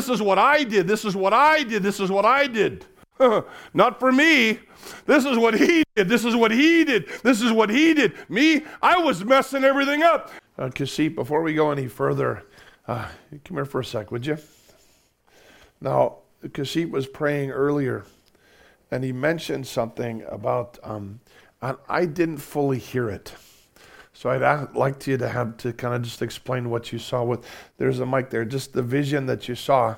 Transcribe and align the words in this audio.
this 0.00 0.08
is 0.08 0.22
what 0.22 0.38
I 0.38 0.64
did, 0.64 0.88
this 0.88 1.04
is 1.04 1.14
what 1.14 1.34
I 1.34 1.62
did, 1.62 1.82
this 1.82 2.00
is 2.00 2.10
what 2.10 2.24
I 2.24 2.46
did. 2.46 2.86
Not 3.74 4.00
for 4.00 4.10
me. 4.10 4.58
This 5.04 5.26
is 5.26 5.36
what 5.36 5.52
he 5.52 5.84
did. 5.94 6.08
This 6.08 6.24
is 6.24 6.34
what 6.34 6.50
he 6.50 6.84
did. 6.84 7.06
This 7.22 7.42
is 7.42 7.52
what 7.52 7.68
he 7.68 7.92
did. 7.92 8.14
Me, 8.30 8.62
I 8.80 8.96
was 8.96 9.22
messing 9.26 9.62
everything 9.62 10.02
up. 10.02 10.32
Uh, 10.58 10.68
Kashif, 10.68 11.14
before 11.14 11.42
we 11.42 11.52
go 11.52 11.70
any 11.70 11.86
further, 11.86 12.46
uh, 12.88 13.08
come 13.44 13.58
here 13.58 13.66
for 13.66 13.80
a 13.80 13.84
sec, 13.84 14.10
would 14.10 14.24
you? 14.24 14.38
Now, 15.82 16.20
Kashif 16.46 16.90
was 16.90 17.06
praying 17.06 17.50
earlier, 17.50 18.06
and 18.90 19.04
he 19.04 19.12
mentioned 19.12 19.66
something 19.66 20.24
about, 20.30 20.78
um, 20.82 21.20
I 21.60 22.06
didn't 22.06 22.38
fully 22.38 22.78
hear 22.78 23.10
it. 23.10 23.34
So 24.20 24.28
I'd 24.28 24.76
like 24.76 24.98
to 24.98 25.12
you 25.12 25.16
to 25.16 25.30
have 25.30 25.56
to 25.56 25.72
kind 25.72 25.94
of 25.94 26.02
just 26.02 26.20
explain 26.20 26.68
what 26.68 26.92
you 26.92 26.98
saw 26.98 27.24
with, 27.24 27.42
there's 27.78 28.00
a 28.00 28.04
mic 28.04 28.28
there, 28.28 28.44
just 28.44 28.74
the 28.74 28.82
vision 28.82 29.24
that 29.24 29.48
you 29.48 29.54
saw 29.54 29.96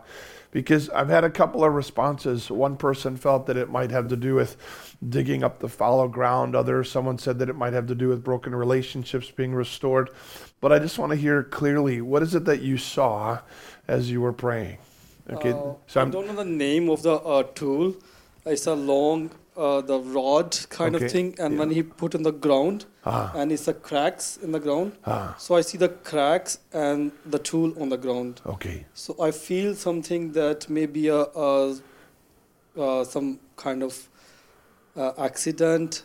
because 0.52 0.88
I've 0.90 1.08
had 1.08 1.24
a 1.24 1.30
couple 1.30 1.64
of 1.64 1.74
responses. 1.74 2.48
One 2.48 2.76
person 2.76 3.16
felt 3.16 3.46
that 3.46 3.56
it 3.56 3.68
might 3.68 3.90
have 3.90 4.06
to 4.06 4.16
do 4.16 4.36
with 4.36 4.56
digging 5.08 5.42
up 5.42 5.58
the 5.58 5.68
fallow 5.68 6.06
ground. 6.06 6.54
Others, 6.54 6.88
someone 6.88 7.18
said 7.18 7.40
that 7.40 7.48
it 7.48 7.56
might 7.56 7.72
have 7.72 7.88
to 7.88 7.96
do 7.96 8.06
with 8.10 8.22
broken 8.22 8.54
relationships 8.54 9.28
being 9.28 9.56
restored. 9.56 10.10
But 10.60 10.72
I 10.72 10.78
just 10.78 11.00
want 11.00 11.10
to 11.10 11.16
hear 11.16 11.42
clearly 11.42 12.00
what 12.00 12.22
is 12.22 12.36
it 12.36 12.44
that 12.44 12.62
you 12.62 12.76
saw 12.76 13.40
as 13.88 14.08
you 14.08 14.20
were 14.20 14.32
praying? 14.32 14.78
Okay, 15.30 15.50
uh, 15.50 15.72
so 15.88 16.00
I'm, 16.00 16.08
I 16.08 16.10
do 16.12 16.18
not 16.18 16.26
know 16.28 16.44
the 16.44 16.48
name 16.48 16.88
of 16.90 17.02
the 17.02 17.14
uh, 17.14 17.42
tool. 17.42 17.96
It's 18.46 18.68
a 18.68 18.74
long 18.74 19.32
uh, 19.56 19.80
the 19.80 19.98
rod 19.98 20.56
kind 20.68 20.94
okay. 20.94 21.06
of 21.06 21.10
thing, 21.10 21.34
and 21.40 21.54
yeah. 21.54 21.58
when 21.58 21.70
he 21.70 21.82
put 21.82 22.14
in 22.14 22.22
the 22.22 22.30
ground, 22.30 22.84
ah. 23.04 23.32
and 23.34 23.52
it's 23.52 23.66
the 23.66 23.74
cracks 23.74 24.38
in 24.42 24.52
the 24.52 24.60
ground. 24.60 24.92
Ah. 25.04 25.34
So 25.38 25.54
I 25.54 25.60
see 25.60 25.78
the 25.78 25.88
cracks 25.88 26.58
and 26.72 27.12
the 27.26 27.38
tool 27.38 27.74
on 27.80 27.88
the 27.88 27.96
ground. 27.96 28.40
Okay. 28.46 28.86
So 28.94 29.16
I 29.20 29.30
feel 29.30 29.74
something 29.74 30.32
that 30.32 30.68
may 30.68 30.86
be 30.86 31.08
a, 31.08 31.22
a 31.22 31.76
uh, 32.76 33.04
some 33.04 33.38
kind 33.56 33.82
of 33.82 34.08
uh, 34.96 35.12
accident. 35.18 36.02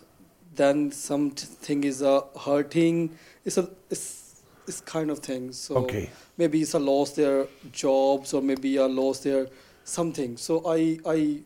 Then 0.56 0.92
something 0.92 1.84
is 1.84 2.02
uh, 2.02 2.22
hurting. 2.46 3.18
It's 3.46 3.58
a 3.58 3.70
it's 3.90 4.42
it's 4.68 4.82
kind 4.82 5.10
of 5.10 5.20
thing. 5.20 5.52
So 5.52 5.76
okay. 5.78 6.10
maybe 6.38 6.62
it's 6.62 6.74
a 6.74 6.80
lost 6.80 7.16
their 7.16 7.48
jobs 7.72 8.34
or 8.34 8.42
maybe 8.42 8.78
a 8.78 8.86
lost 8.86 9.24
their 9.24 9.48
something. 9.84 10.36
So 10.38 10.64
I 10.68 11.00
I 11.06 11.42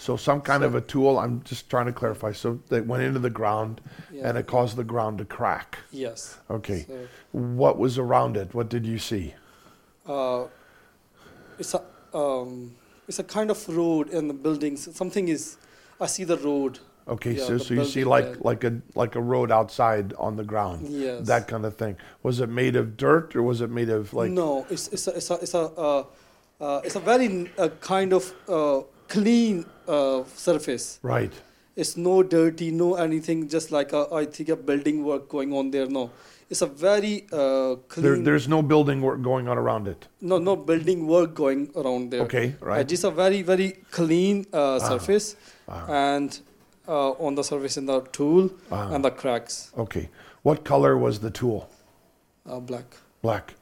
so 0.00 0.16
some 0.16 0.40
kind 0.40 0.62
so, 0.62 0.66
of 0.66 0.74
a 0.74 0.80
tool. 0.80 1.18
I'm 1.18 1.42
just 1.42 1.68
trying 1.68 1.84
to 1.84 1.92
clarify. 1.92 2.32
So 2.32 2.58
they 2.70 2.80
went 2.80 3.02
into 3.02 3.18
the 3.18 3.28
ground, 3.28 3.82
yeah. 4.10 4.26
and 4.28 4.38
it 4.38 4.46
caused 4.46 4.76
the 4.76 4.84
ground 4.84 5.18
to 5.18 5.26
crack. 5.26 5.78
Yes. 5.90 6.38
Okay. 6.48 6.86
So, 6.88 7.06
what 7.32 7.76
was 7.76 7.98
around 7.98 8.38
it? 8.38 8.54
What 8.54 8.70
did 8.70 8.86
you 8.86 8.98
see? 8.98 9.34
Uh, 10.06 10.44
it's 11.58 11.74
a 11.74 11.82
um, 12.14 12.74
it's 13.06 13.18
a 13.18 13.24
kind 13.24 13.50
of 13.50 13.68
road 13.68 14.08
in 14.08 14.26
the 14.26 14.32
buildings. 14.34 14.88
Something 14.96 15.28
is. 15.28 15.58
I 16.00 16.06
see 16.06 16.24
the 16.24 16.38
road. 16.38 16.78
Okay, 17.06 17.32
yeah, 17.32 17.44
so 17.44 17.58
so 17.58 17.74
you 17.74 17.84
see 17.84 18.04
like 18.04 18.24
yeah. 18.24 18.36
like 18.40 18.64
a 18.64 18.80
like 18.94 19.16
a 19.16 19.20
road 19.20 19.52
outside 19.52 20.14
on 20.14 20.36
the 20.36 20.44
ground. 20.44 20.88
Yes. 20.88 21.26
That 21.26 21.46
kind 21.46 21.66
of 21.66 21.76
thing. 21.76 21.98
Was 22.22 22.40
it 22.40 22.48
made 22.48 22.74
of 22.74 22.96
dirt 22.96 23.36
or 23.36 23.42
was 23.42 23.60
it 23.60 23.68
made 23.68 23.90
of 23.90 24.14
like? 24.14 24.30
No, 24.30 24.66
it's 24.70 24.88
it's 24.88 25.08
a 25.08 25.10
it's 25.16 25.30
a 25.30 25.34
it's 25.34 25.54
a, 25.54 25.60
uh, 25.60 26.04
uh, 26.58 26.80
it's 26.84 26.96
a 26.96 27.00
very 27.00 27.50
uh, 27.58 27.68
kind 27.80 28.14
of 28.14 28.32
uh, 28.48 28.80
clean 29.10 29.66
uh, 29.86 30.24
surface. 30.34 30.98
Right. 31.02 31.32
It's 31.76 31.96
no 31.96 32.22
dirty, 32.22 32.70
no 32.70 32.94
anything. 32.94 33.48
Just 33.48 33.70
like 33.70 33.92
a, 33.92 34.06
I 34.12 34.24
think 34.24 34.48
a 34.48 34.56
building 34.56 35.04
work 35.04 35.28
going 35.28 35.52
on 35.52 35.70
there. 35.70 35.86
No, 35.86 36.10
it's 36.48 36.62
a 36.62 36.66
very 36.66 37.26
uh, 37.32 37.76
clean. 37.88 38.04
There, 38.04 38.16
there's 38.18 38.48
no 38.48 38.62
building 38.62 39.00
work 39.00 39.22
going 39.22 39.48
on 39.48 39.58
around 39.58 39.88
it. 39.88 40.08
No, 40.20 40.38
no 40.38 40.56
building 40.56 41.06
work 41.06 41.34
going 41.34 41.70
around 41.76 42.10
there. 42.10 42.22
Okay, 42.22 42.54
right. 42.60 42.80
Uh, 42.80 42.84
just 42.84 43.04
a 43.04 43.10
very 43.10 43.42
very 43.42 43.70
clean 43.90 44.46
uh, 44.52 44.76
ah. 44.76 44.78
surface, 44.78 45.36
ah. 45.68 45.86
and 45.88 46.40
uh, 46.88 47.10
on 47.12 47.34
the 47.34 47.44
surface 47.44 47.76
in 47.76 47.86
the 47.86 48.00
tool 48.18 48.50
ah. 48.70 48.92
and 48.92 49.04
the 49.04 49.10
cracks. 49.10 49.72
Okay, 49.78 50.08
what 50.42 50.64
color 50.64 50.96
was 50.98 51.20
the 51.20 51.30
tool? 51.30 51.70
Uh, 52.46 52.60
black. 52.60 52.96
Black, 53.22 53.54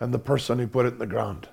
and 0.00 0.12
the 0.12 0.18
person 0.18 0.58
who 0.58 0.66
put 0.66 0.86
it 0.86 0.94
in 0.94 0.98
the 0.98 1.06
ground. 1.06 1.48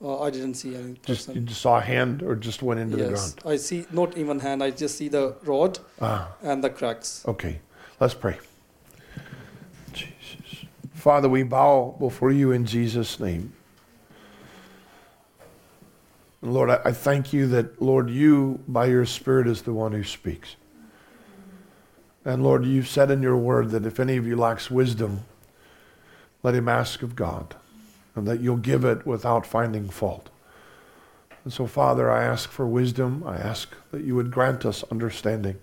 Uh, 0.00 0.20
I 0.22 0.30
didn't 0.30 0.54
see 0.54 0.76
any 0.76 0.94
Just 1.04 1.26
person. 1.26 1.34
you 1.34 1.40
just 1.40 1.60
saw 1.60 1.78
a 1.78 1.80
hand, 1.80 2.22
or 2.22 2.36
just 2.36 2.62
went 2.62 2.78
into 2.78 2.96
the 2.96 3.08
ground? 3.08 3.34
yes, 3.36 3.46
I 3.46 3.56
see 3.56 3.84
not 3.90 4.16
even 4.16 4.38
hand. 4.40 4.62
I 4.62 4.70
just 4.70 4.96
see 4.96 5.08
the 5.08 5.34
rod 5.44 5.80
Ah, 6.00 6.28
and 6.42 6.62
the 6.62 6.70
cracks. 6.70 7.24
okay. 7.26 7.60
Let's 8.00 8.14
pray. 8.14 8.38
Jesus. 9.92 10.66
Father, 10.94 11.28
we 11.28 11.42
bow 11.42 11.96
before 11.98 12.30
you 12.30 12.52
in 12.52 12.64
Jesus' 12.64 13.18
name. 13.18 13.52
Lord, 16.42 16.70
I, 16.70 16.80
I 16.84 16.92
thank 16.92 17.32
you 17.32 17.48
that, 17.48 17.82
Lord, 17.82 18.08
you, 18.08 18.60
by 18.68 18.86
your 18.86 19.04
Spirit, 19.04 19.48
is 19.48 19.62
the 19.62 19.72
one 19.72 19.90
who 19.90 20.04
speaks. 20.04 20.54
And 22.24 22.44
Lord, 22.44 22.64
you've 22.64 22.86
said 22.86 23.10
in 23.10 23.20
your 23.22 23.36
word 23.36 23.70
that 23.70 23.84
if 23.84 23.98
any 23.98 24.16
of 24.16 24.26
you 24.26 24.36
lacks 24.36 24.70
wisdom, 24.70 25.24
let 26.44 26.54
him 26.54 26.68
ask 26.68 27.02
of 27.02 27.16
God 27.16 27.56
and 28.18 28.26
that 28.26 28.40
you'll 28.40 28.56
give 28.56 28.84
it 28.84 29.06
without 29.06 29.46
finding 29.46 29.88
fault. 29.88 30.28
And 31.44 31.52
so, 31.52 31.66
Father, 31.66 32.10
I 32.10 32.24
ask 32.24 32.50
for 32.50 32.66
wisdom. 32.66 33.22
I 33.26 33.36
ask 33.36 33.72
that 33.90 34.04
you 34.04 34.14
would 34.16 34.30
grant 34.30 34.66
us 34.66 34.84
understanding, 34.90 35.58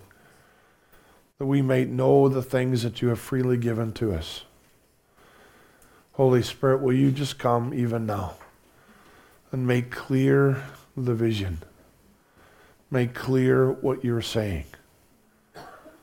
that 1.38 1.46
we 1.46 1.62
may 1.62 1.84
know 1.84 2.28
the 2.28 2.42
things 2.42 2.82
that 2.82 3.02
you 3.02 3.08
have 3.08 3.20
freely 3.20 3.56
given 3.56 3.92
to 3.92 4.12
us. 4.12 4.42
Holy 6.14 6.42
Spirit, 6.42 6.80
will 6.80 6.94
you 6.94 7.12
just 7.12 7.38
come 7.38 7.74
even 7.74 8.06
now 8.06 8.34
and 9.52 9.66
make 9.66 9.90
clear 9.90 10.64
the 10.96 11.14
vision? 11.14 11.62
Make 12.90 13.14
clear 13.14 13.70
what 13.70 14.02
you're 14.02 14.22
saying 14.22 14.64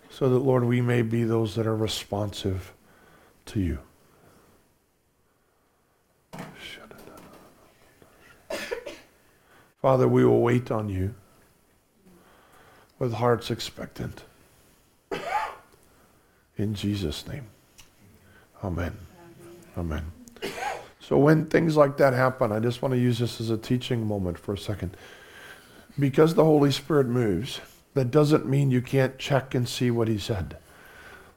so 0.09 0.29
that, 0.29 0.39
Lord, 0.39 0.63
we 0.63 0.79
may 0.79 1.01
be 1.01 1.23
those 1.23 1.55
that 1.55 1.65
are 1.65 1.75
responsive 1.75 2.71
to 3.47 3.59
you. 3.59 3.79
Father, 9.83 10.07
we 10.07 10.23
will 10.23 10.39
wait 10.39 10.71
on 10.71 10.87
you 10.87 11.13
with 12.99 13.11
hearts 13.11 13.51
expectant. 13.51 14.23
In 16.57 16.73
Jesus' 16.73 17.27
name. 17.27 17.47
Amen. 18.63 18.95
Amen. 19.77 20.05
So 21.01 21.17
when 21.17 21.47
things 21.47 21.75
like 21.75 21.97
that 21.97 22.13
happen, 22.13 22.53
I 22.53 22.61
just 22.61 22.81
want 22.81 22.93
to 22.93 22.97
use 22.97 23.19
this 23.19 23.41
as 23.41 23.49
a 23.49 23.57
teaching 23.57 24.07
moment 24.07 24.39
for 24.39 24.53
a 24.53 24.57
second. 24.57 24.95
Because 25.99 26.35
the 26.35 26.45
Holy 26.45 26.71
Spirit 26.71 27.07
moves, 27.07 27.59
that 27.93 28.09
doesn't 28.09 28.45
mean 28.45 28.71
you 28.71 28.81
can't 28.81 29.19
check 29.19 29.53
and 29.53 29.67
see 29.67 29.91
what 29.91 30.07
he 30.07 30.17
said. 30.17 30.55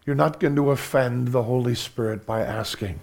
You're 0.07 0.15
not 0.15 0.39
going 0.39 0.55
to 0.55 0.71
offend 0.71 1.33
the 1.33 1.43
Holy 1.43 1.75
Spirit 1.75 2.25
by 2.25 2.43
asking. 2.43 3.01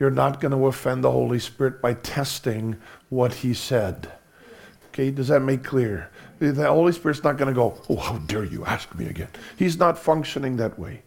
You're 0.00 0.10
not 0.10 0.40
going 0.40 0.52
to 0.52 0.66
offend 0.66 1.04
the 1.04 1.12
Holy 1.12 1.40
Spirit 1.40 1.82
by 1.82 1.92
testing 1.92 2.78
what 3.10 3.34
he 3.34 3.52
said. 3.52 4.12
Okay, 4.96 5.10
does 5.10 5.28
that 5.28 5.40
make 5.40 5.62
clear? 5.62 6.08
The 6.38 6.54
Holy 6.68 6.90
Spirit's 6.90 7.22
not 7.22 7.36
going 7.36 7.52
to 7.52 7.54
go, 7.54 7.78
oh, 7.90 7.96
how 7.96 8.16
dare 8.16 8.44
you 8.44 8.64
ask 8.64 8.94
me 8.94 9.04
again. 9.04 9.28
He's 9.54 9.78
not 9.78 9.98
functioning 9.98 10.56
that 10.56 10.78
way. 10.78 11.02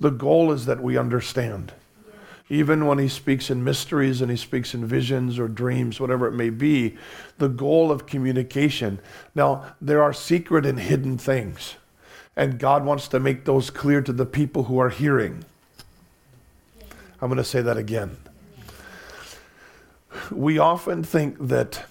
The 0.00 0.08
goal 0.08 0.52
is 0.52 0.64
that 0.64 0.82
we 0.82 0.96
understand. 0.96 1.74
Even 2.48 2.86
when 2.86 2.96
he 2.96 3.08
speaks 3.08 3.50
in 3.50 3.62
mysteries 3.62 4.22
and 4.22 4.30
he 4.30 4.38
speaks 4.38 4.72
in 4.72 4.86
visions 4.86 5.38
or 5.38 5.48
dreams, 5.48 6.00
whatever 6.00 6.26
it 6.26 6.32
may 6.32 6.48
be, 6.48 6.96
the 7.36 7.50
goal 7.50 7.92
of 7.92 8.06
communication. 8.06 9.00
Now, 9.34 9.74
there 9.82 10.02
are 10.02 10.14
secret 10.14 10.64
and 10.64 10.80
hidden 10.80 11.18
things, 11.18 11.74
and 12.36 12.58
God 12.58 12.86
wants 12.86 13.06
to 13.08 13.20
make 13.20 13.44
those 13.44 13.68
clear 13.68 14.00
to 14.00 14.14
the 14.14 14.24
people 14.24 14.64
who 14.64 14.78
are 14.78 14.88
hearing. 14.88 15.44
I'm 17.20 17.28
going 17.28 17.36
to 17.36 17.44
say 17.44 17.60
that 17.60 17.76
again. 17.76 18.16
We 20.30 20.56
often 20.56 21.02
think 21.02 21.36
that 21.48 21.84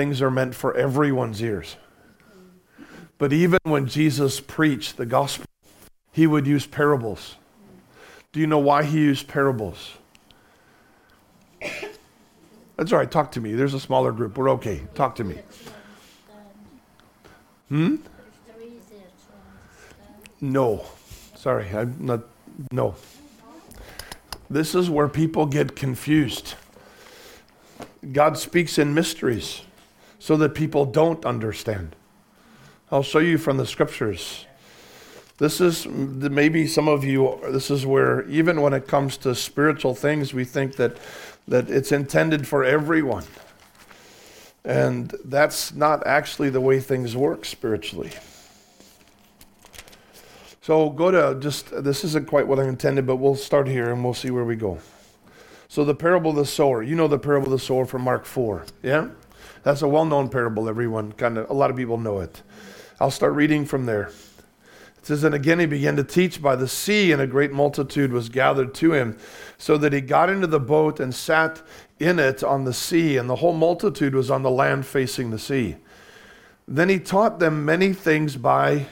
things 0.00 0.22
are 0.22 0.30
meant 0.30 0.54
for 0.54 0.74
everyone's 0.78 1.42
ears. 1.42 1.76
But 3.18 3.34
even 3.34 3.58
when 3.64 3.86
Jesus 3.86 4.40
preached 4.40 4.96
the 4.96 5.04
gospel, 5.04 5.44
he 6.10 6.26
would 6.26 6.46
use 6.46 6.64
parables. 6.64 7.36
Do 8.32 8.40
you 8.40 8.46
know 8.46 8.60
why 8.60 8.84
he 8.84 8.98
used 8.98 9.28
parables? 9.28 9.92
That's 12.78 12.92
all 12.92 12.98
right. 12.98 13.10
Talk 13.10 13.30
to 13.32 13.42
me. 13.42 13.52
There's 13.52 13.74
a 13.74 13.80
smaller 13.80 14.10
group. 14.10 14.38
We're 14.38 14.48
okay. 14.52 14.80
Talk 14.94 15.16
to 15.16 15.24
me. 15.24 15.38
Hmm? 17.68 17.96
No. 20.40 20.86
Sorry. 21.36 21.68
I'm 21.76 21.94
not. 22.00 22.22
No. 22.72 22.94
This 24.48 24.74
is 24.74 24.88
where 24.88 25.08
people 25.08 25.44
get 25.44 25.76
confused. 25.76 26.54
God 28.12 28.38
speaks 28.38 28.78
in 28.78 28.94
mysteries 28.94 29.60
so 30.20 30.36
that 30.36 30.54
people 30.54 30.84
don't 30.84 31.24
understand. 31.24 31.96
I'll 32.92 33.02
show 33.02 33.18
you 33.18 33.38
from 33.38 33.56
the 33.56 33.66
scriptures. 33.66 34.46
This 35.38 35.60
is 35.60 35.86
maybe 35.86 36.66
some 36.66 36.86
of 36.86 37.02
you, 37.02 37.40
this 37.50 37.70
is 37.70 37.86
where, 37.86 38.28
even 38.28 38.60
when 38.60 38.74
it 38.74 38.86
comes 38.86 39.16
to 39.18 39.34
spiritual 39.34 39.94
things, 39.94 40.34
we 40.34 40.44
think 40.44 40.76
that, 40.76 40.98
that 41.48 41.70
it's 41.70 41.90
intended 41.90 42.46
for 42.46 42.62
everyone. 42.62 43.24
And 44.62 45.14
that's 45.24 45.72
not 45.72 46.06
actually 46.06 46.50
the 46.50 46.60
way 46.60 46.78
things 46.78 47.16
work 47.16 47.46
spiritually. 47.46 48.12
So 50.60 50.90
go 50.90 51.10
to 51.10 51.40
just, 51.40 51.70
this 51.82 52.04
isn't 52.04 52.28
quite 52.28 52.46
what 52.46 52.58
I 52.58 52.64
intended, 52.64 53.06
but 53.06 53.16
we'll 53.16 53.36
start 53.36 53.66
here 53.66 53.90
and 53.90 54.04
we'll 54.04 54.12
see 54.12 54.30
where 54.30 54.44
we 54.44 54.56
go. 54.56 54.78
So 55.68 55.82
the 55.84 55.94
parable 55.94 56.32
of 56.32 56.36
the 56.36 56.44
sower, 56.44 56.82
you 56.82 56.94
know 56.94 57.08
the 57.08 57.18
parable 57.18 57.46
of 57.46 57.58
the 57.58 57.64
sower 57.64 57.86
from 57.86 58.02
Mark 58.02 58.26
4, 58.26 58.66
yeah? 58.82 59.08
That's 59.62 59.82
a 59.82 59.88
well 59.88 60.04
known 60.04 60.28
parable, 60.28 60.68
everyone, 60.68 61.12
kind 61.12 61.38
of, 61.38 61.50
a 61.50 61.52
lot 61.52 61.70
of 61.70 61.76
people 61.76 61.98
know 61.98 62.20
it. 62.20 62.42
I'll 62.98 63.10
start 63.10 63.34
reading 63.34 63.64
from 63.64 63.86
there. 63.86 64.10
It 64.98 65.06
says, 65.06 65.24
And 65.24 65.34
again 65.34 65.58
he 65.58 65.66
began 65.66 65.96
to 65.96 66.04
teach 66.04 66.42
by 66.42 66.56
the 66.56 66.68
sea, 66.68 67.12
and 67.12 67.20
a 67.20 67.26
great 67.26 67.52
multitude 67.52 68.12
was 68.12 68.28
gathered 68.28 68.74
to 68.74 68.92
him, 68.92 69.18
so 69.56 69.78
that 69.78 69.92
he 69.92 70.00
got 70.00 70.28
into 70.28 70.46
the 70.46 70.60
boat 70.60 71.00
and 71.00 71.14
sat 71.14 71.62
in 71.98 72.18
it 72.18 72.44
on 72.44 72.64
the 72.64 72.74
sea, 72.74 73.16
and 73.16 73.28
the 73.28 73.36
whole 73.36 73.54
multitude 73.54 74.14
was 74.14 74.30
on 74.30 74.42
the 74.42 74.50
land 74.50 74.86
facing 74.86 75.30
the 75.30 75.38
sea. 75.38 75.76
Then 76.68 76.88
he 76.88 76.98
taught 76.98 77.38
them 77.38 77.64
many 77.64 77.92
things 77.92 78.36
by 78.36 78.86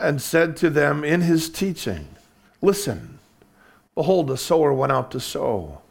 and 0.00 0.20
said 0.20 0.56
to 0.56 0.70
them 0.70 1.04
in 1.04 1.20
his 1.20 1.48
teaching, 1.48 2.08
Listen, 2.60 3.18
behold, 3.94 4.30
a 4.30 4.36
sower 4.36 4.72
went 4.72 4.92
out 4.92 5.10
to 5.10 5.20
sow. 5.20 5.81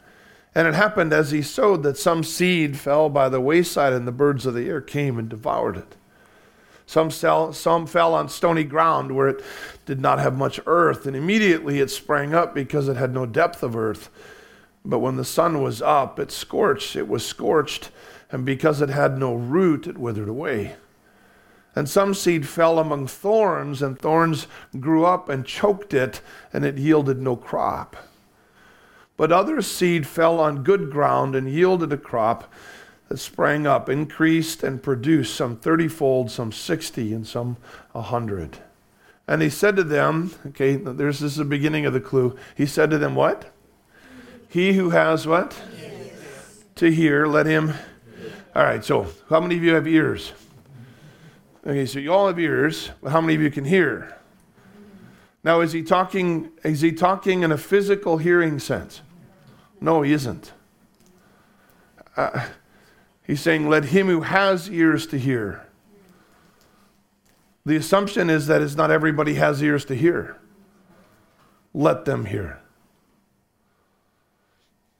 And 0.53 0.67
it 0.67 0.73
happened 0.73 1.13
as 1.13 1.31
he 1.31 1.41
sowed 1.41 1.83
that 1.83 1.97
some 1.97 2.23
seed 2.23 2.77
fell 2.77 3.09
by 3.09 3.29
the 3.29 3.39
wayside, 3.39 3.93
and 3.93 4.05
the 4.05 4.11
birds 4.11 4.45
of 4.45 4.53
the 4.53 4.67
air 4.67 4.81
came 4.81 5.17
and 5.17 5.29
devoured 5.29 5.77
it. 5.77 5.95
Some, 6.85 7.09
sell, 7.09 7.53
some 7.53 7.87
fell 7.87 8.13
on 8.13 8.27
stony 8.27 8.65
ground 8.65 9.15
where 9.15 9.29
it 9.29 9.41
did 9.85 10.01
not 10.01 10.19
have 10.19 10.35
much 10.35 10.59
earth, 10.65 11.05
and 11.05 11.15
immediately 11.15 11.79
it 11.79 11.89
sprang 11.89 12.33
up 12.33 12.53
because 12.53 12.89
it 12.89 12.97
had 12.97 13.13
no 13.13 13.25
depth 13.25 13.63
of 13.63 13.77
earth. 13.77 14.09
But 14.83 14.99
when 14.99 15.15
the 15.15 15.23
sun 15.23 15.61
was 15.61 15.81
up, 15.81 16.19
it 16.19 16.31
scorched, 16.31 16.97
it 16.97 17.07
was 17.07 17.25
scorched, 17.25 17.91
and 18.29 18.45
because 18.45 18.81
it 18.81 18.89
had 18.89 19.17
no 19.17 19.33
root, 19.33 19.87
it 19.87 19.97
withered 19.97 20.27
away. 20.27 20.75
And 21.75 21.87
some 21.87 22.13
seed 22.13 22.45
fell 22.45 22.77
among 22.77 23.07
thorns, 23.07 23.81
and 23.81 23.97
thorns 23.97 24.47
grew 24.77 25.05
up 25.05 25.29
and 25.29 25.45
choked 25.45 25.93
it, 25.93 26.19
and 26.51 26.65
it 26.65 26.77
yielded 26.77 27.21
no 27.21 27.37
crop. 27.37 27.95
But 29.21 29.31
other 29.31 29.61
seed 29.61 30.07
fell 30.07 30.39
on 30.39 30.63
good 30.63 30.89
ground 30.89 31.35
and 31.35 31.47
yielded 31.47 31.93
a 31.93 31.97
crop 31.97 32.51
that 33.07 33.19
sprang 33.19 33.67
up, 33.67 33.87
increased, 33.87 34.63
and 34.63 34.81
produced 34.81 35.35
some 35.35 35.57
thirtyfold, 35.57 36.31
some 36.31 36.51
sixty, 36.51 37.13
and 37.13 37.27
some 37.27 37.57
a 37.93 38.01
hundred. 38.01 38.57
And 39.27 39.43
he 39.43 39.49
said 39.51 39.75
to 39.75 39.83
them, 39.83 40.31
okay, 40.47 40.75
there's 40.75 41.19
this 41.19 41.33
is 41.33 41.37
the 41.37 41.45
beginning 41.45 41.85
of 41.85 41.93
the 41.93 41.99
clue. 41.99 42.35
He 42.55 42.65
said 42.65 42.89
to 42.89 42.97
them, 42.97 43.13
What? 43.13 43.53
He 44.49 44.73
who 44.73 44.89
has 44.89 45.27
what? 45.27 45.55
To 46.77 46.91
hear, 46.91 47.27
let 47.27 47.45
him. 47.45 47.75
All 48.55 48.63
right, 48.63 48.83
so 48.83 49.05
how 49.29 49.39
many 49.39 49.55
of 49.55 49.63
you 49.63 49.75
have 49.75 49.87
ears? 49.87 50.33
Okay, 51.63 51.85
so 51.85 51.99
you 51.99 52.11
all 52.11 52.25
have 52.25 52.39
ears, 52.39 52.89
but 53.03 53.11
how 53.11 53.21
many 53.21 53.35
of 53.35 53.41
you 53.41 53.51
can 53.51 53.65
hear? 53.65 54.17
Now, 55.43 55.61
is 55.61 55.73
he 55.73 55.83
talking? 55.83 56.49
Is 56.63 56.81
he 56.81 56.91
talking 56.91 57.43
in 57.43 57.51
a 57.51 57.57
physical 57.59 58.17
hearing 58.17 58.57
sense? 58.57 59.01
No, 59.81 60.03
he 60.03 60.13
isn't. 60.13 60.53
Uh, 62.15 62.47
he's 63.23 63.41
saying, 63.41 63.67
"Let 63.67 63.85
him 63.85 64.07
who 64.07 64.21
has 64.21 64.69
ears 64.69 65.07
to 65.07 65.17
hear." 65.17 65.65
The 67.65 67.75
assumption 67.75 68.29
is 68.29 68.47
that 68.47 68.61
it's 68.61 68.75
not 68.75 68.91
everybody 68.91 69.35
has 69.35 69.61
ears 69.61 69.85
to 69.85 69.95
hear. 69.95 70.37
Let 71.73 72.05
them 72.05 72.25
hear. 72.25 72.59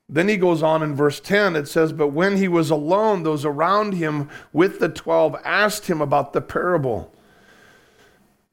Then 0.07 0.27
he 0.27 0.35
goes 0.35 0.61
on 0.61 0.83
in 0.83 0.93
verse 0.93 1.21
10, 1.21 1.55
it 1.55 1.67
says, 1.69 1.93
But 1.93 2.09
when 2.09 2.35
he 2.35 2.49
was 2.49 2.69
alone, 2.69 3.23
those 3.23 3.45
around 3.45 3.93
him 3.93 4.29
with 4.51 4.79
the 4.79 4.89
twelve 4.89 5.37
asked 5.45 5.87
him 5.87 6.01
about 6.01 6.33
the 6.33 6.41
parable. 6.41 7.13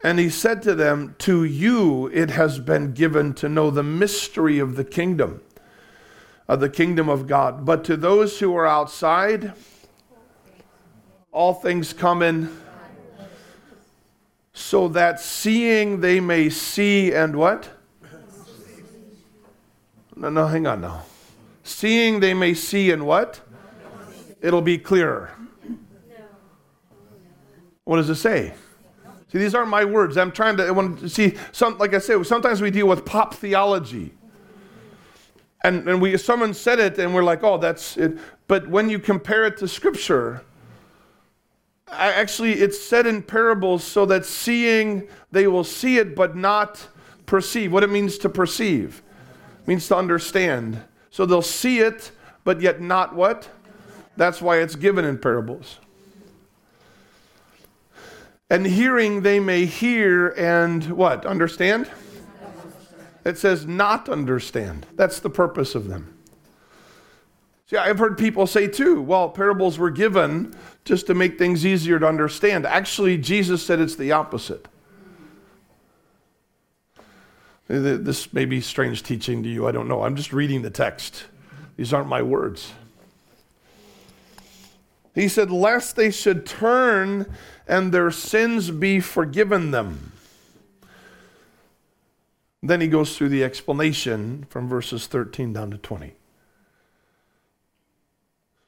And 0.03 0.21
he 0.21 0.31
said 0.31 0.63
to 0.63 0.75
them, 0.77 1.17
To 1.19 1.43
you 1.43 2.07
it 2.15 2.31
has 2.31 2.61
been 2.61 2.93
given 2.93 3.35
to 3.35 3.49
know 3.49 3.71
the 3.71 3.83
mystery 3.83 4.61
of 4.61 4.77
the 4.77 4.85
kingdom, 4.85 5.43
of 6.49 6.61
the 6.61 6.69
kingdom 6.69 7.09
of 7.09 7.27
God. 7.27 7.65
But 7.65 7.85
to 7.85 7.97
those 7.97 8.39
who 8.41 8.57
are 8.57 8.67
outside, 8.67 9.53
all 11.31 11.55
things 11.55 11.93
come 11.93 12.23
in, 12.23 12.57
so 14.53 14.89
that 14.89 15.21
seeing 15.21 16.01
they 16.01 16.19
may 16.19 16.51
see 16.51 17.13
and 17.13 17.37
what? 17.37 17.71
No, 20.17 20.31
no, 20.31 20.47
hang 20.49 20.67
on 20.67 20.81
now. 20.81 21.05
Seeing 21.63 22.19
they 22.19 22.35
may 22.35 22.55
see 22.55 22.91
and 22.91 23.07
what? 23.07 23.41
It'll 24.41 24.63
be 24.63 24.79
clearer. 24.79 25.31
What 27.85 27.99
does 27.99 28.11
it 28.11 28.17
say? 28.17 28.55
See, 29.31 29.39
these 29.39 29.55
aren't 29.55 29.69
my 29.69 29.85
words. 29.85 30.17
I'm 30.17 30.33
trying 30.33 30.57
to, 30.57 30.67
I 30.67 30.71
want 30.71 31.01
to 31.01 31.09
see, 31.09 31.35
some, 31.53 31.79
like 31.79 31.95
I 31.95 31.99
said, 31.99 32.27
sometimes 32.27 32.61
we 32.61 32.71
deal 32.71 32.89
with 32.89 33.05
pop 33.05 33.35
theology. 33.35 34.13
And, 35.65 35.89
and 35.89 36.01
we, 36.01 36.17
someone 36.17 36.55
said 36.55 36.79
it 36.79 36.99
and 36.99 37.15
we're 37.15 37.25
like, 37.25 37.43
oh, 37.43 37.59
that's 37.59 37.97
it. 37.97 38.19
But 38.47 38.69
when 38.69 38.89
you 38.89 38.99
compare 38.99 39.45
it 39.45 39.57
to 39.59 39.69
Scripture, 39.69 40.43
actually 41.91 42.53
it's 42.55 42.81
said 42.81 43.07
in 43.07 43.23
parables 43.23 43.83
so 43.83 44.05
that 44.07 44.25
seeing 44.25 45.09
they 45.33 45.47
will 45.47 45.65
see 45.65 45.99
it 45.99 46.15
but 46.15 46.37
not 46.37 46.87
perceive. 47.27 47.73
What 47.73 47.83
it 47.83 47.91
means 47.91 48.19
to 48.19 48.29
perceive 48.29 49.03
it 49.61 49.69
means 49.69 49.89
to 49.89 49.97
understand. 49.97 50.81
So 51.11 51.27
they'll 51.27 51.43
see 51.43 51.81
it, 51.81 52.13
but 52.45 52.61
yet 52.61 52.81
not 52.81 53.15
what? 53.15 53.49
That's 54.17 54.41
why 54.41 54.59
it's 54.59 54.77
given 54.77 55.05
in 55.05 55.19
parables. 55.19 55.79
And 58.51 58.67
hearing 58.67 59.23
they 59.23 59.41
may 59.41 59.67
hear 59.67 60.29
and 60.29 60.85
what? 60.93 61.27
Understand? 61.27 61.91
It 63.29 63.37
says 63.37 63.67
not 63.67 64.09
understand. 64.09 64.87
That's 64.97 65.21
the 65.21 65.29
purpose 65.29 65.75
of 65.75 65.87
them. 65.87 66.15
See, 67.67 67.77
I've 67.77 67.99
heard 67.99 68.17
people 68.17 68.47
say 68.47 68.67
too, 68.67 69.03
well, 69.03 69.29
parables 69.29 69.79
were 69.79 69.91
given 69.91 70.55
just 70.87 71.07
to 71.09 71.15
make 71.15 71.37
things 71.37 71.67
easier 71.67 71.99
to 71.99 72.09
understand. 72.09 72.65
Actually, 72.65 73.19
Jesus 73.19 73.63
said 73.63 73.81
it's 73.81 73.97
the 73.97 74.13
opposite. 74.13 74.67
This 77.67 78.33
may 78.33 78.47
be 78.47 78.63
strange 78.63 79.03
teaching 79.03 79.43
to 79.43 79.49
you, 79.51 79.69
I 79.69 79.73
don't 79.73 79.89
know. 79.89 80.05
I'm 80.05 80.17
just 80.17 80.33
reading 80.33 80.63
the 80.63 80.71
text. 80.71 81.27
These 81.77 81.93
aren't 81.93 82.09
my 82.09 82.23
words. 82.23 82.73
He 85.15 85.29
said, 85.29 85.51
Lest 85.51 85.97
they 85.97 86.11
should 86.11 86.47
turn 86.47 87.31
and 87.67 87.93
their 87.93 88.11
sins 88.11 88.71
be 88.71 89.01
forgiven 89.01 89.71
them. 89.71 90.13
Then 92.63 92.81
he 92.81 92.89
goes 92.89 93.17
through 93.17 93.29
the 93.29 93.45
explanation 93.45 94.47
from 94.51 94.69
verses 94.69 95.07
13 95.07 95.53
down 95.53 95.71
to 95.71 95.79
20. 95.79 96.15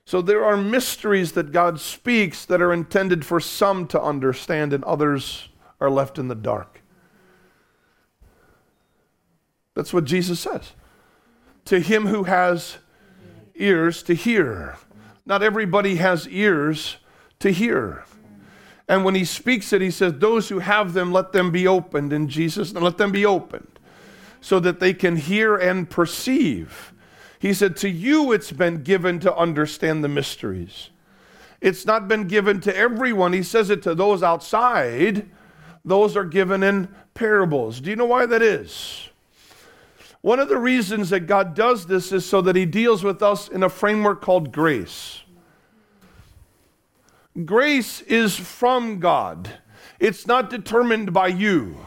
So 0.04 0.22
there 0.22 0.44
are 0.44 0.56
mysteries 0.56 1.32
that 1.32 1.52
God 1.52 1.80
speaks 1.80 2.44
that 2.44 2.62
are 2.62 2.72
intended 2.72 3.24
for 3.24 3.40
some 3.40 3.86
to 3.88 4.00
understand, 4.00 4.72
and 4.72 4.82
others 4.84 5.48
are 5.80 5.90
left 5.90 6.18
in 6.18 6.28
the 6.28 6.34
dark. 6.34 6.82
That's 9.74 9.92
what 9.92 10.04
Jesus 10.04 10.40
says. 10.40 10.72
To 11.66 11.80
him 11.80 12.06
who 12.06 12.24
has 12.24 12.78
ears 13.54 14.02
to 14.04 14.14
hear. 14.14 14.76
Not 15.26 15.42
everybody 15.42 15.96
has 15.96 16.26
ears 16.28 16.96
to 17.38 17.52
hear. 17.52 18.04
And 18.88 19.04
when 19.04 19.14
he 19.14 19.24
speaks 19.24 19.72
it, 19.72 19.80
he 19.80 19.92
says, 19.92 20.14
Those 20.14 20.48
who 20.48 20.58
have 20.58 20.92
them, 20.92 21.12
let 21.12 21.30
them 21.32 21.52
be 21.52 21.68
opened 21.68 22.12
in 22.12 22.28
Jesus, 22.28 22.72
and 22.72 22.82
let 22.82 22.98
them 22.98 23.12
be 23.12 23.24
opened 23.24 23.79
so 24.40 24.60
that 24.60 24.80
they 24.80 24.94
can 24.94 25.16
hear 25.16 25.56
and 25.56 25.88
perceive. 25.88 26.92
He 27.38 27.54
said, 27.54 27.76
To 27.78 27.88
you 27.88 28.32
it's 28.32 28.52
been 28.52 28.82
given 28.82 29.18
to 29.20 29.34
understand 29.34 30.04
the 30.04 30.08
mysteries. 30.08 30.90
It's 31.60 31.84
not 31.84 32.08
been 32.08 32.26
given 32.26 32.60
to 32.62 32.76
everyone. 32.76 33.32
He 33.32 33.42
says 33.42 33.70
it 33.70 33.82
to 33.82 33.94
those 33.94 34.22
outside. 34.22 35.28
Those 35.84 36.16
are 36.16 36.24
given 36.24 36.62
in 36.62 36.88
parables. 37.14 37.80
Do 37.80 37.90
you 37.90 37.96
know 37.96 38.06
why 38.06 38.26
that 38.26 38.42
is? 38.42 39.08
One 40.22 40.38
of 40.38 40.48
the 40.48 40.58
reasons 40.58 41.10
that 41.10 41.20
God 41.20 41.54
does 41.54 41.86
this 41.86 42.12
is 42.12 42.26
so 42.26 42.42
that 42.42 42.56
He 42.56 42.66
deals 42.66 43.02
with 43.02 43.22
us 43.22 43.48
in 43.48 43.62
a 43.62 43.70
framework 43.70 44.20
called 44.20 44.52
grace. 44.52 45.22
Grace 47.44 48.00
is 48.02 48.36
from 48.36 48.98
God, 48.98 49.50
it's 49.98 50.26
not 50.26 50.50
determined 50.50 51.12
by 51.12 51.28
you. 51.28 51.86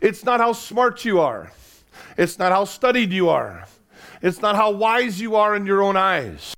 It's 0.00 0.24
not 0.24 0.40
how 0.40 0.52
smart 0.52 1.04
you 1.04 1.20
are, 1.20 1.52
it's 2.16 2.38
not 2.38 2.52
how 2.52 2.64
studied 2.64 3.12
you 3.12 3.28
are, 3.28 3.66
it's 4.22 4.40
not 4.40 4.56
how 4.56 4.70
wise 4.70 5.20
you 5.20 5.36
are 5.36 5.54
in 5.56 5.66
your 5.66 5.82
own 5.82 5.96
eyes. 5.96 6.54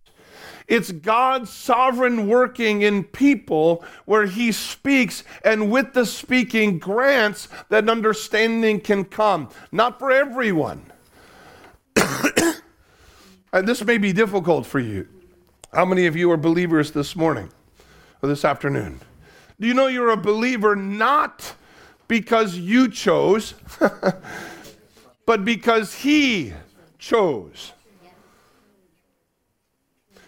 It's 0.70 0.92
God's 0.92 1.50
sovereign 1.50 2.28
working 2.28 2.82
in 2.82 3.02
people 3.02 3.84
where 4.04 4.26
He 4.26 4.52
speaks, 4.52 5.24
and 5.44 5.68
with 5.68 5.94
the 5.94 6.06
speaking 6.06 6.78
grants 6.78 7.48
that 7.70 7.90
understanding 7.90 8.80
can 8.80 9.04
come. 9.04 9.48
Not 9.72 9.98
for 9.98 10.12
everyone. 10.12 10.84
and 13.52 13.66
this 13.66 13.84
may 13.84 13.98
be 13.98 14.12
difficult 14.12 14.64
for 14.64 14.78
you. 14.78 15.08
How 15.74 15.84
many 15.84 16.06
of 16.06 16.14
you 16.14 16.30
are 16.30 16.36
believers 16.36 16.92
this 16.92 17.16
morning 17.16 17.50
or 18.22 18.28
this 18.28 18.44
afternoon? 18.44 19.00
Do 19.58 19.66
you 19.66 19.74
know 19.74 19.88
you're 19.88 20.10
a 20.10 20.16
believer 20.16 20.76
not 20.76 21.54
because 22.10 22.56
you 22.56 22.88
chose, 22.88 23.54
but 25.26 25.44
because 25.44 25.94
He 25.94 26.52
chose? 26.98 27.72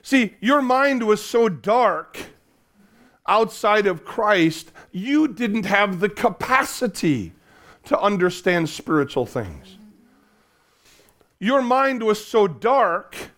See, 0.00 0.36
your 0.40 0.62
mind 0.62 1.04
was 1.04 1.20
so 1.20 1.48
dark 1.48 2.18
outside 3.26 3.88
of 3.88 4.04
Christ, 4.04 4.70
you 4.92 5.26
didn't 5.26 5.64
have 5.64 5.98
the 5.98 6.08
capacity 6.08 7.32
to 7.86 7.98
understand 7.98 8.68
spiritual 8.68 9.26
things. 9.26 9.76
Your 11.40 11.62
mind 11.62 12.04
was 12.04 12.24
so 12.24 12.46
dark. 12.46 13.31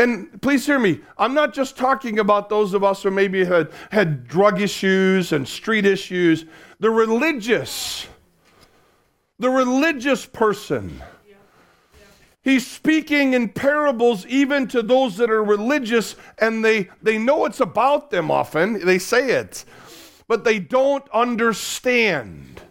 And 0.00 0.40
please 0.40 0.64
hear 0.64 0.78
me, 0.78 1.00
I'm 1.18 1.34
not 1.34 1.52
just 1.52 1.76
talking 1.76 2.18
about 2.18 2.48
those 2.48 2.72
of 2.72 2.82
us 2.82 3.02
who 3.02 3.10
maybe 3.10 3.44
had, 3.44 3.70
had 3.92 4.26
drug 4.26 4.60
issues 4.60 5.32
and 5.32 5.46
street 5.46 5.84
issues. 5.84 6.46
The 6.78 6.90
religious, 6.90 8.06
the 9.38 9.50
religious 9.50 10.24
person 10.24 11.02
He's 12.42 12.66
speaking 12.66 13.34
in 13.34 13.50
parables 13.50 14.24
even 14.26 14.66
to 14.68 14.82
those 14.82 15.18
that 15.18 15.30
are 15.30 15.44
religious 15.44 16.16
and 16.38 16.64
they, 16.64 16.88
they 17.02 17.18
know 17.18 17.44
it's 17.44 17.60
about 17.60 18.10
them 18.10 18.30
often. 18.30 18.84
They 18.84 18.98
say 18.98 19.32
it, 19.32 19.64
but 20.26 20.44
they 20.44 20.58
don't 20.58 21.04
understand 21.10 22.62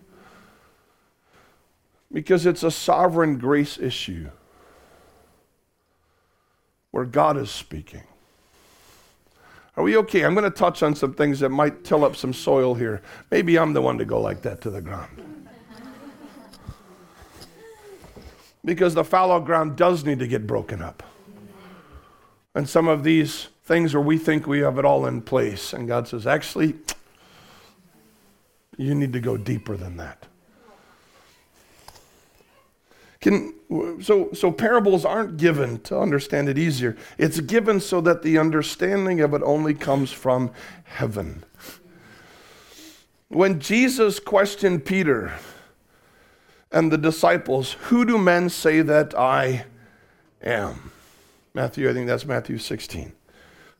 because 2.12 2.48
it's 2.48 2.63
a 2.63 2.71
sovereign 2.71 3.38
grace 3.38 3.77
issue 3.77 4.29
where 6.91 7.05
God 7.05 7.38
is 7.38 7.50
speaking. 7.50 8.03
Are 9.77 9.84
we 9.84 9.96
okay? 9.98 10.25
I'm 10.25 10.34
going 10.34 10.43
to 10.43 10.50
touch 10.50 10.84
on 10.84 10.96
some 10.96 11.13
things 11.13 11.39
that 11.39 11.50
might 11.50 11.84
till 11.84 12.03
up 12.03 12.15
some 12.15 12.34
soil 12.34 12.75
here. 12.75 13.01
Maybe 13.31 13.58
I'm 13.58 13.74
the 13.74 13.81
one 13.81 13.98
to 13.98 14.05
go 14.05 14.19
like 14.19 14.41
that 14.41 14.62
to 14.62 14.69
the 14.69 14.81
ground. 14.81 15.29
because 18.65 18.93
the 18.93 19.03
fallow 19.03 19.39
ground 19.39 19.75
does 19.75 20.05
need 20.05 20.19
to 20.19 20.27
get 20.27 20.46
broken 20.46 20.81
up. 20.81 21.03
And 22.55 22.67
some 22.67 22.88
of 22.88 23.03
these 23.03 23.48
things 23.63 23.93
where 23.93 24.03
we 24.03 24.17
think 24.17 24.48
we 24.48 24.60
have 24.60 24.77
it 24.79 24.86
all 24.86 25.05
in 25.05 25.22
place, 25.22 25.74
and 25.74 25.88
God 25.88 26.08
says, 26.08 26.27
actually, 26.27 26.75
you 28.77 28.96
need 28.96 29.13
to 29.13 29.19
go 29.19 29.38
deeper 29.38 29.77
than 29.77 29.98
that. 29.98 30.25
Can, 33.21 33.53
so, 34.01 34.29
so 34.33 34.51
parables 34.51 35.03
aren't 35.03 35.38
given 35.38 35.79
to 35.81 35.99
understand 35.99 36.47
it 36.47 36.57
easier. 36.57 36.95
It's 37.17 37.39
given 37.41 37.81
so 37.81 37.99
that 38.01 38.21
the 38.21 38.38
understanding 38.38 39.19
of 39.19 39.33
it 39.33 39.41
only 39.43 39.73
comes 39.73 40.11
from 40.11 40.51
heaven. 40.85 41.43
When 43.27 43.59
Jesus 43.59 44.19
questioned 44.19 44.85
Peter, 44.85 45.33
and 46.71 46.91
the 46.91 46.97
disciples, 46.97 47.73
Who 47.88 48.05
do 48.05 48.17
men 48.17 48.49
say 48.49 48.81
that 48.81 49.17
I 49.17 49.65
am? 50.41 50.91
Matthew, 51.53 51.89
I 51.89 51.93
think 51.93 52.07
that's 52.07 52.25
Matthew 52.25 52.57
16. 52.57 53.11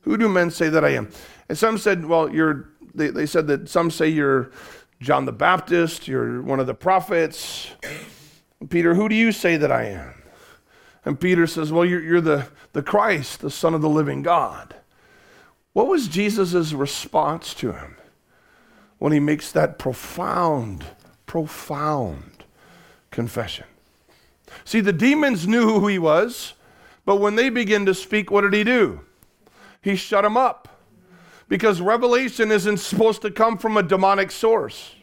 Who 0.02 0.16
do 0.16 0.28
men 0.28 0.50
say 0.50 0.68
that 0.68 0.84
I 0.84 0.90
am? 0.90 1.10
And 1.48 1.56
some 1.56 1.78
said, 1.78 2.04
Well, 2.04 2.28
you're, 2.28 2.70
they, 2.94 3.08
they 3.08 3.26
said 3.26 3.46
that 3.48 3.68
some 3.68 3.90
say 3.90 4.08
you're 4.08 4.50
John 5.00 5.24
the 5.24 5.32
Baptist, 5.32 6.08
you're 6.08 6.42
one 6.42 6.60
of 6.60 6.66
the 6.66 6.74
prophets. 6.74 7.70
Peter, 8.68 8.94
who 8.94 9.08
do 9.08 9.14
you 9.14 9.32
say 9.32 9.56
that 9.56 9.72
I 9.72 9.84
am? 9.84 10.22
And 11.04 11.18
Peter 11.18 11.46
says, 11.46 11.72
Well, 11.72 11.84
you're, 11.84 12.02
you're 12.02 12.20
the, 12.20 12.48
the 12.72 12.82
Christ, 12.82 13.40
the 13.40 13.50
Son 13.50 13.74
of 13.74 13.80
the 13.80 13.88
living 13.88 14.22
God. 14.22 14.74
What 15.72 15.86
was 15.86 16.08
Jesus' 16.08 16.72
response 16.72 17.54
to 17.54 17.72
him 17.72 17.96
when 19.00 19.12
he 19.12 19.18
makes 19.18 19.50
that 19.52 19.78
profound, 19.78 20.84
profound 21.26 22.44
confession. 23.10 23.64
See, 24.64 24.80
the 24.80 24.92
demons 24.92 25.48
knew 25.48 25.80
who 25.80 25.88
he 25.88 25.98
was, 25.98 26.52
but 27.04 27.16
when 27.16 27.34
they 27.34 27.48
begin 27.48 27.86
to 27.86 27.94
speak, 27.94 28.30
what 28.30 28.42
did 28.42 28.52
he 28.52 28.62
do? 28.62 29.00
He 29.80 29.96
shut 29.96 30.22
them 30.22 30.36
up. 30.36 30.68
Because 31.48 31.80
revelation 31.80 32.52
isn't 32.52 32.76
supposed 32.76 33.22
to 33.22 33.30
come 33.30 33.58
from 33.58 33.76
a 33.76 33.82
demonic 33.82 34.30
source. 34.30 34.94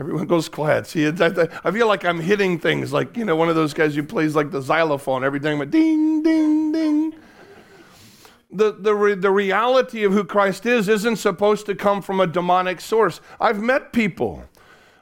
Everyone 0.00 0.26
goes 0.26 0.48
quiet. 0.48 0.86
See, 0.86 1.06
I 1.06 1.70
feel 1.70 1.88
like 1.88 2.04
I'm 2.04 2.20
hitting 2.20 2.58
things 2.58 2.92
like, 2.92 3.16
you 3.16 3.24
know, 3.24 3.34
one 3.34 3.48
of 3.48 3.56
those 3.56 3.74
guys 3.74 3.94
who 3.94 4.02
plays 4.02 4.36
like 4.36 4.50
the 4.50 4.62
xylophone, 4.62 5.24
everything 5.24 5.58
but 5.58 5.70
ding, 5.70 6.22
ding, 6.22 6.72
ding. 6.72 7.14
The, 8.50 8.72
the, 8.72 9.16
the 9.18 9.30
reality 9.30 10.04
of 10.04 10.12
who 10.12 10.24
Christ 10.24 10.66
is 10.66 10.88
isn't 10.88 11.16
supposed 11.16 11.66
to 11.66 11.74
come 11.74 12.00
from 12.00 12.20
a 12.20 12.26
demonic 12.26 12.80
source. 12.80 13.20
I've 13.40 13.60
met 13.60 13.92
people 13.92 14.44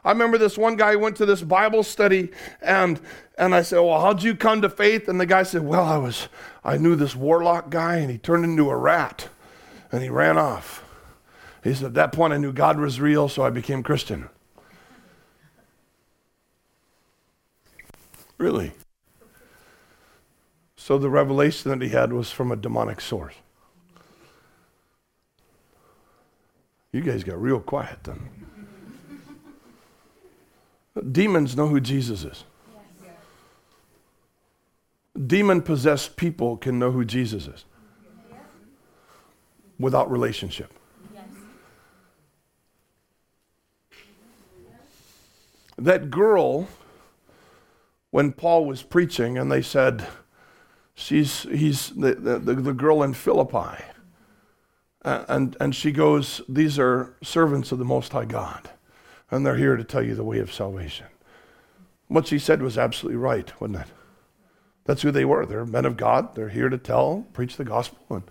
I 0.06 0.10
remember 0.10 0.38
this 0.38 0.56
one 0.56 0.76
guy 0.76 0.94
went 0.94 1.16
to 1.16 1.26
this 1.26 1.42
Bible 1.42 1.82
study 1.82 2.30
and 2.62 3.00
and 3.36 3.54
I 3.56 3.62
said, 3.62 3.80
Well, 3.80 4.00
how'd 4.00 4.22
you 4.22 4.36
come 4.36 4.62
to 4.62 4.70
faith? 4.70 5.08
And 5.08 5.20
the 5.20 5.26
guy 5.26 5.42
said, 5.42 5.62
Well, 5.62 5.82
I 5.82 5.96
was 5.96 6.28
I 6.64 6.78
knew 6.78 6.94
this 6.94 7.16
warlock 7.16 7.70
guy 7.70 7.96
and 7.96 8.08
he 8.08 8.16
turned 8.16 8.44
into 8.44 8.70
a 8.70 8.76
rat 8.76 9.28
and 9.90 10.04
he 10.04 10.08
ran 10.08 10.38
off. 10.38 10.84
He 11.64 11.74
said, 11.74 11.86
At 11.86 11.94
that 11.94 12.12
point 12.12 12.32
I 12.32 12.36
knew 12.36 12.52
God 12.52 12.78
was 12.78 13.00
real, 13.00 13.28
so 13.28 13.42
I 13.42 13.50
became 13.50 13.82
Christian. 13.82 14.28
Really? 18.38 18.72
So 20.76 20.98
the 20.98 21.10
revelation 21.10 21.70
that 21.70 21.82
he 21.82 21.88
had 21.90 22.12
was 22.12 22.30
from 22.30 22.52
a 22.52 22.56
demonic 22.56 23.00
source. 23.00 23.34
You 26.92 27.00
guys 27.00 27.24
got 27.24 27.40
real 27.40 27.60
quiet 27.60 28.04
then. 28.04 28.28
Demons 31.12 31.56
know 31.56 31.68
who 31.68 31.80
Jesus 31.80 32.24
is. 32.24 32.44
Demon 35.26 35.62
possessed 35.62 36.16
people 36.16 36.56
can 36.56 36.78
know 36.78 36.90
who 36.90 37.04
Jesus 37.04 37.46
is 37.46 37.64
without 39.78 40.10
relationship. 40.10 40.72
That 45.78 46.10
girl, 46.10 46.68
when 48.16 48.32
Paul 48.32 48.64
was 48.64 48.82
preaching, 48.82 49.36
and 49.36 49.52
they 49.52 49.60
said, 49.60 50.06
she's, 50.94 51.42
he's 51.42 51.90
the, 51.90 52.14
the, 52.14 52.54
the 52.54 52.72
girl 52.72 53.02
in 53.02 53.12
Philippi. 53.12 53.84
and, 55.04 55.54
and 55.60 55.74
she 55.74 55.92
goes, 55.92 56.40
These 56.48 56.78
are 56.78 57.14
servants 57.22 57.72
of 57.72 57.78
the 57.78 57.84
Most 57.84 58.12
High 58.12 58.24
God 58.24 58.70
and 59.30 59.44
they're 59.44 59.56
here 59.56 59.76
to 59.76 59.84
tell 59.84 60.02
you 60.02 60.14
the 60.14 60.24
way 60.24 60.38
of 60.38 60.52
salvation. 60.52 61.06
What 62.08 62.26
she 62.26 62.38
said 62.38 62.62
was 62.62 62.78
absolutely 62.78 63.18
right, 63.18 63.60
wasn't 63.60 63.80
it? 63.80 63.88
That's 64.84 65.02
who 65.02 65.10
they 65.10 65.24
were. 65.24 65.44
They're 65.44 65.66
men 65.66 65.84
of 65.84 65.98
God. 65.98 66.34
They're 66.34 66.48
here 66.48 66.68
to 66.68 66.78
tell, 66.78 67.26
preach 67.32 67.56
the 67.56 67.64
gospel. 67.64 67.98
And, 68.08 68.22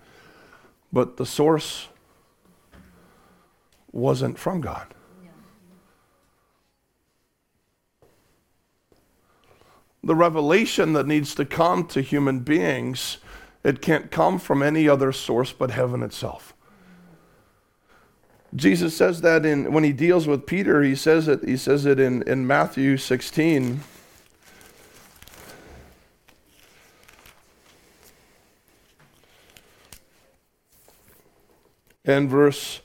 but 0.92 1.16
the 1.16 1.26
source 1.26 1.88
wasn't 3.92 4.36
from 4.36 4.62
God. 4.62 4.94
The 10.06 10.14
revelation 10.14 10.92
that 10.92 11.08
needs 11.08 11.34
to 11.34 11.44
come 11.44 11.84
to 11.88 12.00
human 12.00 12.38
beings, 12.38 13.18
it 13.64 13.82
can't 13.82 14.08
come 14.08 14.38
from 14.38 14.62
any 14.62 14.88
other 14.88 15.10
source 15.10 15.50
but 15.50 15.72
heaven 15.72 16.00
itself. 16.00 16.54
Jesus 18.54 18.96
says 18.96 19.22
that 19.22 19.44
in 19.44 19.72
when 19.72 19.82
he 19.82 19.92
deals 19.92 20.28
with 20.28 20.46
Peter, 20.46 20.80
he 20.84 20.94
says 20.94 21.26
it, 21.26 21.42
he 21.42 21.56
says 21.56 21.86
it 21.86 21.98
in, 21.98 22.22
in 22.22 22.46
Matthew 22.46 22.96
16. 22.96 23.80
And 32.04 32.30
verse 32.30 32.80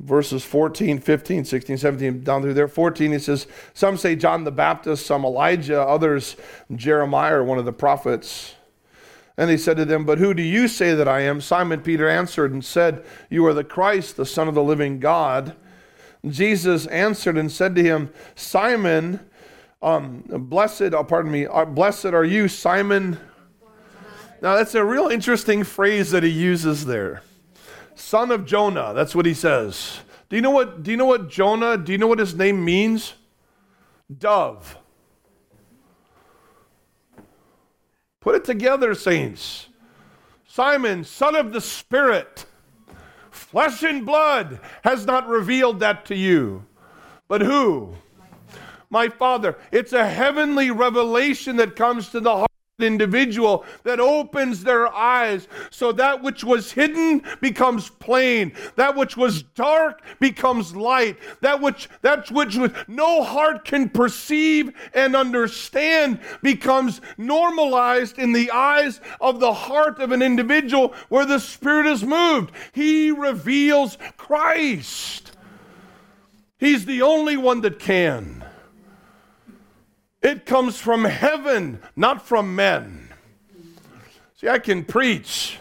verses 0.00 0.44
14, 0.44 0.98
15, 0.98 1.44
16, 1.44 1.78
17, 1.78 2.24
down 2.24 2.42
through 2.42 2.54
there. 2.54 2.68
14, 2.68 3.12
he 3.12 3.18
says, 3.18 3.46
Some 3.74 3.96
say 3.96 4.16
John 4.16 4.44
the 4.44 4.50
Baptist, 4.50 5.06
some 5.06 5.24
Elijah, 5.24 5.80
others 5.80 6.36
Jeremiah 6.74 7.36
or 7.36 7.44
one 7.44 7.58
of 7.58 7.64
the 7.64 7.72
prophets. 7.72 8.54
And 9.36 9.50
he 9.50 9.56
said 9.56 9.76
to 9.76 9.84
them, 9.84 10.04
But 10.04 10.18
who 10.18 10.34
do 10.34 10.42
you 10.42 10.68
say 10.68 10.94
that 10.94 11.08
I 11.08 11.20
am? 11.20 11.40
Simon 11.40 11.80
Peter 11.80 12.08
answered 12.08 12.52
and 12.52 12.64
said, 12.64 13.04
You 13.28 13.46
are 13.46 13.54
the 13.54 13.64
Christ, 13.64 14.16
the 14.16 14.26
Son 14.26 14.48
of 14.48 14.54
the 14.54 14.62
living 14.62 15.00
God. 15.00 15.54
Jesus 16.26 16.86
answered 16.86 17.38
and 17.38 17.50
said 17.50 17.74
to 17.76 17.82
him, 17.82 18.10
Simon, 18.34 19.20
um, 19.80 20.24
blessed, 20.28 20.92
oh, 20.92 21.04
pardon 21.04 21.32
me, 21.32 21.46
uh, 21.46 21.64
blessed 21.64 22.06
are 22.06 22.24
you, 22.24 22.48
Simon. 22.48 23.18
Now 24.42 24.56
that's 24.56 24.74
a 24.74 24.84
real 24.84 25.08
interesting 25.08 25.64
phrase 25.64 26.10
that 26.10 26.22
he 26.22 26.30
uses 26.30 26.86
there. 26.86 27.22
Son 28.10 28.32
of 28.32 28.44
Jonah, 28.44 28.92
that's 28.92 29.14
what 29.14 29.24
he 29.24 29.34
says. 29.34 30.00
Do 30.28 30.34
you 30.34 30.42
know 30.42 30.50
what 30.50 30.82
do 30.82 30.90
you 30.90 30.96
know 30.96 31.04
what 31.04 31.30
Jonah, 31.30 31.76
do 31.76 31.92
you 31.92 31.98
know 31.98 32.08
what 32.08 32.18
his 32.18 32.34
name 32.34 32.64
means? 32.64 33.14
Dove. 34.18 34.76
Put 38.18 38.34
it 38.34 38.44
together, 38.44 38.96
saints. 38.96 39.68
Simon, 40.44 41.04
son 41.04 41.36
of 41.36 41.52
the 41.52 41.60
Spirit, 41.60 42.46
flesh 43.30 43.84
and 43.84 44.04
blood 44.04 44.58
has 44.82 45.06
not 45.06 45.28
revealed 45.28 45.78
that 45.78 46.04
to 46.06 46.16
you. 46.16 46.66
But 47.28 47.42
who? 47.42 47.94
My 48.90 49.08
Father. 49.08 49.56
It's 49.70 49.92
a 49.92 50.10
heavenly 50.10 50.72
revelation 50.72 51.54
that 51.58 51.76
comes 51.76 52.08
to 52.08 52.18
the 52.18 52.38
heart 52.38 52.49
individual 52.82 53.64
that 53.84 54.00
opens 54.00 54.64
their 54.64 54.92
eyes 54.92 55.48
so 55.70 55.92
that 55.92 56.22
which 56.22 56.44
was 56.44 56.72
hidden 56.72 57.22
becomes 57.40 57.90
plain 57.90 58.52
that 58.76 58.96
which 58.96 59.16
was 59.16 59.42
dark 59.42 60.02
becomes 60.18 60.74
light 60.74 61.16
that 61.40 61.60
which 61.60 61.88
that 62.02 62.30
which 62.30 62.58
no 62.88 63.22
heart 63.22 63.64
can 63.64 63.88
perceive 63.88 64.72
and 64.94 65.16
understand 65.16 66.18
becomes 66.42 67.00
normalized 67.16 68.18
in 68.18 68.32
the 68.32 68.50
eyes 68.50 69.00
of 69.20 69.40
the 69.40 69.52
heart 69.52 69.98
of 69.98 70.12
an 70.12 70.22
individual 70.22 70.94
where 71.08 71.26
the 71.26 71.38
spirit 71.38 71.86
is 71.86 72.04
moved. 72.04 72.52
He 72.72 73.10
reveals 73.10 73.98
Christ. 74.16 75.32
He's 76.58 76.84
the 76.84 77.02
only 77.02 77.36
one 77.36 77.62
that 77.62 77.78
can 77.78 78.44
it 80.22 80.46
comes 80.46 80.78
from 80.78 81.04
heaven, 81.04 81.80
not 81.96 82.26
from 82.26 82.54
men. 82.54 83.08
See, 84.36 84.48
I 84.48 84.58
can 84.58 84.84
preach. 84.84 85.58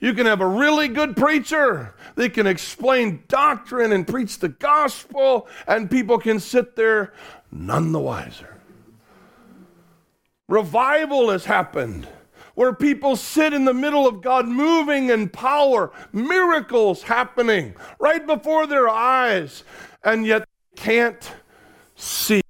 You 0.00 0.14
can 0.14 0.26
have 0.26 0.40
a 0.40 0.46
really 0.46 0.88
good 0.88 1.16
preacher. 1.16 1.94
They 2.14 2.28
can 2.28 2.46
explain 2.46 3.22
doctrine 3.28 3.92
and 3.92 4.06
preach 4.06 4.38
the 4.38 4.48
gospel, 4.48 5.48
and 5.66 5.90
people 5.90 6.18
can 6.18 6.40
sit 6.40 6.76
there 6.76 7.12
none 7.50 7.92
the 7.92 8.00
wiser. 8.00 8.56
Revival 10.48 11.30
has 11.30 11.44
happened 11.44 12.08
where 12.54 12.72
people 12.72 13.16
sit 13.16 13.52
in 13.52 13.64
the 13.64 13.72
middle 13.72 14.06
of 14.06 14.20
God 14.20 14.46
moving 14.46 15.10
in 15.10 15.28
power, 15.28 15.92
miracles 16.12 17.02
happening 17.02 17.74
right 17.98 18.26
before 18.26 18.66
their 18.66 18.88
eyes, 18.88 19.64
and 20.04 20.26
yet 20.26 20.46
can't 20.76 21.32
see. 21.94 22.42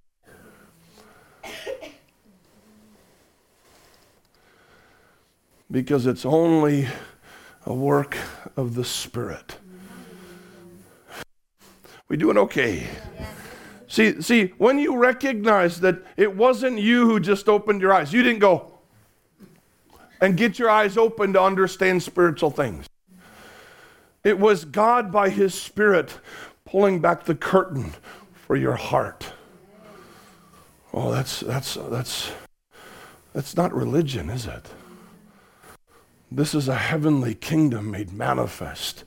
Because 5.70 6.06
it's 6.06 6.24
only 6.24 6.88
a 7.66 7.74
work 7.74 8.16
of 8.56 8.74
the 8.74 8.84
Spirit. 8.84 9.56
We 12.08 12.16
doing 12.16 12.38
okay? 12.38 12.88
See, 13.86 14.20
see, 14.20 14.46
when 14.58 14.78
you 14.78 14.96
recognize 14.96 15.80
that 15.80 16.02
it 16.16 16.36
wasn't 16.36 16.78
you 16.78 17.06
who 17.06 17.20
just 17.20 17.48
opened 17.48 17.80
your 17.80 17.92
eyes, 17.92 18.12
you 18.12 18.22
didn't 18.22 18.40
go 18.40 18.78
and 20.20 20.36
get 20.36 20.58
your 20.58 20.70
eyes 20.70 20.96
open 20.96 21.32
to 21.32 21.42
understand 21.42 22.02
spiritual 22.02 22.50
things. 22.50 22.86
It 24.22 24.38
was 24.38 24.64
God 24.64 25.10
by 25.10 25.30
His 25.30 25.54
Spirit 25.54 26.18
pulling 26.64 27.00
back 27.00 27.24
the 27.24 27.34
curtain 27.34 27.94
for 28.34 28.56
your 28.56 28.76
heart. 28.76 29.32
Oh, 30.92 31.10
that's 31.10 31.40
that's 31.40 31.74
that's 31.74 32.32
that's 33.32 33.56
not 33.56 33.72
religion, 33.72 34.28
is 34.28 34.46
it? 34.46 34.66
This 36.32 36.54
is 36.54 36.68
a 36.68 36.76
heavenly 36.76 37.34
kingdom 37.34 37.90
made 37.90 38.12
manifest 38.12 39.04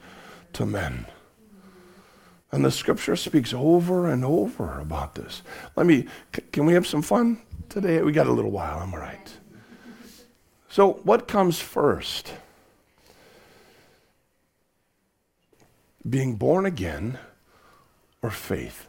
to 0.54 0.66
men. 0.66 1.06
And 2.52 2.64
the 2.64 2.72
scripture 2.72 3.16
speaks 3.16 3.54
over 3.54 4.08
and 4.10 4.26
over 4.26 4.80
about 4.80 5.16
this. 5.16 5.42
Let 5.76 5.86
me, 5.86 6.06
can 6.52 6.66
we 6.66 6.74
have 6.74 6.86
some 6.86 7.02
fun 7.02 7.42
today? 7.70 8.02
We 8.02 8.12
got 8.12 8.28
a 8.28 8.32
little 8.32 8.52
while, 8.52 8.80
I'm 8.80 8.94
all 8.94 9.00
right. 9.00 9.34
So, 10.70 10.94
what 11.04 11.28
comes 11.28 11.60
first? 11.60 12.34
Being 16.08 16.36
born 16.36 16.66
again 16.66 17.18
or 18.22 18.30
faith? 18.30 18.88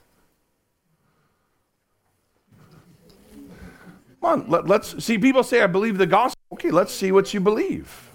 Come 4.20 4.42
on, 4.42 4.50
let, 4.50 4.70
us 4.70 4.94
see. 4.98 5.18
People 5.18 5.42
say, 5.42 5.62
I 5.62 5.66
believe 5.66 5.98
the 5.98 6.06
gospel. 6.06 6.40
Okay, 6.52 6.70
let's 6.70 6.92
see 6.92 7.12
what 7.12 7.32
you 7.32 7.40
believe. 7.40 8.10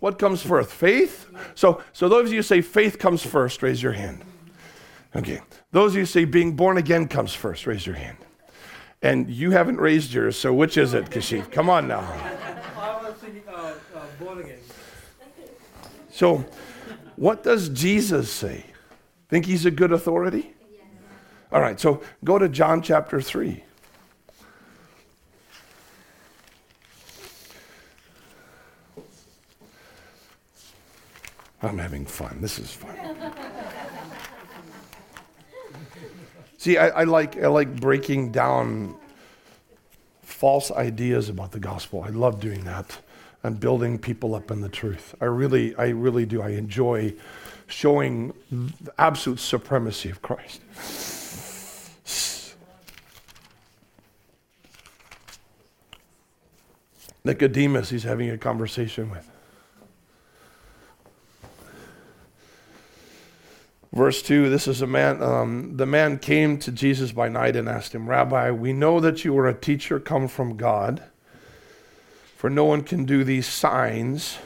What 0.00 0.18
comes 0.18 0.42
first? 0.42 0.70
Faith? 0.70 1.26
So, 1.54 1.82
so 1.92 2.08
those 2.08 2.28
of 2.28 2.32
you 2.32 2.42
say 2.42 2.60
faith 2.60 2.98
comes 2.98 3.24
first, 3.24 3.62
raise 3.62 3.82
your 3.82 3.92
hand. 3.92 4.24
Okay. 5.16 5.40
Those 5.72 5.92
of 5.92 5.98
you 5.98 6.06
say 6.06 6.24
being 6.24 6.54
born 6.54 6.76
again 6.76 7.08
comes 7.08 7.34
first, 7.34 7.66
raise 7.66 7.86
your 7.86 7.96
hand. 7.96 8.18
And 9.02 9.30
you 9.30 9.50
haven't 9.52 9.78
raised 9.78 10.12
yours, 10.12 10.36
so 10.36 10.52
which 10.52 10.76
is 10.76 10.94
it, 10.94 11.06
Kashif? 11.10 11.50
Come 11.50 11.70
on 11.70 11.88
now. 11.88 12.00
I 12.76 13.00
was 13.02 13.14
thinking, 13.14 13.42
uh, 13.48 13.74
uh, 13.94 14.00
born 14.18 14.40
again. 14.40 14.58
so, 16.10 16.44
what 17.16 17.42
does 17.42 17.68
Jesus 17.68 18.30
say? 18.30 18.64
Think 19.28 19.46
he's 19.46 19.66
a 19.66 19.70
good 19.70 19.92
authority? 19.92 20.52
All 21.52 21.60
right, 21.60 21.78
so 21.78 22.02
go 22.24 22.38
to 22.38 22.48
John 22.48 22.82
chapter 22.82 23.20
3. 23.20 23.62
I'm 31.62 31.78
having 31.78 32.06
fun. 32.06 32.38
This 32.40 32.58
is 32.58 32.70
fun. 32.70 32.96
See, 36.58 36.76
I, 36.76 36.88
I, 36.88 37.04
like, 37.04 37.36
I 37.36 37.46
like 37.46 37.80
breaking 37.80 38.32
down 38.32 38.96
false 40.22 40.70
ideas 40.70 41.28
about 41.28 41.52
the 41.52 41.60
gospel. 41.60 42.02
I 42.02 42.10
love 42.10 42.40
doing 42.40 42.64
that 42.64 42.98
and 43.42 43.58
building 43.58 43.98
people 43.98 44.34
up 44.34 44.50
in 44.50 44.60
the 44.60 44.68
truth. 44.68 45.14
I 45.20 45.26
really, 45.26 45.74
I 45.76 45.88
really 45.88 46.26
do. 46.26 46.42
I 46.42 46.50
enjoy 46.50 47.14
showing 47.68 48.32
the 48.50 48.92
absolute 48.98 49.38
supremacy 49.40 50.10
of 50.10 50.22
Christ. 50.22 50.60
Nicodemus, 57.24 57.90
he's 57.90 58.04
having 58.04 58.30
a 58.30 58.38
conversation 58.38 59.10
with. 59.10 59.28
Verse 63.92 64.20
2 64.22 64.50
this 64.50 64.68
is 64.68 64.82
a 64.82 64.86
man, 64.86 65.22
um, 65.22 65.76
the 65.76 65.86
man 65.86 66.18
came 66.18 66.58
to 66.58 66.70
Jesus 66.70 67.12
by 67.12 67.28
night 67.28 67.56
and 67.56 67.68
asked 67.68 67.94
him, 67.94 68.08
Rabbi, 68.08 68.50
we 68.50 68.72
know 68.72 69.00
that 69.00 69.24
you 69.24 69.36
are 69.38 69.48
a 69.48 69.54
teacher 69.54 69.98
come 69.98 70.28
from 70.28 70.56
God, 70.56 71.02
for 72.36 72.50
no 72.50 72.64
one 72.64 72.82
can 72.82 73.04
do 73.04 73.24
these 73.24 73.46
signs 73.46 74.38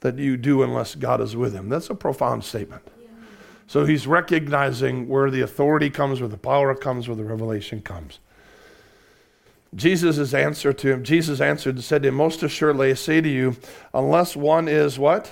that 0.00 0.18
you 0.18 0.36
do 0.36 0.62
unless 0.62 0.94
God 0.94 1.20
is 1.20 1.36
with 1.36 1.52
him. 1.52 1.68
That's 1.68 1.90
a 1.90 1.94
profound 1.94 2.44
statement. 2.44 2.82
So 3.66 3.84
he's 3.84 4.06
recognizing 4.06 5.08
where 5.08 5.30
the 5.30 5.40
authority 5.40 5.88
comes, 5.88 6.20
where 6.20 6.28
the 6.28 6.36
power 6.36 6.74
comes, 6.74 7.08
where 7.08 7.16
the 7.16 7.24
revelation 7.24 7.80
comes. 7.80 8.18
Jesus' 9.74 10.34
answer 10.34 10.72
to 10.72 10.92
him, 10.92 11.04
Jesus 11.04 11.40
answered 11.40 11.76
and 11.76 11.84
said 11.84 12.02
to 12.02 12.08
him, 12.08 12.14
Most 12.16 12.42
assuredly 12.42 12.90
I 12.90 12.94
say 12.94 13.20
to 13.20 13.28
you, 13.28 13.56
unless 13.94 14.36
one 14.36 14.68
is 14.68 14.98
what? 14.98 15.30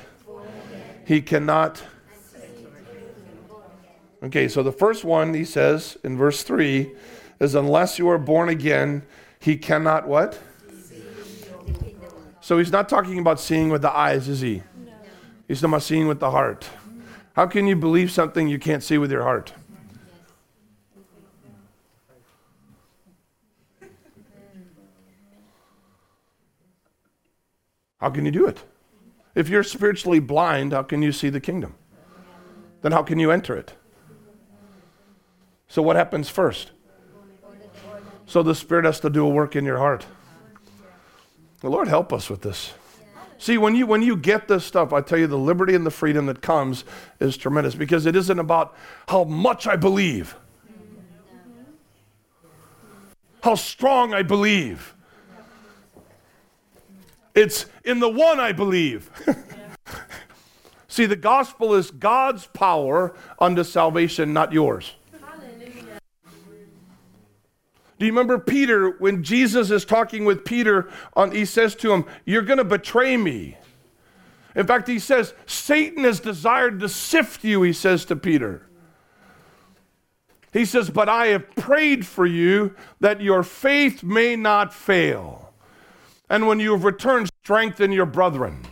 He 1.04 1.20
cannot 1.20 1.82
Okay, 4.22 4.48
so 4.48 4.62
the 4.62 4.72
first 4.72 5.04
one 5.04 5.32
he 5.32 5.44
says 5.44 5.96
in 6.04 6.16
verse 6.18 6.42
3 6.42 6.92
is 7.40 7.54
unless 7.54 7.98
you 7.98 8.08
are 8.10 8.18
born 8.18 8.50
again, 8.50 9.02
he 9.40 9.56
cannot 9.56 10.06
what? 10.06 10.38
So 12.42 12.58
he's 12.58 12.72
not 12.72 12.88
talking 12.88 13.18
about 13.18 13.40
seeing 13.40 13.70
with 13.70 13.82
the 13.82 13.96
eyes, 13.96 14.28
is 14.28 14.40
he? 14.40 14.62
No. 14.84 14.92
He's 15.48 15.60
talking 15.60 15.74
about 15.74 15.82
seeing 15.82 16.08
with 16.08 16.20
the 16.20 16.30
heart. 16.30 16.68
How 17.34 17.46
can 17.46 17.66
you 17.66 17.76
believe 17.76 18.10
something 18.10 18.48
you 18.48 18.58
can't 18.58 18.82
see 18.82 18.98
with 18.98 19.10
your 19.10 19.22
heart? 19.22 19.52
How 27.98 28.10
can 28.10 28.24
you 28.24 28.30
do 28.30 28.46
it? 28.46 28.62
If 29.34 29.48
you're 29.48 29.62
spiritually 29.62 30.20
blind, 30.20 30.72
how 30.72 30.82
can 30.82 31.02
you 31.02 31.12
see 31.12 31.28
the 31.28 31.40
kingdom? 31.40 31.74
Then 32.82 32.92
how 32.92 33.02
can 33.02 33.18
you 33.18 33.30
enter 33.30 33.54
it? 33.56 33.74
So, 35.70 35.82
what 35.82 35.94
happens 35.94 36.28
first? 36.28 36.72
So, 38.26 38.42
the 38.42 38.56
Spirit 38.56 38.84
has 38.84 38.98
to 39.00 39.08
do 39.08 39.24
a 39.24 39.28
work 39.28 39.54
in 39.54 39.64
your 39.64 39.78
heart. 39.78 40.04
The 41.60 41.70
Lord 41.70 41.86
help 41.86 42.12
us 42.12 42.28
with 42.28 42.42
this. 42.42 42.74
See, 43.38 43.56
when 43.56 43.76
you 43.76 43.86
when 43.86 44.02
you 44.02 44.16
get 44.16 44.48
this 44.48 44.64
stuff, 44.64 44.92
I 44.92 45.00
tell 45.00 45.16
you 45.16 45.28
the 45.28 45.38
liberty 45.38 45.76
and 45.76 45.86
the 45.86 45.90
freedom 45.92 46.26
that 46.26 46.42
comes 46.42 46.84
is 47.20 47.36
tremendous 47.36 47.76
because 47.76 48.04
it 48.04 48.16
isn't 48.16 48.38
about 48.38 48.76
how 49.06 49.22
much 49.22 49.68
I 49.68 49.76
believe. 49.76 50.34
How 53.44 53.54
strong 53.54 54.12
I 54.12 54.22
believe. 54.22 54.94
It's 57.32 57.66
in 57.84 58.00
the 58.00 58.08
one 58.08 58.40
I 58.40 58.50
believe. 58.50 59.08
See, 60.88 61.06
the 61.06 61.16
gospel 61.16 61.74
is 61.74 61.92
God's 61.92 62.46
power 62.48 63.14
unto 63.38 63.62
salvation, 63.62 64.32
not 64.32 64.52
yours. 64.52 64.94
Do 68.00 68.06
you 68.06 68.12
remember 68.12 68.38
Peter 68.38 68.92
when 68.92 69.22
Jesus 69.22 69.70
is 69.70 69.84
talking 69.84 70.24
with 70.24 70.42
Peter 70.42 70.90
on 71.12 71.32
he 71.32 71.44
says 71.44 71.74
to 71.76 71.92
him, 71.92 72.06
"You're 72.24 72.40
going 72.40 72.56
to 72.56 72.64
betray 72.64 73.18
me." 73.18 73.58
In 74.56 74.66
fact, 74.66 74.88
he 74.88 74.98
says, 74.98 75.34
"Satan 75.44 76.04
has 76.04 76.18
desired 76.18 76.80
to 76.80 76.88
sift 76.88 77.44
you," 77.44 77.60
he 77.60 77.74
says 77.74 78.06
to 78.06 78.16
Peter. 78.16 78.62
He 80.50 80.64
says, 80.64 80.88
"But 80.88 81.10
I 81.10 81.26
have 81.26 81.54
prayed 81.54 82.06
for 82.06 82.24
you 82.24 82.74
that 83.00 83.20
your 83.20 83.42
faith 83.42 84.02
may 84.02 84.34
not 84.34 84.72
fail. 84.72 85.52
And 86.30 86.46
when 86.46 86.58
you 86.58 86.72
have 86.72 86.84
returned, 86.84 87.28
strengthen 87.44 87.92
your 87.92 88.06
brethren." 88.06 88.62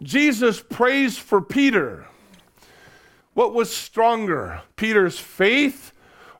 Jesus 0.00 0.60
prays 0.60 1.18
for 1.18 1.40
Peter. 1.40 2.06
What 3.32 3.52
was 3.52 3.74
stronger, 3.74 4.62
Peter's 4.76 5.18
faith 5.18 5.90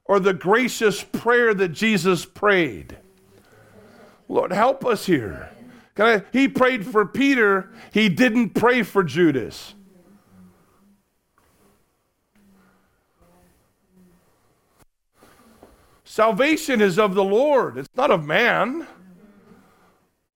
or 0.05 0.21
the 0.21 0.35
gracious 0.35 1.03
prayer 1.03 1.55
that 1.55 1.71
Jesus 1.71 2.25
prayed? 2.25 2.99
Lord, 4.29 4.53
help 4.53 4.85
us 4.85 5.07
here. 5.07 5.51
I, 5.97 6.23
he 6.33 6.49
prayed 6.49 6.87
for 6.87 7.07
Peter, 7.07 7.71
he 7.93 8.09
didn't 8.09 8.51
pray 8.51 8.83
for 8.83 9.05
Judas. 9.05 9.75
Salvation 16.05 16.81
is 16.81 16.99
of 16.99 17.15
the 17.15 17.25
Lord, 17.25 17.77
it's 17.79 17.89
not 17.97 18.11
of 18.11 18.25
man. 18.25 18.87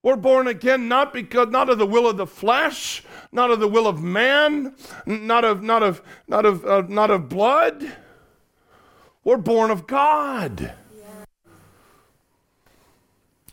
We're 0.02 0.16
born 0.16 0.46
again 0.46 0.88
not 0.88 1.12
because 1.12 1.48
not 1.48 1.68
of 1.68 1.78
the 1.78 1.87
will 1.87 2.09
of 2.09 2.16
the 2.16 2.26
flesh, 2.26 3.02
not 3.33 3.50
of 3.50 3.59
the 3.59 3.68
will 3.68 3.87
of 3.87 4.00
man, 4.00 4.74
not 5.07 5.44
of 5.44 5.62
not 5.62 5.83
of 5.83 6.02
not 6.28 6.46
of 6.46 6.64
uh, 6.64 6.83
not 6.88 7.11
of 7.11 7.28
blood. 7.28 7.92
We're 9.24 9.37
born 9.37 9.70
of 9.70 9.87
God. 9.87 10.72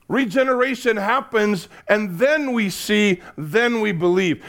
Regeneration 0.07 0.97
happens, 0.97 1.67
and 1.87 2.19
then 2.19 2.53
we 2.53 2.69
see, 2.69 3.21
then 3.37 3.81
we 3.81 3.91
believe. 3.91 4.43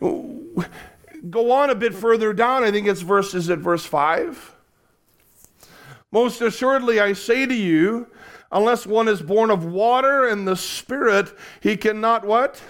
Go 0.00 1.52
on 1.52 1.70
a 1.70 1.74
bit 1.74 1.94
further 1.94 2.32
down. 2.32 2.64
I 2.64 2.70
think 2.70 2.88
it's 2.88 3.02
verses 3.02 3.48
at 3.48 3.58
verse 3.58 3.86
5. 3.86 4.56
Most 6.10 6.40
assuredly, 6.40 7.00
I 7.00 7.12
say 7.12 7.46
to 7.46 7.54
you, 7.54 8.08
unless 8.50 8.86
one 8.86 9.08
is 9.08 9.22
born 9.22 9.50
of 9.50 9.64
water 9.64 10.26
and 10.26 10.48
the 10.48 10.56
Spirit, 10.56 11.32
he 11.60 11.76
cannot 11.76 12.24
what? 12.24 12.62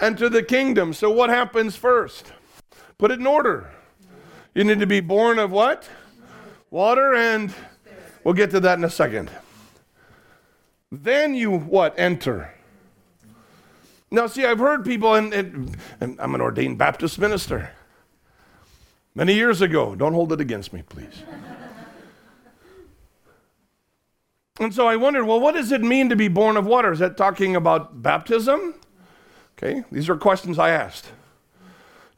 Enter 0.00 0.28
the 0.28 0.42
kingdom. 0.42 0.92
So, 0.92 1.10
what 1.10 1.30
happens 1.30 1.76
first? 1.76 2.32
Put 2.98 3.10
it 3.10 3.20
in 3.20 3.26
order. 3.26 3.70
You 4.54 4.64
need 4.64 4.80
to 4.80 4.86
be 4.86 5.00
born 5.00 5.38
of 5.38 5.50
what? 5.50 5.88
Water, 6.72 7.14
and 7.14 7.54
we'll 8.24 8.34
get 8.34 8.50
to 8.50 8.60
that 8.60 8.78
in 8.78 8.84
a 8.84 8.90
second. 8.90 9.30
Then 10.90 11.34
you 11.34 11.50
what? 11.56 11.94
Enter. 11.98 12.54
Now, 14.10 14.26
see, 14.26 14.44
I've 14.44 14.58
heard 14.58 14.84
people, 14.84 15.14
and, 15.14 15.32
and, 15.32 15.76
and 16.00 16.20
I'm 16.20 16.34
an 16.34 16.40
ordained 16.40 16.78
Baptist 16.78 17.18
minister 17.18 17.70
many 19.14 19.34
years 19.34 19.60
ago. 19.60 19.94
Don't 19.94 20.12
hold 20.12 20.32
it 20.32 20.40
against 20.40 20.72
me, 20.72 20.82
please. 20.82 21.22
and 24.60 24.74
so 24.74 24.86
I 24.86 24.96
wondered, 24.96 25.24
well, 25.24 25.40
what 25.40 25.54
does 25.54 25.72
it 25.72 25.80
mean 25.80 26.08
to 26.08 26.16
be 26.16 26.28
born 26.28 26.56
of 26.56 26.66
water? 26.66 26.92
Is 26.92 26.98
that 26.98 27.16
talking 27.16 27.56
about 27.56 28.02
baptism? 28.02 28.74
Okay, 29.56 29.84
these 29.92 30.08
are 30.08 30.16
questions 30.16 30.58
I 30.58 30.70
asked. 30.70 31.12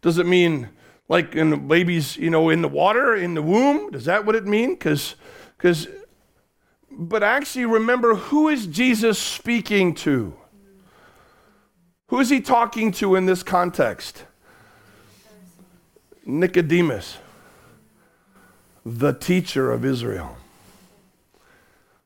Does 0.02 0.18
it 0.18 0.26
mean 0.26 0.70
like 1.08 1.34
in 1.34 1.50
the 1.50 1.56
babies, 1.56 2.16
you 2.16 2.30
know, 2.30 2.48
in 2.48 2.62
the 2.62 2.68
water, 2.68 3.14
in 3.14 3.34
the 3.34 3.42
womb? 3.42 3.94
Is 3.94 4.06
that 4.06 4.24
what 4.24 4.34
it 4.34 4.46
mean? 4.46 4.74
Because, 4.74 5.16
because, 5.56 5.86
but 6.90 7.22
actually 7.22 7.66
remember 7.66 8.14
who 8.14 8.48
is 8.48 8.66
Jesus 8.66 9.18
speaking 9.18 9.94
to? 9.96 10.34
Who 12.08 12.20
is 12.20 12.30
he 12.30 12.40
talking 12.40 12.92
to 12.92 13.16
in 13.16 13.26
this 13.26 13.42
context? 13.42 14.24
Nicodemus, 16.26 17.18
the 18.84 19.12
teacher 19.12 19.72
of 19.72 19.84
Israel. 19.84 20.36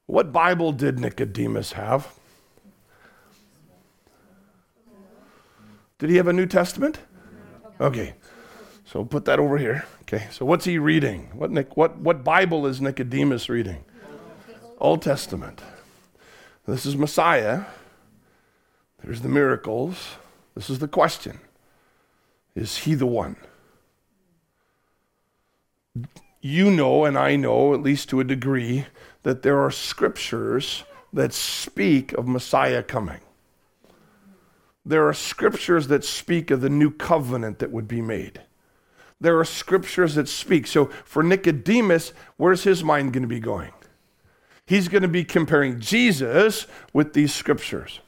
What 0.06 0.32
Bible 0.32 0.72
did 0.72 0.98
Nicodemus 0.98 1.72
have? 1.72 2.08
Did 5.98 6.11
he 6.11 6.16
have 6.16 6.28
a 6.28 6.32
New 6.32 6.46
Testament? 6.46 7.00
Okay. 7.80 8.14
So 8.90 9.05
put 9.05 9.27
that 9.27 9.38
over 9.38 9.59
here. 9.59 9.85
Okay. 10.03 10.29
So 10.31 10.46
what's 10.46 10.64
he 10.64 10.79
reading? 10.79 11.29
What, 11.35 11.51
what, 11.77 11.98
what 11.98 12.24
Bible 12.24 12.66
is 12.66 12.81
Nicodemus 12.81 13.51
reading? 13.51 13.85
Old 14.79 15.03
Testament. 15.03 15.61
This 16.66 16.87
is 16.87 16.96
Messiah. 16.96 17.64
There's 19.05 19.20
the 19.20 19.29
miracles. 19.29 20.16
This 20.55 20.70
is 20.70 20.79
the 20.79 20.88
question 20.88 21.38
Is 22.55 22.79
he 22.79 22.94
the 22.94 23.07
one? 23.07 23.37
You 26.40 26.70
know, 26.70 27.05
and 27.05 27.18
I 27.18 27.37
know, 27.37 27.74
at 27.74 27.83
least 27.83 28.09
to 28.11 28.20
a 28.20 28.24
degree, 28.24 28.87
that 29.22 29.42
there 29.42 29.59
are 29.59 29.70
scriptures 29.70 30.85
that 31.12 31.35
speak 31.35 32.14
of 32.14 32.27
Messiah 32.27 32.83
coming. 32.83 33.20
There 34.87 35.07
are 35.07 35.12
scriptures 35.12 35.88
that 35.88 36.05
speak 36.05 36.51
of 36.51 36.62
the 36.62 36.70
new 36.70 36.90
covenant 36.90 37.59
that 37.59 37.70
would 37.70 37.88
be 37.88 38.01
made 38.01 38.40
there 39.20 39.38
are 39.38 39.44
scriptures 39.44 40.14
that 40.14 40.28
speak. 40.28 40.66
So 40.66 40.87
for 41.04 41.22
Nicodemus, 41.22 42.12
where's 42.37 42.64
his 42.64 42.85
mind 42.85 43.12
going 43.12 43.22
to 43.22 43.28
be 43.28 43.40
going? 43.40 43.72
He's 44.66 44.88
going 44.88 45.02
to 45.02 45.09
be 45.09 45.24
comparing 45.24 45.81
Jesus 45.81 46.66
with 46.92 47.14
these 47.14 47.35
scriptures. 47.35 48.00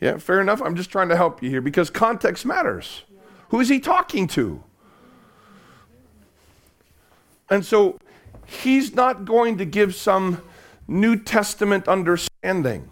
Yeah, 0.00 0.18
fair 0.18 0.40
enough. 0.40 0.60
I'm 0.60 0.76
just 0.76 0.90
trying 0.90 1.08
to 1.08 1.16
help 1.16 1.42
you 1.42 1.48
here 1.48 1.60
because 1.60 1.88
context 1.88 2.44
matters. 2.44 3.04
Who 3.48 3.60
is 3.60 3.68
he 3.68 3.78
talking 3.78 4.26
to? 4.28 4.62
And 7.48 7.64
so 7.64 7.98
he's 8.44 8.94
not 8.94 9.24
going 9.24 9.58
to 9.58 9.64
give 9.64 9.94
some 9.94 10.42
New 10.88 11.16
Testament 11.16 11.88
understanding. 11.88 12.90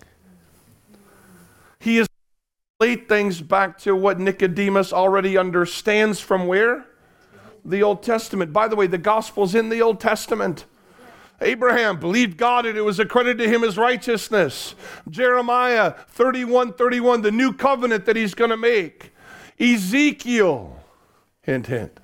He 1.80 1.98
is 1.98 2.06
relate 2.80 3.08
things 3.08 3.40
back 3.40 3.78
to 3.78 3.94
what 3.94 4.18
Nicodemus 4.18 4.92
already 4.92 5.36
understands 5.36 6.20
from 6.20 6.46
where? 6.46 6.86
The 7.64 7.82
Old 7.82 8.02
Testament. 8.02 8.52
By 8.52 8.68
the 8.68 8.76
way, 8.76 8.86
the 8.86 8.98
gospel's 8.98 9.54
in 9.54 9.68
the 9.68 9.80
Old 9.80 10.00
Testament. 10.00 10.66
Abraham 11.40 11.98
believed 11.98 12.36
God 12.36 12.64
and 12.66 12.78
it 12.78 12.82
was 12.82 12.98
accredited 12.98 13.38
to 13.38 13.48
him 13.48 13.64
as 13.64 13.76
righteousness. 13.76 14.74
Jeremiah 15.08 15.92
31 16.08 16.74
31, 16.74 17.22
the 17.22 17.32
new 17.32 17.52
covenant 17.52 18.06
that 18.06 18.16
he's 18.16 18.34
going 18.34 18.50
to 18.50 18.56
make. 18.56 19.12
Ezekiel, 19.58 20.80
hint, 21.42 21.66
hint. 21.66 22.00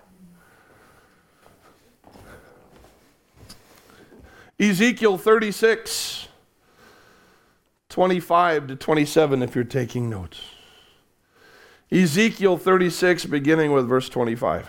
Ezekiel 4.59 5.17
36, 5.17 6.29
25 7.89 8.67
to 8.67 8.77
27, 8.77 9.43
if 9.43 9.55
you're 9.55 9.65
taking 9.65 10.11
notes. 10.11 10.43
Ezekiel 11.91 12.59
36, 12.59 13.25
beginning 13.25 13.73
with 13.73 13.89
verse 13.89 14.09
25. 14.11 14.69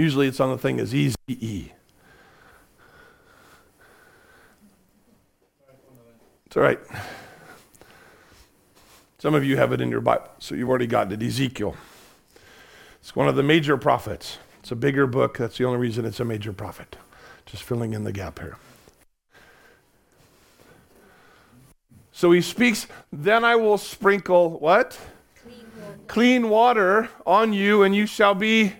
Usually 0.00 0.28
it's 0.28 0.40
on 0.40 0.50
the 0.50 0.56
thing 0.56 0.80
as 0.80 0.94
easy 0.94 1.14
E. 1.28 1.72
It's 6.46 6.56
all 6.56 6.62
right. 6.62 6.80
Some 9.18 9.34
of 9.34 9.44
you 9.44 9.58
have 9.58 9.72
it 9.72 9.82
in 9.82 9.90
your 9.90 10.00
Bible, 10.00 10.30
so 10.38 10.54
you've 10.54 10.70
already 10.70 10.86
got 10.86 11.12
it. 11.12 11.22
Ezekiel. 11.22 11.76
It's 13.02 13.14
one 13.14 13.28
of 13.28 13.36
the 13.36 13.42
major 13.42 13.76
prophets. 13.76 14.38
It's 14.60 14.72
a 14.72 14.74
bigger 14.74 15.06
book. 15.06 15.36
That's 15.36 15.58
the 15.58 15.66
only 15.66 15.78
reason 15.78 16.06
it's 16.06 16.18
a 16.18 16.24
major 16.24 16.54
prophet. 16.54 16.96
Just 17.44 17.62
filling 17.62 17.92
in 17.92 18.04
the 18.04 18.12
gap 18.12 18.38
here. 18.38 18.56
So 22.10 22.32
he 22.32 22.40
speaks, 22.40 22.86
then 23.12 23.44
I 23.44 23.54
will 23.56 23.76
sprinkle 23.76 24.58
what? 24.58 24.98
Clean 25.42 25.60
water, 25.76 25.98
Clean 26.06 26.48
water 26.48 27.08
on 27.26 27.52
you, 27.52 27.82
and 27.82 27.94
you 27.94 28.06
shall 28.06 28.34
be 28.34 28.72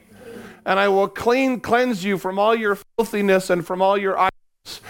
and 0.66 0.78
I 0.78 0.88
will 0.88 1.08
clean 1.08 1.60
cleanse 1.60 2.04
you 2.04 2.18
from 2.18 2.38
all 2.38 2.54
your 2.54 2.78
filthiness 2.96 3.50
and 3.50 3.66
from 3.66 3.82
all 3.82 3.96
your 3.98 4.18
idols. 4.18 4.80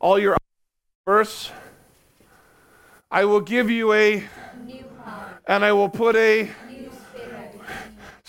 All 0.00 0.18
your 0.18 0.36
verse. 1.06 1.50
I 3.10 3.24
will 3.24 3.40
give 3.40 3.70
you 3.70 3.92
a 3.92 4.24
new 4.64 4.84
and 5.46 5.64
I 5.64 5.72
will 5.72 5.88
put 5.88 6.16
a 6.16 6.50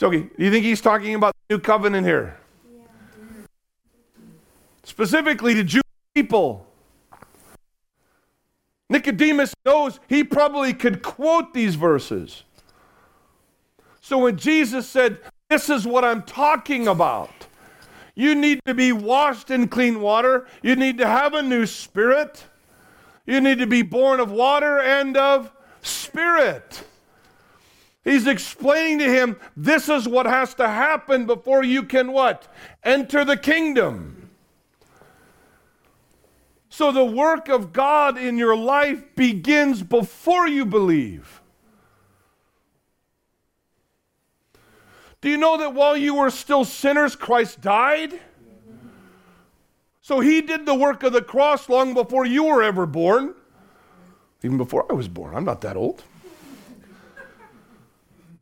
so 0.01 0.07
okay, 0.07 0.21
do 0.35 0.43
you 0.43 0.49
think 0.49 0.65
he's 0.65 0.81
talking 0.81 1.13
about 1.13 1.35
the 1.47 1.55
new 1.55 1.61
covenant 1.61 2.07
here? 2.07 2.35
Yeah. 2.73 2.81
Specifically 4.81 5.53
to 5.53 5.63
Jewish 5.63 5.83
people. 6.15 6.65
Nicodemus 8.89 9.53
knows 9.63 9.99
he 10.09 10.23
probably 10.23 10.73
could 10.73 11.03
quote 11.03 11.53
these 11.53 11.75
verses. 11.75 12.45
So 14.01 14.17
when 14.17 14.37
Jesus 14.37 14.89
said, 14.89 15.19
This 15.51 15.69
is 15.69 15.85
what 15.85 16.05
I'm 16.05 16.23
talking 16.23 16.87
about. 16.87 17.29
You 18.15 18.35
need 18.35 18.61
to 18.65 18.73
be 18.73 18.93
washed 18.93 19.51
in 19.51 19.67
clean 19.67 19.99
water. 19.99 20.47
You 20.63 20.77
need 20.77 20.97
to 20.99 21.05
have 21.05 21.33
a 21.33 21.41
new 21.41 21.65
spirit. 21.65 22.45
You 23.25 23.41
need 23.41 23.59
to 23.59 23.67
be 23.67 23.81
born 23.81 24.21
of 24.21 24.31
water 24.31 24.79
and 24.79 25.17
of 25.17 25.51
spirit. 25.81 26.85
He's 28.05 28.27
explaining 28.27 28.99
to 28.99 29.11
him 29.11 29.35
this 29.57 29.89
is 29.89 30.07
what 30.07 30.25
has 30.25 30.53
to 30.53 30.69
happen 30.69 31.25
before 31.25 31.65
you 31.65 31.83
can 31.83 32.13
what? 32.13 32.47
Enter 32.85 33.25
the 33.25 33.35
kingdom. 33.35 34.29
So 36.69 36.93
the 36.93 37.03
work 37.03 37.49
of 37.49 37.73
God 37.73 38.17
in 38.17 38.37
your 38.37 38.55
life 38.55 39.03
begins 39.17 39.83
before 39.83 40.47
you 40.47 40.65
believe. 40.65 41.40
Do 45.21 45.29
you 45.29 45.37
know 45.37 45.57
that 45.57 45.75
while 45.75 45.95
you 45.95 46.15
were 46.15 46.31
still 46.31 46.65
sinners, 46.65 47.15
Christ 47.15 47.61
died? 47.61 48.19
So 50.01 50.19
he 50.19 50.41
did 50.41 50.65
the 50.65 50.73
work 50.73 51.03
of 51.03 51.13
the 51.13 51.21
cross 51.21 51.69
long 51.69 51.93
before 51.93 52.25
you 52.25 52.45
were 52.45 52.63
ever 52.63 52.87
born, 52.87 53.35
even 54.43 54.57
before 54.57 54.85
I 54.89 54.93
was 54.93 55.07
born. 55.07 55.35
I'm 55.35 55.45
not 55.45 55.61
that 55.61 55.77
old. 55.77 56.03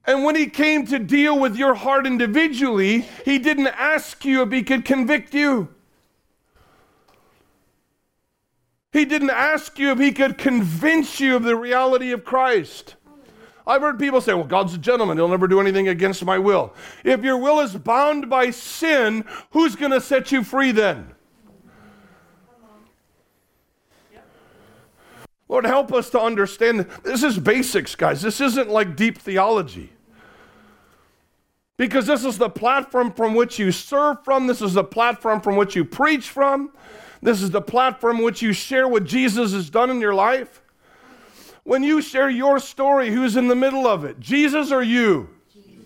And 0.06 0.24
when 0.24 0.36
he 0.36 0.48
came 0.48 0.88
to 0.88 0.98
deal 0.98 1.38
with 1.38 1.58
your 1.58 1.76
heart 1.76 2.08
individually, 2.08 3.06
he 3.26 3.38
didn't 3.38 3.68
ask 3.68 4.24
you 4.24 4.42
if 4.42 4.52
he 4.52 4.64
could 4.64 4.86
convict 4.86 5.34
you. 5.34 5.68
He 8.92 9.06
didn't 9.06 9.30
ask 9.30 9.78
you 9.78 9.92
if 9.92 10.00
he 10.00 10.12
could 10.12 10.38
convince 10.38 11.20
you 11.20 11.36
of 11.36 11.44
the 11.44 11.56
reality 11.56 12.12
of 12.12 12.24
Christ. 12.26 12.96
I've 13.70 13.82
heard 13.82 14.00
people 14.00 14.20
say, 14.20 14.34
well, 14.34 14.46
God's 14.46 14.74
a 14.74 14.80
gentleman. 14.80 15.18
He'll 15.18 15.28
never 15.28 15.48
do 15.48 15.60
anything 15.60 15.90
against 15.90 16.26
my 16.26 16.40
will. 16.40 16.74
If 17.04 17.24
your 17.24 17.38
will 17.38 17.60
is 17.60 17.76
bound 17.76 18.28
by 18.28 18.50
sin, 18.50 19.24
who's 19.52 19.76
going 19.76 19.92
to 19.92 20.02
set 20.02 20.32
you 20.32 20.44
free 20.44 20.72
then? 20.72 21.14
Lord, 25.48 25.66
help 25.66 25.94
us 25.94 26.10
to 26.12 26.20
understand. 26.20 26.88
This 27.04 27.22
is 27.22 27.38
basics, 27.38 27.94
guys. 27.96 28.24
This 28.24 28.42
isn't 28.42 28.70
like 28.70 28.96
deep 28.96 29.20
theology. 29.20 29.94
Because 31.78 32.08
this 32.08 32.26
is 32.26 32.40
the 32.40 32.50
platform 32.50 33.12
from 33.12 33.36
which 33.36 33.60
you 33.60 33.72
serve 33.72 34.24
from, 34.24 34.48
this 34.48 34.64
is 34.64 34.74
the 34.74 34.84
platform 34.84 35.42
from 35.42 35.56
which 35.56 35.76
you 35.76 35.86
preach 35.86 36.30
from, 36.30 36.72
this 37.22 37.42
is 37.42 37.52
the 37.52 37.62
platform 37.62 38.22
which 38.22 38.42
you 38.42 38.52
share 38.52 38.88
what 38.88 39.04
Jesus 39.04 39.54
has 39.54 39.70
done 39.70 39.92
in 39.92 40.02
your 40.02 40.16
life. 40.16 40.62
When 41.70 41.84
you 41.84 42.02
share 42.02 42.32
your 42.32 42.58
story, 42.58 43.12
who's 43.12 43.36
in 43.36 43.48
the 43.48 43.56
middle 43.56 43.86
of 43.86 44.04
it? 44.04 44.20
Jesus 44.20 44.72
or 44.72 44.82
you? 44.82 45.30
Jesus. 45.54 45.86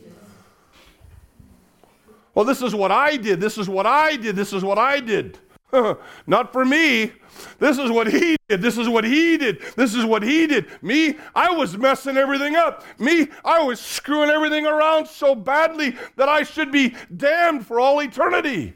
Well, 2.34 2.46
this 2.46 2.62
is 2.62 2.74
what 2.74 2.90
I 2.90 3.18
did. 3.18 3.42
This 3.42 3.58
is 3.58 3.68
what 3.68 3.86
I 3.86 4.16
did. 4.16 4.38
This 4.38 4.54
is 4.54 4.64
what 4.64 4.78
I 4.78 5.02
did. 5.02 5.40
Not 6.26 6.54
for 6.54 6.64
me. 6.64 7.12
This 7.60 7.80
is 7.80 7.92
what 7.92 8.08
he 8.08 8.38
did. 8.48 8.62
This 8.62 8.78
is 8.78 8.88
what 8.88 9.04
he 9.04 9.36
did. 9.36 9.60
This 9.76 9.94
is 9.94 10.06
what 10.06 10.24
he 10.24 10.48
did. 10.48 10.68
Me, 10.82 11.18
I 11.36 11.52
was 11.52 11.78
messing 11.78 12.16
everything 12.16 12.56
up. 12.56 12.86
Me, 12.98 13.28
I 13.44 13.62
was 13.62 13.82
screwing 13.82 14.30
everything 14.30 14.66
around 14.66 15.06
so 15.06 15.36
badly 15.36 15.98
that 16.16 16.30
I 16.30 16.44
should 16.44 16.72
be 16.72 16.96
damned 17.18 17.68
for 17.68 17.82
all 17.82 18.00
eternity. 18.00 18.74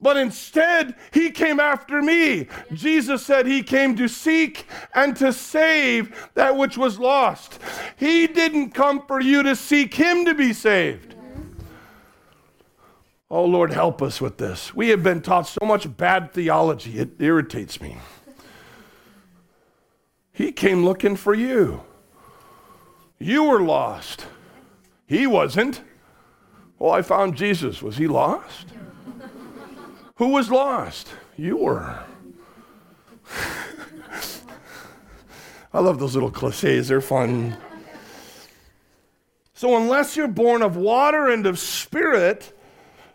But 0.00 0.16
instead, 0.18 0.94
he 1.10 1.30
came 1.30 1.58
after 1.58 2.02
me. 2.02 2.48
Jesus 2.72 3.24
said 3.24 3.46
he 3.46 3.62
came 3.62 3.96
to 3.96 4.08
seek 4.08 4.66
and 4.94 5.16
to 5.16 5.32
save 5.32 6.30
that 6.34 6.56
which 6.56 6.76
was 6.76 6.98
lost. 6.98 7.58
He 7.96 8.26
didn't 8.26 8.70
come 8.70 9.06
for 9.06 9.20
you 9.20 9.42
to 9.42 9.56
seek 9.56 9.94
him 9.94 10.26
to 10.26 10.34
be 10.34 10.52
saved. 10.52 11.16
Mm-hmm. 11.16 11.52
Oh, 13.30 13.46
Lord, 13.46 13.72
help 13.72 14.02
us 14.02 14.20
with 14.20 14.36
this. 14.36 14.74
We 14.74 14.90
have 14.90 15.02
been 15.02 15.22
taught 15.22 15.48
so 15.48 15.64
much 15.64 15.96
bad 15.96 16.32
theology, 16.32 16.98
it 16.98 17.12
irritates 17.18 17.80
me. 17.80 17.96
He 20.30 20.52
came 20.52 20.84
looking 20.84 21.16
for 21.16 21.32
you. 21.32 21.82
You 23.18 23.44
were 23.44 23.62
lost. 23.62 24.26
He 25.06 25.26
wasn't. 25.26 25.80
Well, 26.78 26.92
I 26.92 27.00
found 27.00 27.36
Jesus. 27.36 27.80
Was 27.80 27.96
he 27.96 28.06
lost? 28.06 28.66
Who 30.16 30.28
was 30.28 30.50
lost? 30.50 31.08
You 31.36 31.58
were. 31.58 31.98
I 35.72 35.80
love 35.80 35.98
those 35.98 36.14
little 36.14 36.30
cliches, 36.30 36.88
they're 36.88 37.02
fun. 37.02 37.56
So, 39.52 39.76
unless 39.76 40.16
you're 40.16 40.28
born 40.28 40.62
of 40.62 40.76
water 40.76 41.28
and 41.28 41.46
of 41.46 41.58
spirit, 41.58 42.52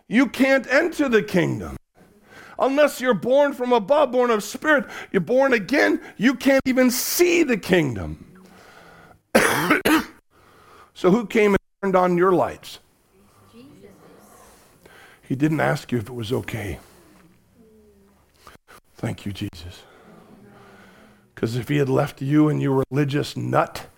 you 0.06 0.28
can't 0.28 0.66
enter 0.72 1.08
the 1.08 1.22
kingdom. 1.22 1.76
Unless 2.58 3.00
you're 3.00 3.14
born 3.14 3.52
from 3.52 3.72
above, 3.72 4.12
born 4.12 4.30
of 4.30 4.44
spirit, 4.44 4.84
you're 5.10 5.20
born 5.20 5.52
again, 5.52 6.00
you 6.16 6.34
can't 6.34 6.62
even 6.66 6.90
see 6.90 7.42
the 7.42 7.56
kingdom. 7.56 8.24
so, 10.94 11.10
who 11.10 11.26
came 11.26 11.54
and 11.54 11.58
turned 11.82 11.96
on 11.96 12.16
your 12.16 12.32
lights? 12.32 12.78
Jesus. 13.52 13.90
He 15.22 15.34
didn't 15.34 15.60
ask 15.60 15.90
you 15.90 15.98
if 15.98 16.04
it 16.08 16.14
was 16.14 16.32
okay. 16.32 16.78
Thank 19.02 19.26
you, 19.26 19.32
Jesus. 19.32 19.82
Because 21.34 21.56
if 21.56 21.68
he 21.68 21.78
had 21.78 21.88
left 21.88 22.22
you 22.22 22.48
and 22.48 22.62
you 22.62 22.84
religious 22.88 23.36
nut, 23.36 23.88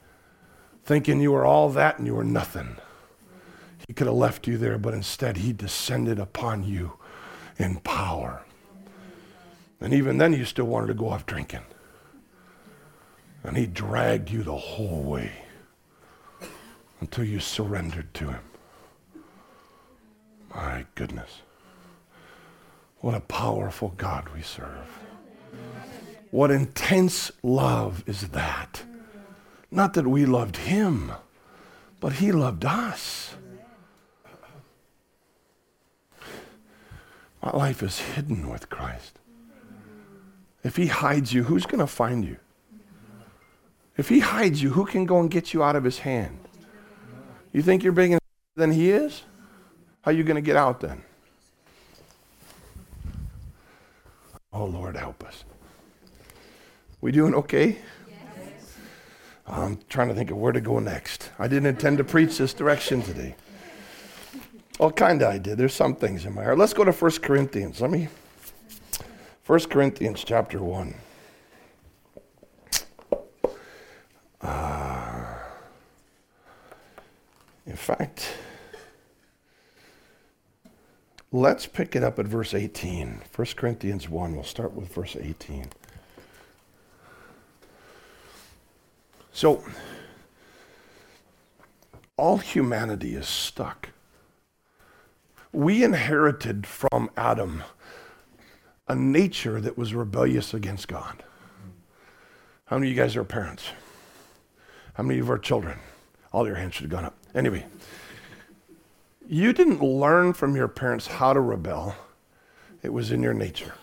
thinking 0.83 1.21
you 1.21 1.31
were 1.31 1.45
all 1.45 1.69
that 1.69 1.99
and 1.99 2.07
you 2.07 2.15
were 2.15 2.25
nothing, 2.25 2.79
he 3.87 3.93
could 3.93 4.07
have 4.07 4.17
left 4.17 4.47
you 4.47 4.57
there, 4.57 4.79
but 4.79 4.95
instead 4.95 5.37
he 5.37 5.53
descended 5.53 6.19
upon 6.19 6.65
you 6.65 6.95
in 7.59 7.77
power. 7.81 8.45
And 9.79 9.93
even 9.93 10.17
then, 10.17 10.33
you 10.33 10.47
still 10.47 10.65
wanted 10.65 10.87
to 10.87 10.95
go 10.95 11.11
off 11.11 11.27
drinking. 11.27 11.65
And 13.43 13.59
he 13.59 13.67
dragged 13.67 14.31
you 14.31 14.43
the 14.43 14.57
whole 14.57 15.03
way 15.03 15.33
until 17.01 17.25
you 17.25 17.41
surrendered 17.41 18.15
to 18.15 18.31
him. 18.31 18.41
My 20.55 20.87
goodness. 20.95 21.43
What 23.05 23.15
a 23.15 23.21
powerful 23.21 23.93
God 23.99 24.31
we 24.35 24.41
serve. 24.41 24.89
What 26.31 26.51
intense 26.51 27.31
love 27.43 28.03
is 28.07 28.29
that? 28.29 28.83
Not 29.71 29.93
that 29.93 30.07
we 30.07 30.25
loved 30.25 30.57
him, 30.57 31.13
but 32.01 32.15
he 32.15 32.33
loved 32.33 32.65
us. 32.65 33.35
My 37.43 37.51
life 37.51 37.83
is 37.83 37.99
hidden 37.99 38.49
with 38.49 38.71
Christ. 38.71 39.19
If 40.63 40.77
he 40.77 40.87
hides 40.87 41.35
you, 41.35 41.43
who's 41.43 41.67
going 41.67 41.81
to 41.81 41.87
find 41.87 42.25
you? 42.25 42.39
If 43.99 44.09
he 44.09 44.21
hides 44.21 44.63
you, 44.63 44.71
who 44.71 44.87
can 44.87 45.05
go 45.05 45.21
and 45.21 45.31
get 45.31 45.53
you 45.53 45.63
out 45.63 45.77
of 45.77 45.85
his 45.85 45.99
hand? 45.99 46.39
You 47.53 47.61
think 47.61 47.85
you're 47.85 47.93
bigger 47.93 48.19
than 48.57 48.73
he 48.73 48.91
is? 48.91 49.25
How 50.01 50.11
are 50.11 50.15
you 50.15 50.25
going 50.25 50.37
to 50.37 50.41
get 50.41 50.57
out 50.57 50.81
then? 50.81 51.05
Oh, 54.55 54.67
Lord, 54.67 54.97
help 54.97 55.25
us. 55.25 55.45
We 57.01 57.11
doing 57.11 57.35
okay? 57.35 57.79
Yes. 58.09 58.77
I'm 59.49 59.81
trying 59.89 60.09
to 60.09 60.15
think 60.15 60.31
of 60.31 60.37
where 60.37 60.53
to 60.53 60.61
go 60.61 60.79
next. 60.79 61.31
I 61.41 61.49
didn't 61.49 61.67
intend 61.67 61.99
to 61.99 62.05
preach 62.05 62.39
this 62.39 62.55
direction 62.55 63.03
today. 63.03 63.35
Well, 64.79 64.93
kind 64.93 65.21
of 65.23 65.29
I 65.29 65.39
did. 65.39 65.59
There's 65.59 65.75
some 65.75 65.97
things 65.97 66.25
in 66.25 66.35
my 66.35 66.45
heart. 66.45 66.57
Let's 66.57 66.73
go 66.73 66.85
to 66.85 66.93
1 66.93 67.11
Corinthians. 67.21 67.81
Let 67.81 67.91
me. 67.91 68.09
1 69.45 69.61
Corinthians 69.65 70.23
chapter 70.25 70.63
1. 70.63 70.95
Uh, 74.41 75.25
in 77.67 77.77
fact, 77.77 78.35
Let's 81.35 81.67
pick 81.67 81.97
it 81.97 82.05
up 82.05 82.21
at 82.21 82.27
verse 82.27 82.55
18. 82.55 83.23
1 83.35 83.47
Corinthians 83.57 84.09
1. 84.09 84.37
We'll 84.37 84.45
start 84.45 84.73
with 84.73 84.95
verse 84.95 85.17
18. 85.21 85.67
So, 89.33 89.65
all 92.17 92.37
humanity 92.37 93.17
is 93.17 93.27
stuck. 93.27 93.89
We 95.51 95.83
inherited 95.83 96.69
from 96.69 97.11
Adam 97.17 97.65
a 98.87 98.95
nature 98.95 99.61
that 99.61 99.77
was 99.77 99.93
rebellious 99.93 100.55
against 100.55 100.87
God. 100.87 101.25
How 102.67 102.79
many 102.79 102.93
of 102.93 102.97
you 102.97 103.03
guys 103.03 103.17
are 103.17 103.25
parents? 103.25 103.71
How 104.93 105.03
many 105.03 105.19
of 105.19 105.27
you 105.27 105.33
are 105.33 105.39
children? 105.39 105.81
All 106.33 106.47
your 106.47 106.55
hands 106.55 106.75
should 106.75 106.85
have 106.85 106.93
gone 106.93 107.05
up. 107.05 107.17
Anyway, 107.35 107.67
you 109.29 109.53
didn't 109.53 109.83
learn 109.83 110.33
from 110.33 110.57
your 110.57 110.69
parents 110.69 111.07
how 111.07 111.33
to 111.33 111.41
rebel, 111.41 111.95
it 112.83 112.93
was 112.93 113.11
in 113.11 113.23
your 113.23 113.35
nature. 113.35 113.75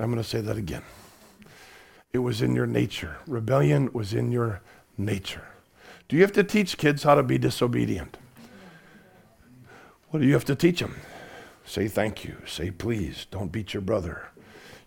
I'm 0.00 0.10
going 0.10 0.16
to 0.16 0.24
say 0.24 0.40
that 0.40 0.56
again. 0.56 0.82
It 2.12 2.18
was 2.18 2.42
in 2.42 2.54
your 2.54 2.66
nature. 2.66 3.16
Rebellion 3.26 3.90
was 3.92 4.14
in 4.14 4.32
your 4.32 4.60
nature. 4.96 5.46
Do 6.08 6.16
you 6.16 6.22
have 6.22 6.32
to 6.32 6.44
teach 6.44 6.78
kids 6.78 7.02
how 7.02 7.14
to 7.14 7.22
be 7.22 7.38
disobedient? 7.38 8.16
What 10.10 10.20
do 10.20 10.26
you 10.26 10.34
have 10.34 10.44
to 10.46 10.54
teach 10.54 10.80
them? 10.80 10.96
Say 11.64 11.88
thank 11.88 12.24
you. 12.24 12.36
Say 12.46 12.70
please. 12.70 13.26
Don't 13.30 13.52
beat 13.52 13.72
your 13.72 13.80
brother. 13.80 14.28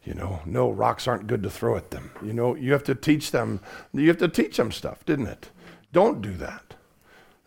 You 0.03 0.13
know, 0.13 0.41
no, 0.45 0.69
rocks 0.69 1.07
aren't 1.07 1.25
good 1.25 1.41
to 1.43 1.49
throw 1.49 1.75
at 1.75 1.89
them. 1.89 2.11
You 2.21 2.31
know, 2.31 2.53
you 2.53 2.71
have 2.73 2.83
to 2.83 2.93
teach 2.93 3.31
them, 3.31 3.59
you 3.91 4.07
have 4.07 4.19
to 4.19 4.27
teach 4.27 4.57
them 4.57 4.71
stuff, 4.71 5.03
didn't 5.03 5.27
it? 5.27 5.49
Don't 5.91 6.21
do 6.21 6.33
that. 6.33 6.75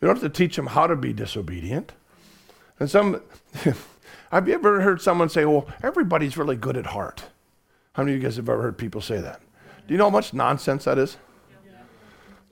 You 0.01 0.07
don't 0.07 0.17
have 0.17 0.33
to 0.33 0.37
teach 0.37 0.57
them 0.57 0.69
how 0.69 0.87
to 0.87 0.97
be 0.97 1.13
disobedient. 1.13 1.93
And 2.79 2.89
some, 2.89 3.21
have 4.31 4.49
you 4.49 4.55
ever 4.55 4.81
heard 4.81 5.01
someone 5.01 5.29
say, 5.29 5.45
well, 5.45 5.67
everybody's 5.83 6.37
really 6.37 6.57
good 6.57 6.77
at 6.77 6.87
heart? 6.87 7.25
How 7.95 8.05
many 8.05 8.15
of 8.15 8.23
you 8.23 8.29
guys 8.29 8.37
have 8.37 8.49
ever 8.49 8.63
heard 8.63 8.79
people 8.79 9.01
say 9.01 9.21
that? 9.21 9.41
Do 9.87 9.95
you 9.95 9.99
know 9.99 10.05
how 10.05 10.11
much 10.11 10.33
nonsense 10.33 10.85
that 10.85 10.99
is? 10.99 11.17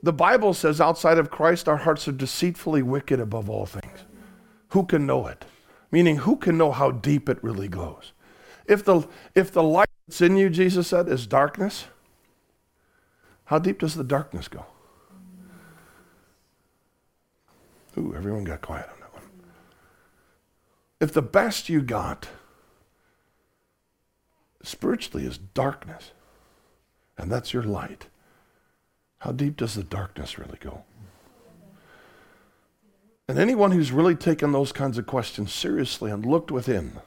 The 0.03 0.13
Bible 0.13 0.53
says 0.53 0.79
outside 0.81 1.17
of 1.17 1.31
Christ, 1.31 1.67
our 1.67 1.77
hearts 1.77 2.07
are 2.07 2.11
deceitfully 2.11 2.83
wicked 2.83 3.19
above 3.19 3.49
all 3.49 3.65
things. 3.65 3.99
Who 4.69 4.85
can 4.85 5.05
know 5.05 5.27
it? 5.27 5.45
Meaning, 5.91 6.17
who 6.17 6.35
can 6.35 6.57
know 6.57 6.71
how 6.71 6.91
deep 6.91 7.29
it 7.29 7.41
really 7.43 7.67
goes? 7.67 8.11
If 8.65 8.83
the, 8.83 9.07
if 9.33 9.51
the 9.51 9.63
light 9.63 9.89
that's 10.07 10.21
in 10.21 10.35
you, 10.35 10.49
Jesus 10.49 10.87
said, 10.87 11.07
is 11.07 11.25
darkness, 11.25 11.85
how 13.45 13.59
deep 13.59 13.79
does 13.79 13.95
the 13.95 14.03
darkness 14.03 14.47
go? 14.47 14.65
Ooh, 17.97 18.13
everyone 18.15 18.43
got 18.43 18.61
quiet 18.61 18.87
on 18.89 18.99
that 18.99 19.13
one. 19.13 19.23
If 20.99 21.13
the 21.13 21.21
best 21.21 21.69
you 21.69 21.81
got 21.81 22.27
spiritually 24.61 25.25
is 25.25 25.37
darkness, 25.37 26.11
and 27.17 27.31
that's 27.31 27.53
your 27.53 27.63
light, 27.63 28.07
how 29.19 29.31
deep 29.31 29.57
does 29.57 29.73
the 29.73 29.83
darkness 29.83 30.37
really 30.37 30.59
go? 30.59 30.83
And 33.27 33.37
anyone 33.39 33.71
who's 33.71 33.91
really 33.91 34.15
taken 34.15 34.51
those 34.51 34.71
kinds 34.71 34.97
of 34.97 35.05
questions 35.05 35.51
seriously 35.51 36.11
and 36.11 36.25
looked 36.25 36.51
within, 36.51 37.01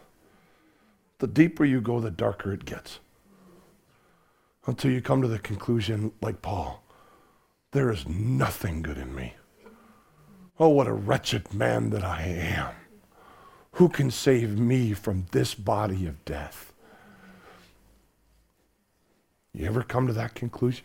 the 1.18 1.26
deeper 1.26 1.64
you 1.64 1.80
go, 1.80 2.00
the 2.00 2.10
darker 2.10 2.52
it 2.52 2.64
gets. 2.64 2.98
Until 4.66 4.90
you 4.90 5.00
come 5.00 5.22
to 5.22 5.28
the 5.28 5.38
conclusion, 5.38 6.12
like 6.20 6.42
Paul, 6.42 6.82
there 7.72 7.90
is 7.90 8.06
nothing 8.06 8.82
good 8.82 8.98
in 8.98 9.14
me. 9.14 9.34
Oh, 10.60 10.68
what 10.68 10.86
a 10.86 10.92
wretched 10.92 11.54
man 11.54 11.88
that 11.88 12.04
I 12.04 12.20
am. 12.20 12.74
Who 13.72 13.88
can 13.88 14.10
save 14.10 14.58
me 14.58 14.92
from 14.92 15.26
this 15.32 15.54
body 15.54 16.06
of 16.06 16.22
death? 16.26 16.74
You 19.54 19.64
ever 19.64 19.82
come 19.82 20.06
to 20.06 20.12
that 20.12 20.34
conclusion? 20.34 20.84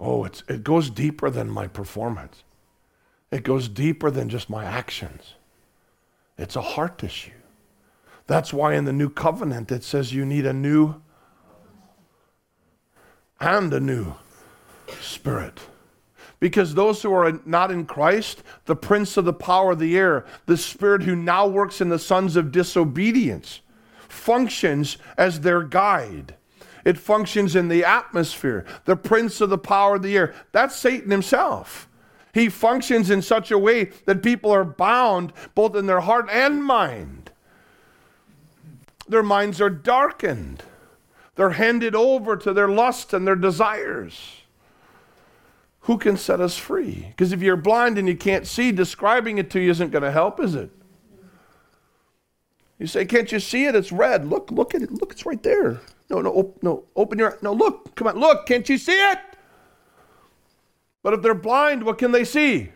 Oh, 0.00 0.24
it's, 0.24 0.42
it 0.48 0.64
goes 0.64 0.90
deeper 0.90 1.30
than 1.30 1.48
my 1.48 1.68
performance. 1.68 2.42
It 3.30 3.44
goes 3.44 3.68
deeper 3.68 4.10
than 4.10 4.28
just 4.28 4.50
my 4.50 4.64
actions. 4.64 5.34
It's 6.36 6.56
a 6.56 6.60
heart 6.60 7.04
issue. 7.04 7.30
That's 8.26 8.52
why 8.52 8.74
in 8.74 8.84
the 8.84 8.92
new 8.92 9.08
covenant 9.08 9.70
it 9.70 9.84
says 9.84 10.12
you 10.12 10.26
need 10.26 10.44
a 10.44 10.52
new 10.52 11.00
and 13.38 13.72
a 13.72 13.80
new 13.80 14.14
spirit. 15.00 15.60
Because 16.44 16.74
those 16.74 17.00
who 17.00 17.10
are 17.14 17.40
not 17.46 17.70
in 17.70 17.86
Christ, 17.86 18.42
the 18.66 18.76
prince 18.76 19.16
of 19.16 19.24
the 19.24 19.32
power 19.32 19.72
of 19.72 19.78
the 19.78 19.96
air, 19.96 20.26
the 20.44 20.58
spirit 20.58 21.04
who 21.04 21.16
now 21.16 21.46
works 21.46 21.80
in 21.80 21.88
the 21.88 21.98
sons 21.98 22.36
of 22.36 22.52
disobedience, 22.52 23.60
functions 24.10 24.98
as 25.16 25.40
their 25.40 25.62
guide. 25.62 26.34
It 26.84 26.98
functions 26.98 27.56
in 27.56 27.68
the 27.68 27.82
atmosphere, 27.82 28.66
the 28.84 28.94
prince 28.94 29.40
of 29.40 29.48
the 29.48 29.56
power 29.56 29.94
of 29.94 30.02
the 30.02 30.14
air. 30.18 30.34
That's 30.52 30.76
Satan 30.76 31.10
himself. 31.10 31.88
He 32.34 32.50
functions 32.50 33.08
in 33.08 33.22
such 33.22 33.50
a 33.50 33.58
way 33.58 33.84
that 34.04 34.22
people 34.22 34.50
are 34.50 34.64
bound 34.64 35.32
both 35.54 35.74
in 35.74 35.86
their 35.86 36.00
heart 36.00 36.28
and 36.30 36.62
mind. 36.62 37.30
Their 39.08 39.22
minds 39.22 39.62
are 39.62 39.70
darkened. 39.70 40.62
They're 41.36 41.52
handed 41.52 41.94
over 41.94 42.36
to 42.36 42.52
their 42.52 42.68
lust 42.68 43.14
and 43.14 43.26
their 43.26 43.34
desires. 43.34 44.42
Who 45.84 45.98
can 45.98 46.16
set 46.16 46.40
us 46.40 46.56
free? 46.56 47.06
Because 47.10 47.32
if 47.32 47.42
you're 47.42 47.56
blind 47.56 47.98
and 47.98 48.08
you 48.08 48.16
can't 48.16 48.46
see, 48.46 48.72
describing 48.72 49.36
it 49.36 49.50
to 49.50 49.60
you 49.60 49.70
isn't 49.70 49.90
going 49.90 50.02
to 50.02 50.10
help, 50.10 50.40
is 50.40 50.54
it? 50.54 50.70
You 52.78 52.86
say, 52.86 53.04
"Can't 53.04 53.30
you 53.30 53.38
see 53.38 53.66
it? 53.66 53.74
It's 53.74 53.92
red. 53.92 54.26
Look, 54.26 54.50
look 54.50 54.74
at 54.74 54.82
it. 54.82 54.90
Look, 54.90 55.12
it's 55.12 55.26
right 55.26 55.42
there." 55.42 55.80
No, 56.08 56.20
no, 56.20 56.32
op- 56.32 56.62
no. 56.62 56.84
Open 56.96 57.18
your 57.18 57.38
no. 57.42 57.52
Look, 57.52 57.94
come 57.96 58.08
on, 58.08 58.18
look. 58.18 58.46
Can't 58.46 58.68
you 58.68 58.78
see 58.78 58.92
it? 58.92 59.18
But 61.02 61.12
if 61.12 61.22
they're 61.22 61.34
blind, 61.34 61.84
what 61.84 61.98
can 61.98 62.12
they 62.12 62.24
see? 62.24 62.70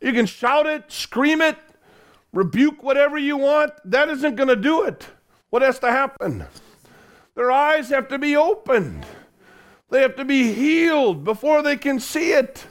You 0.00 0.12
can 0.12 0.26
shout 0.26 0.66
it, 0.66 0.90
scream 0.90 1.40
it, 1.40 1.56
rebuke 2.32 2.82
whatever 2.82 3.16
you 3.16 3.36
want. 3.36 3.72
That 3.84 4.08
isn't 4.08 4.34
going 4.34 4.48
to 4.48 4.56
do 4.56 4.82
it. 4.82 5.06
What 5.50 5.62
has 5.62 5.78
to 5.78 5.90
happen? 5.90 6.46
Their 7.36 7.52
eyes 7.52 7.90
have 7.90 8.08
to 8.08 8.18
be 8.18 8.36
opened. 8.36 9.06
They 9.92 10.00
have 10.00 10.16
to 10.16 10.24
be 10.24 10.54
healed 10.54 11.22
before 11.22 11.60
they 11.60 11.76
can 11.76 12.00
see 12.00 12.32
it. 12.32 12.64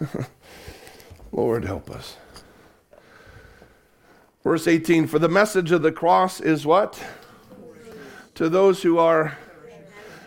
Lord, 1.32 1.64
help 1.64 1.90
us. 1.90 2.16
Verse 4.44 4.68
18 4.68 5.08
For 5.08 5.18
the 5.18 5.28
message 5.28 5.72
of 5.72 5.82
the 5.82 5.90
cross 5.90 6.40
is 6.40 6.64
what? 6.64 7.02
To 8.36 8.48
those 8.48 8.84
who 8.84 8.98
are, 8.98 9.36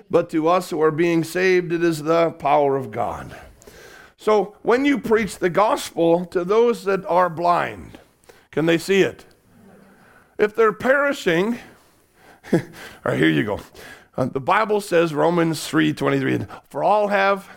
but 0.09 0.29
to 0.31 0.49
us 0.49 0.69
who 0.69 0.81
are 0.81 0.91
being 0.91 1.23
saved, 1.23 1.71
it 1.71 1.81
is 1.81 2.03
the 2.03 2.31
power 2.31 2.75
of 2.75 2.91
God. 2.91 3.33
So 4.17 4.57
when 4.63 4.83
you 4.83 4.99
preach 4.99 5.37
the 5.37 5.49
gospel 5.49 6.25
to 6.25 6.43
those 6.43 6.83
that 6.83 7.05
are 7.05 7.29
blind, 7.29 7.99
can 8.51 8.65
they 8.65 8.77
see 8.77 9.01
it? 9.01 9.23
If 10.37 10.57
they're 10.57 10.73
perishing, 10.73 11.57
all 12.51 12.59
right, 13.05 13.17
here 13.17 13.29
you 13.29 13.45
go. 13.45 13.61
Uh, 14.17 14.25
the 14.25 14.41
Bible 14.41 14.81
says, 14.81 15.13
Romans 15.13 15.65
3 15.65 15.93
23, 15.93 16.45
for 16.69 16.83
all 16.83 17.07
have 17.07 17.49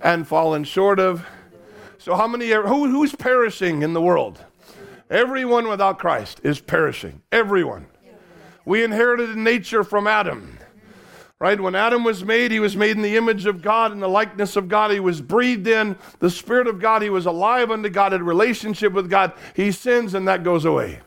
and 0.00 0.26
fallen 0.26 0.64
short 0.64 1.00
of. 1.00 1.26
So, 1.98 2.14
how 2.14 2.26
many, 2.26 2.52
are, 2.52 2.66
who, 2.66 2.88
who's 2.88 3.14
perishing 3.14 3.82
in 3.82 3.92
the 3.92 4.00
world? 4.00 4.44
Everyone 5.10 5.68
without 5.68 5.98
Christ 5.98 6.40
is 6.42 6.60
perishing. 6.60 7.22
Everyone. 7.30 7.86
We 8.64 8.84
inherited 8.84 9.36
nature 9.36 9.84
from 9.84 10.06
Adam. 10.06 10.58
Right? 11.38 11.60
When 11.60 11.74
Adam 11.74 12.04
was 12.04 12.24
made, 12.24 12.52
he 12.52 12.60
was 12.60 12.76
made 12.76 12.96
in 12.96 13.02
the 13.02 13.16
image 13.16 13.46
of 13.46 13.62
God, 13.62 13.90
in 13.90 13.98
the 13.98 14.08
likeness 14.08 14.54
of 14.54 14.68
God. 14.68 14.92
He 14.92 15.00
was 15.00 15.20
breathed 15.20 15.66
in 15.66 15.96
the 16.20 16.30
Spirit 16.30 16.68
of 16.68 16.80
God. 16.80 17.02
He 17.02 17.10
was 17.10 17.26
alive 17.26 17.72
unto 17.72 17.88
God, 17.88 18.12
in 18.12 18.24
relationship 18.24 18.92
with 18.92 19.10
God. 19.10 19.32
He 19.54 19.72
sins, 19.72 20.14
and 20.14 20.28
that 20.28 20.44
goes 20.44 20.64
away. 20.64 21.00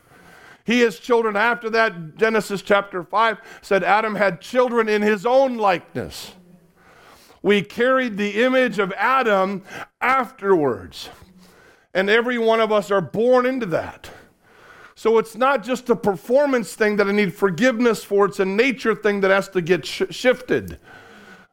He 0.66 0.80
has 0.80 0.98
children 0.98 1.36
after 1.36 1.70
that. 1.70 2.16
Genesis 2.16 2.60
chapter 2.60 3.04
5 3.04 3.38
said 3.62 3.84
Adam 3.84 4.16
had 4.16 4.40
children 4.40 4.88
in 4.88 5.00
his 5.00 5.24
own 5.24 5.56
likeness. 5.56 6.32
We 7.40 7.62
carried 7.62 8.16
the 8.16 8.42
image 8.42 8.80
of 8.80 8.92
Adam 8.96 9.62
afterwards. 10.00 11.08
And 11.94 12.10
every 12.10 12.36
one 12.36 12.58
of 12.58 12.72
us 12.72 12.90
are 12.90 13.00
born 13.00 13.46
into 13.46 13.66
that. 13.66 14.10
So 14.96 15.18
it's 15.18 15.36
not 15.36 15.62
just 15.62 15.88
a 15.88 15.94
performance 15.94 16.74
thing 16.74 16.96
that 16.96 17.06
I 17.06 17.12
need 17.12 17.32
forgiveness 17.32 18.02
for, 18.02 18.26
it's 18.26 18.40
a 18.40 18.44
nature 18.44 18.94
thing 18.94 19.20
that 19.20 19.30
has 19.30 19.48
to 19.50 19.60
get 19.60 19.86
sh- 19.86 20.02
shifted. 20.10 20.80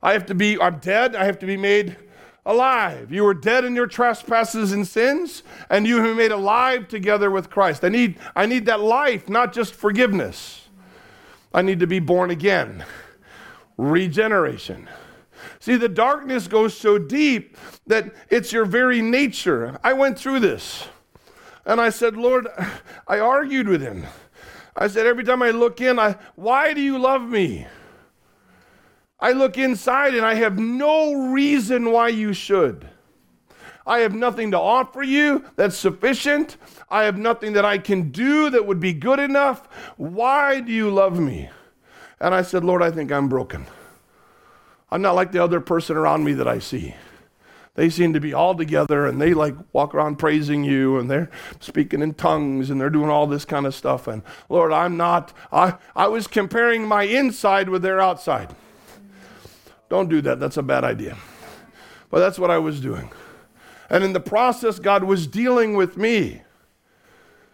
I 0.02 0.13
have 0.13 0.26
to 0.26 0.34
be, 0.34 0.60
I'm 0.60 0.80
dead, 0.80 1.15
I 1.15 1.26
have 1.26 1.38
to 1.39 1.45
be 1.45 1.58
made 1.58 1.97
alive. 2.45 3.12
You 3.12 3.23
were 3.23 3.34
dead 3.34 3.63
in 3.63 3.75
your 3.75 3.88
trespasses 3.88 4.71
and 4.71 4.88
sins, 4.88 5.43
and 5.69 5.88
you 5.88 5.97
have 5.97 6.06
been 6.06 6.17
made 6.17 6.32
alive 6.32 6.88
together 6.88 7.32
with 7.32 7.49
Christ. 7.49 7.84
I 7.84 7.89
need, 7.89 8.17
I 8.36 8.45
need 8.45 8.65
that 8.65 8.79
life, 8.79 9.29
not 9.29 9.53
just 9.53 9.73
forgiveness. 9.73 10.67
I 11.53 11.62
need 11.62 11.79
to 11.79 11.88
be 11.88 11.99
born 11.99 12.32
again. 12.32 12.84
Regeneration. 13.77 14.89
See, 15.60 15.75
the 15.75 15.89
darkness 15.89 16.47
goes 16.47 16.75
so 16.75 16.97
deep 16.97 17.57
that 17.88 18.13
it's 18.30 18.51
your 18.51 18.65
very 18.65 19.01
nature. 19.01 19.80
I 19.84 19.93
went 19.93 20.20
through 20.20 20.41
this. 20.41 20.88
And 21.65 21.80
I 21.80 21.89
said, 21.89 22.17
Lord, 22.17 22.47
I 23.07 23.20
argued 23.20 23.67
with 23.67 23.82
him. 23.82 24.05
I 24.76 24.88
said, 24.88 25.05
every 25.05 25.24
time 25.24 25.41
I 25.41 25.51
look 25.51 25.80
in, 25.80 25.99
I, 25.99 26.17
why 26.36 26.74
do 26.74 26.82
you 26.82 26.97
love 26.97 27.22
me? 27.22 27.67
I 29.24 29.32
look 29.32 29.57
inside 29.57 30.15
and 30.15 30.26
I 30.26 30.34
have 30.34 30.59
no 30.59 31.13
reason 31.32 31.93
why 31.93 32.09
you 32.09 32.34
should. 32.34 32.89
I 33.88 33.99
have 33.99 34.13
nothing 34.13 34.51
to 34.51 34.59
offer 34.59 35.01
you 35.01 35.45
that's 35.55 35.78
sufficient. 35.78 36.57
I 36.89 37.05
have 37.05 37.17
nothing 37.17 37.53
that 37.53 37.63
I 37.63 37.78
can 37.78 38.11
do 38.11 38.49
that 38.49 38.67
would 38.67 38.82
be 38.82 38.91
good 38.91 39.21
enough. 39.21 39.65
Why 39.95 40.59
do 40.59 40.74
you 40.74 40.89
love 40.89 41.21
me? 41.21 41.49
And 42.19 42.36
I 42.36 42.41
said, 42.41 42.65
Lord, 42.65 42.84
I 42.84 42.91
think 42.91 43.13
I'm 43.13 43.30
broken. 43.30 43.65
I'm 44.91 45.01
not 45.01 45.15
like 45.15 45.32
the 45.32 45.41
other 45.41 45.61
person 45.61 45.95
around 45.95 46.26
me 46.26 46.34
that 46.34 46.47
I 46.49 46.59
see. 46.59 46.93
They 47.76 47.89
seem 47.89 48.11
to 48.11 48.19
be 48.19 48.34
all 48.34 48.55
together 48.55 49.05
and 49.05 49.21
they 49.21 49.34
like 49.34 49.55
walk 49.71 49.95
around 49.95 50.17
praising 50.17 50.65
you 50.65 50.99
and 50.99 51.09
they're 51.09 51.32
speaking 51.61 52.01
in 52.01 52.15
tongues 52.15 52.69
and 52.69 52.80
they're 52.80 52.89
doing 52.89 53.09
all 53.09 53.26
this 53.26 53.45
kind 53.45 53.65
of 53.65 53.74
stuff. 53.74 54.05
And 54.05 54.21
Lord, 54.49 54.74
I'm 54.74 54.97
not, 54.97 55.32
I, 55.49 55.76
I 55.95 56.07
was 56.07 56.28
comparing 56.28 56.86
my 56.86 57.03
inside 57.03 57.69
with 57.69 57.84
their 57.84 58.01
outside. 58.01 58.53
Don't 59.93 60.09
do 60.09 60.21
that. 60.21 60.39
That's 60.39 60.57
a 60.57 60.63
bad 60.63 60.83
idea. 60.83 61.15
But 62.09 62.17
that's 62.17 62.39
what 62.39 62.49
I 62.49 62.57
was 62.57 62.81
doing. 62.81 63.11
And 63.91 64.03
in 64.03 64.13
the 64.13 64.19
process, 64.19 64.79
God 64.79 65.03
was 65.03 65.27
dealing 65.27 65.75
with 65.75 65.97
me. 65.97 66.41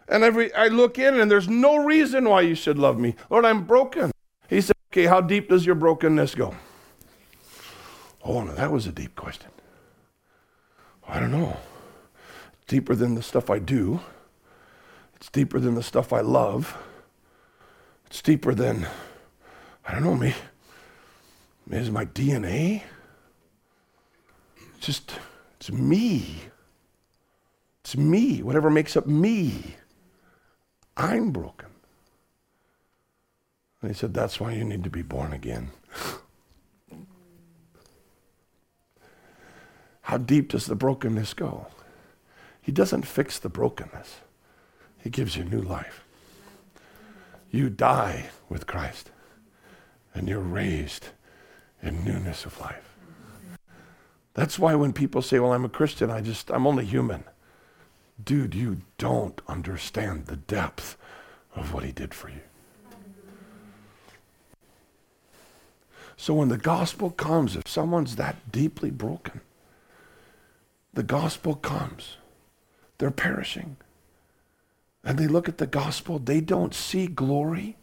And 0.08 0.24
every 0.24 0.54
I 0.54 0.70
look 0.70 0.98
in 0.98 1.20
and 1.20 1.30
there's 1.30 1.50
no 1.50 1.84
reason 1.84 2.30
why 2.30 2.40
you 2.44 2.56
should 2.56 2.80
love 2.80 2.98
me. 2.98 3.16
Lord, 3.30 3.44
I'm 3.44 3.66
broken. 3.66 4.12
He 4.48 4.62
said, 4.62 4.78
Okay, 4.90 5.06
how 5.06 5.20
deep 5.20 5.50
does 5.50 5.66
your 5.66 5.76
brokenness 5.76 6.34
go? 6.34 6.56
Oh, 8.24 8.42
no, 8.42 8.54
that 8.54 8.72
was 8.72 8.88
a 8.88 8.94
deep 8.94 9.18
question. 9.18 9.52
I 11.10 11.20
don't 11.20 11.34
know. 11.34 11.58
Deeper 12.68 12.96
than 12.96 13.16
the 13.16 13.22
stuff 13.22 13.50
I 13.50 13.60
do. 13.60 14.00
It's 15.18 15.30
deeper 15.30 15.60
than 15.60 15.76
the 15.76 15.84
stuff 15.84 16.14
I 16.14 16.22
love. 16.22 16.78
It's 18.06 18.22
deeper 18.22 18.54
than, 18.54 18.88
I 19.86 19.92
don't 19.92 20.06
know, 20.06 20.16
me. 20.16 20.34
Is 21.70 21.92
my 21.92 22.06
DNA? 22.06 22.82
It's 24.76 24.86
just, 24.86 25.14
it's 25.58 25.72
me. 25.72 26.26
It's 27.82 27.96
me. 27.96 28.42
Whatever 28.42 28.72
makes 28.72 28.98
up 28.98 29.06
me. 29.06 29.76
I'm 30.98 31.32
broken. 31.32 31.70
And 33.82 33.92
he 33.92 33.96
said, 33.96 34.14
That's 34.14 34.40
why 34.40 34.54
you 34.54 34.64
need 34.64 34.84
to 34.84 34.90
be 34.90 35.04
born 35.04 35.32
again. 35.32 35.70
How 40.02 40.18
deep 40.18 40.50
does 40.50 40.66
the 40.66 40.76
brokenness 40.76 41.36
go? 41.36 41.68
He 42.62 42.72
doesn't 42.72 43.06
fix 43.06 43.38
the 43.38 43.50
brokenness, 43.50 44.22
He 44.98 45.12
gives 45.12 45.38
you 45.38 45.44
new 45.44 45.62
life. 45.62 46.04
You 47.52 47.70
die 47.70 48.30
with 48.48 48.66
Christ, 48.68 49.12
and 50.14 50.28
you're 50.28 50.40
raised 50.40 51.10
in 51.82 52.04
newness 52.04 52.46
of 52.46 52.60
life. 52.60 52.96
That's 54.34 54.60
why 54.60 54.76
when 54.76 54.94
people 54.94 55.22
say, 55.22 55.40
Well, 55.40 55.54
I'm 55.54 55.66
a 55.66 55.70
Christian, 55.70 56.10
I 56.10 56.22
just, 56.22 56.50
I'm 56.50 56.68
only 56.68 56.86
human. 56.86 57.24
Dude, 58.24 58.56
you 58.56 58.82
don't 58.98 59.42
understand 59.48 60.26
the 60.26 60.36
depth 60.36 60.98
of 61.56 61.74
what 61.74 61.84
he 61.84 61.92
did 61.92 62.14
for 62.14 62.30
you. 62.30 62.42
So 66.18 66.34
when 66.34 66.50
the 66.50 66.58
gospel 66.58 67.12
comes, 67.12 67.56
if 67.56 67.68
someone's 67.68 68.18
that 68.18 68.52
deeply 68.52 68.92
broken, 68.92 69.40
the 70.94 71.04
gospel 71.04 71.56
comes, 71.56 72.18
they're 72.98 73.10
perishing. 73.10 73.78
And 75.02 75.18
they 75.18 75.28
look 75.28 75.48
at 75.48 75.60
the 75.60 75.68
gospel, 75.68 76.20
they 76.20 76.42
don't 76.42 76.74
see 76.74 77.08
glory, 77.08 77.78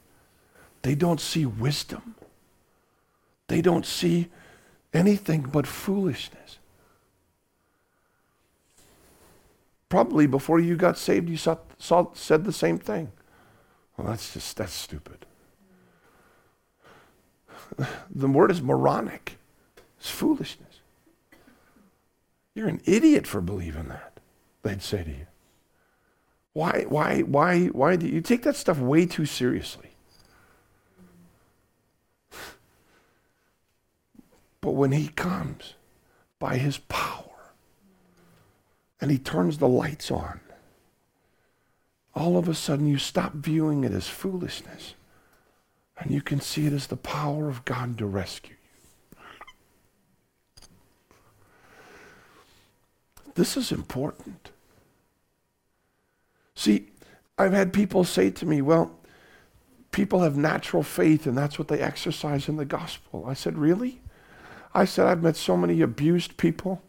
they 0.82 0.94
don't 0.94 1.20
see 1.20 1.46
wisdom, 1.46 2.14
they 3.48 3.60
don't 3.60 3.86
see 3.86 4.28
anything 4.92 5.42
but 5.42 5.66
foolishness. 5.66 6.58
Probably 9.88 10.26
before 10.26 10.58
you 10.58 10.76
got 10.76 10.98
saved, 10.98 11.28
you 11.28 11.36
saw, 11.36 11.58
saw, 11.78 12.08
said 12.12 12.44
the 12.44 12.52
same 12.52 12.78
thing. 12.78 13.12
Well, 13.96 14.08
that's 14.08 14.34
just, 14.34 14.56
that's 14.56 14.72
stupid. 14.72 15.26
The 18.10 18.28
word 18.28 18.50
is 18.50 18.62
moronic. 18.62 19.38
It's 19.98 20.08
foolishness. 20.08 20.80
You're 22.54 22.68
an 22.68 22.80
idiot 22.86 23.26
for 23.26 23.42
believing 23.42 23.88
that, 23.88 24.18
they'd 24.62 24.82
say 24.82 25.04
to 25.04 25.10
you. 25.10 25.26
Why, 26.54 26.86
why, 26.88 27.20
why, 27.20 27.66
why 27.66 27.96
do 27.96 28.06
you 28.06 28.22
take 28.22 28.42
that 28.44 28.56
stuff 28.56 28.78
way 28.78 29.04
too 29.04 29.26
seriously? 29.26 29.85
But 34.66 34.72
when 34.72 34.90
he 34.90 35.06
comes 35.06 35.74
by 36.40 36.56
his 36.56 36.78
power 36.78 37.52
and 39.00 39.12
he 39.12 39.16
turns 39.16 39.58
the 39.58 39.68
lights 39.68 40.10
on, 40.10 40.40
all 42.16 42.36
of 42.36 42.48
a 42.48 42.54
sudden 42.54 42.88
you 42.88 42.98
stop 42.98 43.34
viewing 43.34 43.84
it 43.84 43.92
as 43.92 44.08
foolishness 44.08 44.94
and 46.00 46.10
you 46.10 46.20
can 46.20 46.40
see 46.40 46.66
it 46.66 46.72
as 46.72 46.88
the 46.88 46.96
power 46.96 47.48
of 47.48 47.64
God 47.64 47.96
to 47.98 48.06
rescue 48.06 48.56
you. 49.14 49.18
This 53.36 53.56
is 53.56 53.70
important. 53.70 54.50
See, 56.56 56.88
I've 57.38 57.52
had 57.52 57.72
people 57.72 58.02
say 58.02 58.30
to 58.30 58.44
me, 58.44 58.62
well, 58.62 58.98
people 59.92 60.22
have 60.22 60.36
natural 60.36 60.82
faith 60.82 61.24
and 61.24 61.38
that's 61.38 61.56
what 61.56 61.68
they 61.68 61.78
exercise 61.78 62.48
in 62.48 62.56
the 62.56 62.64
gospel. 62.64 63.26
I 63.28 63.34
said, 63.34 63.56
really? 63.56 64.00
I 64.76 64.84
said, 64.84 65.06
I've 65.06 65.22
met 65.22 65.36
so 65.36 65.56
many 65.56 65.80
abused 65.80 66.36
people. 66.36 66.82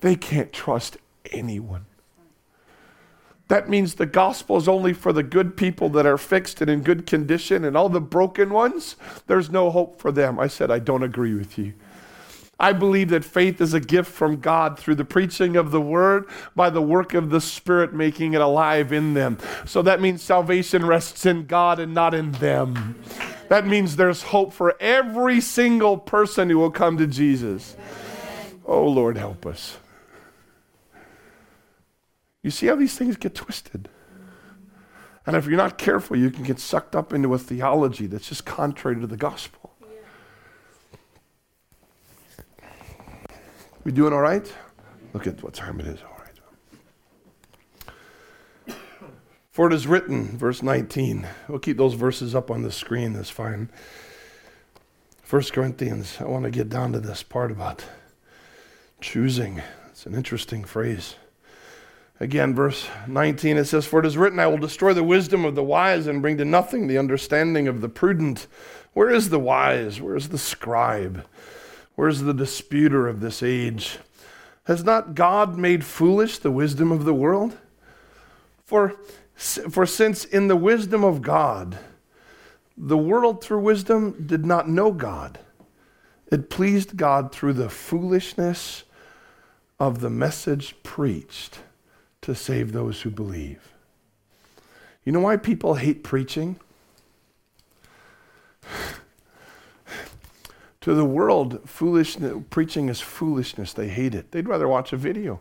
They 0.00 0.16
can't 0.16 0.52
trust 0.54 0.96
anyone. 1.30 1.84
That 3.48 3.68
means 3.68 3.94
the 3.94 4.06
gospel 4.06 4.56
is 4.56 4.66
only 4.66 4.94
for 4.94 5.12
the 5.12 5.22
good 5.22 5.54
people 5.54 5.90
that 5.90 6.06
are 6.06 6.16
fixed 6.16 6.62
and 6.62 6.70
in 6.70 6.82
good 6.82 7.06
condition, 7.06 7.62
and 7.66 7.76
all 7.76 7.90
the 7.90 8.00
broken 8.00 8.48
ones, 8.48 8.96
there's 9.26 9.50
no 9.50 9.70
hope 9.70 10.00
for 10.00 10.10
them. 10.10 10.40
I 10.40 10.46
said, 10.46 10.70
I 10.70 10.78
don't 10.78 11.02
agree 11.02 11.34
with 11.34 11.58
you. 11.58 11.74
I 12.62 12.72
believe 12.72 13.08
that 13.08 13.24
faith 13.24 13.60
is 13.60 13.74
a 13.74 13.80
gift 13.80 14.08
from 14.10 14.40
God 14.40 14.78
through 14.78 14.94
the 14.94 15.04
preaching 15.04 15.56
of 15.56 15.72
the 15.72 15.80
word 15.80 16.26
by 16.54 16.70
the 16.70 16.80
work 16.80 17.12
of 17.12 17.30
the 17.30 17.40
Spirit 17.40 17.92
making 17.92 18.34
it 18.34 18.40
alive 18.40 18.92
in 18.92 19.14
them. 19.14 19.38
So 19.66 19.82
that 19.82 20.00
means 20.00 20.22
salvation 20.22 20.86
rests 20.86 21.26
in 21.26 21.46
God 21.46 21.80
and 21.80 21.92
not 21.92 22.14
in 22.14 22.30
them. 22.32 23.02
That 23.48 23.66
means 23.66 23.96
there's 23.96 24.22
hope 24.22 24.52
for 24.52 24.76
every 24.80 25.40
single 25.40 25.98
person 25.98 26.48
who 26.48 26.58
will 26.58 26.70
come 26.70 26.96
to 26.98 27.06
Jesus. 27.08 27.76
Oh, 28.64 28.86
Lord, 28.86 29.18
help 29.18 29.44
us. 29.44 29.78
You 32.44 32.50
see 32.50 32.68
how 32.68 32.76
these 32.76 32.96
things 32.96 33.16
get 33.16 33.34
twisted. 33.34 33.88
And 35.26 35.36
if 35.36 35.46
you're 35.46 35.56
not 35.56 35.78
careful, 35.78 36.16
you 36.16 36.30
can 36.30 36.44
get 36.44 36.58
sucked 36.58 36.96
up 36.96 37.12
into 37.12 37.34
a 37.34 37.38
theology 37.38 38.06
that's 38.06 38.28
just 38.28 38.44
contrary 38.44 39.00
to 39.00 39.06
the 39.06 39.16
gospel. 39.16 39.61
We 43.84 43.90
doing 43.90 44.12
all 44.12 44.20
right? 44.20 44.52
Look 45.12 45.26
at 45.26 45.42
what 45.42 45.54
time 45.54 45.80
it 45.80 45.86
is. 45.86 45.98
All 46.02 46.20
right. 48.66 48.76
For 49.50 49.66
it 49.66 49.72
is 49.72 49.86
written, 49.86 50.38
verse 50.38 50.62
19. 50.62 51.26
We'll 51.48 51.58
keep 51.58 51.76
those 51.76 51.94
verses 51.94 52.34
up 52.34 52.50
on 52.50 52.62
the 52.62 52.70
screen. 52.70 53.12
That's 53.12 53.28
fine. 53.28 53.70
1 55.28 55.42
Corinthians. 55.52 56.18
I 56.20 56.24
want 56.24 56.44
to 56.44 56.50
get 56.50 56.68
down 56.68 56.92
to 56.92 57.00
this 57.00 57.22
part 57.22 57.50
about 57.50 57.84
choosing. 59.00 59.60
It's 59.90 60.06
an 60.06 60.14
interesting 60.14 60.62
phrase. 60.62 61.16
Again, 62.20 62.54
verse 62.54 62.86
19, 63.08 63.56
it 63.56 63.64
says, 63.64 63.84
For 63.84 63.98
it 63.98 64.06
is 64.06 64.16
written, 64.16 64.38
I 64.38 64.46
will 64.46 64.58
destroy 64.58 64.94
the 64.94 65.02
wisdom 65.02 65.44
of 65.44 65.56
the 65.56 65.64
wise 65.64 66.06
and 66.06 66.22
bring 66.22 66.38
to 66.38 66.44
nothing 66.44 66.86
the 66.86 66.98
understanding 66.98 67.66
of 67.66 67.80
the 67.80 67.88
prudent. 67.88 68.46
Where 68.92 69.10
is 69.10 69.30
the 69.30 69.40
wise? 69.40 70.00
Where 70.00 70.14
is 70.14 70.28
the 70.28 70.38
scribe? 70.38 71.26
Where's 71.94 72.20
the 72.20 72.34
disputer 72.34 73.06
of 73.06 73.20
this 73.20 73.42
age? 73.42 73.98
Has 74.64 74.84
not 74.84 75.14
God 75.14 75.56
made 75.56 75.84
foolish 75.84 76.38
the 76.38 76.50
wisdom 76.50 76.92
of 76.92 77.04
the 77.04 77.14
world? 77.14 77.58
For, 78.64 78.96
for 79.34 79.86
since 79.86 80.24
in 80.24 80.48
the 80.48 80.56
wisdom 80.56 81.04
of 81.04 81.20
God, 81.20 81.78
the 82.76 82.96
world 82.96 83.42
through 83.42 83.60
wisdom 83.60 84.24
did 84.26 84.46
not 84.46 84.68
know 84.68 84.92
God, 84.92 85.38
it 86.30 86.48
pleased 86.48 86.96
God 86.96 87.32
through 87.32 87.52
the 87.54 87.68
foolishness 87.68 88.84
of 89.78 90.00
the 90.00 90.10
message 90.10 90.74
preached 90.82 91.58
to 92.22 92.34
save 92.34 92.72
those 92.72 93.02
who 93.02 93.10
believe. 93.10 93.72
You 95.04 95.12
know 95.12 95.20
why 95.20 95.36
people 95.36 95.74
hate 95.74 96.02
preaching? 96.02 96.56
To 100.82 100.94
the 100.94 101.04
world, 101.04 101.60
foolishness, 101.64 102.42
preaching 102.50 102.88
is 102.88 103.00
foolishness. 103.00 103.72
They 103.72 103.88
hate 103.88 104.14
it. 104.14 104.32
They'd 104.32 104.48
rather 104.48 104.66
watch 104.66 104.92
a 104.92 104.96
video. 104.96 105.40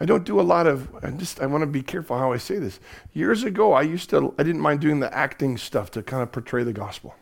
I 0.00 0.04
don't 0.04 0.24
do 0.24 0.40
a 0.40 0.42
lot 0.42 0.66
of. 0.66 0.92
I 1.04 1.10
just. 1.10 1.40
I 1.40 1.46
want 1.46 1.62
to 1.62 1.66
be 1.66 1.80
careful 1.80 2.18
how 2.18 2.32
I 2.32 2.36
say 2.36 2.58
this. 2.58 2.80
Years 3.12 3.44
ago, 3.44 3.72
I 3.72 3.82
used 3.82 4.10
to. 4.10 4.34
I 4.36 4.42
didn't 4.42 4.60
mind 4.60 4.80
doing 4.80 4.98
the 4.98 5.14
acting 5.16 5.56
stuff 5.56 5.92
to 5.92 6.02
kind 6.02 6.24
of 6.24 6.32
portray 6.32 6.64
the 6.64 6.72
gospel, 6.72 7.14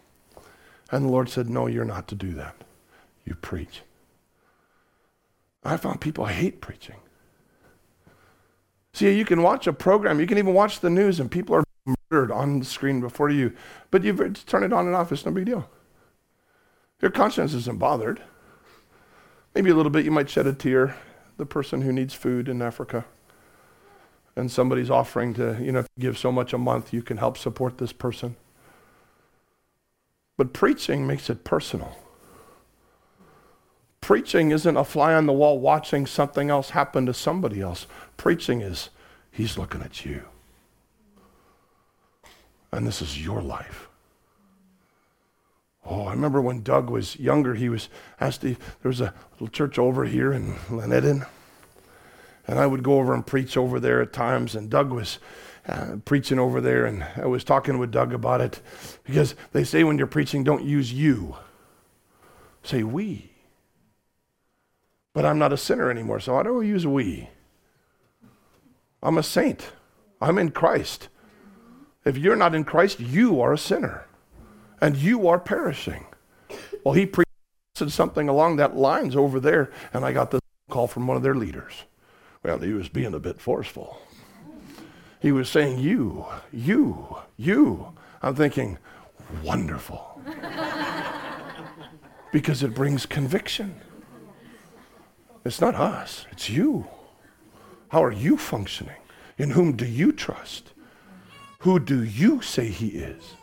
and 0.91 1.05
the 1.05 1.11
Lord 1.11 1.29
said, 1.29 1.51
"No, 1.51 1.67
you're 1.67 1.85
not 1.85 2.09
to 2.09 2.15
do 2.15 2.33
that. 2.33 2.57
You 3.27 3.35
preach." 3.35 3.83
I 5.63 5.77
found 5.77 6.01
people 6.01 6.25
hate 6.25 6.63
preaching. 6.63 6.97
See, 8.95 9.15
you 9.15 9.27
can 9.27 9.43
watch 9.43 9.67
a 9.67 9.75
program. 9.75 10.19
You 10.19 10.27
can 10.27 10.39
even 10.39 10.55
watch 10.55 10.81
the 10.81 10.89
news, 10.89 11.21
and 11.21 11.31
people 11.31 11.55
are 11.57 11.65
on 12.13 12.59
the 12.59 12.65
screen 12.65 13.01
before 13.01 13.31
you. 13.31 13.53
But 13.91 14.03
you 14.03 14.13
turn 14.47 14.65
it 14.65 14.73
on 14.73 14.87
and 14.87 14.97
off, 14.97 15.13
it's 15.13 15.25
no 15.25 15.33
big 15.33 15.47
deal. 15.47 15.69
Your 17.01 17.11
conscience 17.11 17.55
isn't 17.55 17.79
bothered. 17.79 18.21
Maybe 19.55 19.71
a 19.71 19.75
little 19.75 19.91
bit, 19.91 20.05
you 20.05 20.11
might 20.11 20.29
shed 20.29 20.47
a 20.47 20.53
tear. 20.53 20.97
The 21.37 21.47
person 21.47 21.83
who 21.83 21.93
needs 21.93 22.13
food 22.13 22.49
in 22.49 22.61
Africa. 22.61 23.05
And 24.37 24.51
somebody's 24.51 24.91
offering 24.91 25.35
to, 25.35 25.57
you 25.61 25.73
know, 25.73 25.85
give 25.99 26.19
so 26.19 26.31
much 26.31 26.53
a 26.53 26.59
month, 26.59 26.93
you 26.93 27.03
can 27.03 27.17
help 27.17 27.39
support 27.39 27.79
this 27.79 27.93
person. 27.93 28.37
But 30.37 30.53
preaching 30.53 31.07
makes 31.07 31.31
it 31.31 31.45
personal. 31.45 31.97
Preaching 34.01 34.51
isn't 34.51 34.77
a 34.77 34.85
fly 34.85 35.15
on 35.15 35.27
the 35.27 35.33
wall 35.33 35.61
watching 35.61 36.07
something 36.07 36.51
else 36.51 36.71
happen 36.71 37.07
to 37.07 37.15
somebody 37.15 37.61
else. 37.61 37.87
Preaching 38.17 38.61
is, 38.61 38.91
He's 39.31 39.57
looking 39.57 39.83
at 39.83 40.05
you. 40.05 40.30
And 42.73 42.87
this 42.87 43.03
is 43.03 43.25
your 43.25 43.43
life. 43.43 43.89
Oh, 45.85 46.05
I 46.05 46.13
remember 46.13 46.41
when 46.41 46.63
Doug 46.63 46.91
was 46.91 47.19
younger, 47.19 47.55
he 47.55 47.69
was 47.69 47.89
asked, 48.21 48.43
there 48.43 48.57
was 48.85 49.01
a 49.01 49.15
little 49.33 49.49
church 49.49 49.79
over 49.79 50.05
here 50.05 50.33
in 50.33 50.55
Glenedin. 50.69 51.27
And 52.47 52.59
I 52.59 52.67
would 52.67 52.83
go 52.83 52.99
over 52.99 53.15
and 53.15 53.27
preach 53.27 53.57
over 53.57 53.81
there 53.81 54.01
at 54.03 54.13
times. 54.13 54.55
And 54.55 54.71
Doug 54.71 54.93
was 54.93 55.19
uh, 55.69 55.97
preaching 56.05 56.39
over 56.39 56.61
there. 56.61 56.85
And 56.85 57.05
I 57.17 57.27
was 57.27 57.45
talking 57.45 57.79
with 57.79 57.91
Doug 57.91 58.13
about 58.13 58.41
it 58.41 58.61
because 59.05 59.35
they 59.53 59.65
say 59.65 59.85
when 59.85 59.99
you're 59.99 60.07
preaching, 60.07 60.45
don't 60.45 60.65
use 60.65 60.93
you, 60.93 61.37
say 62.63 62.83
we. 62.83 63.31
But 65.13 65.25
I'm 65.25 65.39
not 65.39 65.53
a 65.53 65.57
sinner 65.57 65.91
anymore, 65.91 66.21
so 66.21 66.37
I 66.37 66.43
don't 66.43 66.67
use 66.67 66.87
we. 66.87 67.31
I'm 69.03 69.19
a 69.19 69.23
saint. 69.23 69.73
I'm 70.21 70.39
in 70.39 70.51
Christ. 70.51 71.09
If 72.05 72.17
you're 72.17 72.37
not 72.37 72.55
in 72.55 72.65
Christ, 72.65 73.01
you 73.01 73.41
are 73.41 73.53
a 73.53 73.59
sinner 73.59 74.07
and 74.81 74.97
you 74.97 75.29
are 75.29 75.39
perishing. 75.39 76.07
Well, 76.85 76.95
he 76.95 77.07
preached 77.07 77.29
something 77.89 78.29
along 78.29 78.57
that 78.57 78.77
lines 78.77 79.15
over 79.15 79.41
there, 79.41 79.71
and 79.93 80.05
I 80.05 80.13
got 80.13 80.31
this 80.31 80.41
call 80.71 80.87
from 80.87 81.07
one 81.07 81.17
of 81.17 81.23
their 81.23 81.35
leaders. 81.35 81.85
Well, 82.43 82.59
he 82.59 82.73
was 82.73 82.89
being 82.89 83.15
a 83.15 83.19
bit 83.19 83.41
forceful. 83.41 84.01
He 85.21 85.33
was 85.33 85.49
saying, 85.49 85.79
You, 85.79 86.27
you, 86.51 87.19
you. 87.37 87.93
I'm 88.23 88.35
thinking, 88.35 88.79
Wonderful. 89.45 90.21
because 92.33 92.63
it 92.63 92.75
brings 92.75 93.07
conviction. 93.07 93.75
It's 95.45 95.61
not 95.61 95.75
us, 95.75 96.27
it's 96.31 96.51
you. 96.51 96.87
How 97.89 98.05
are 98.05 98.13
you 98.13 98.37
functioning? 98.37 98.97
In 99.39 99.51
whom 99.51 99.77
do 99.77 99.87
you 99.87 100.13
trust? 100.13 100.73
Who 101.61 101.79
do 101.79 102.03
you 102.03 102.41
say 102.41 102.69
he 102.69 102.89
is? 102.89 103.35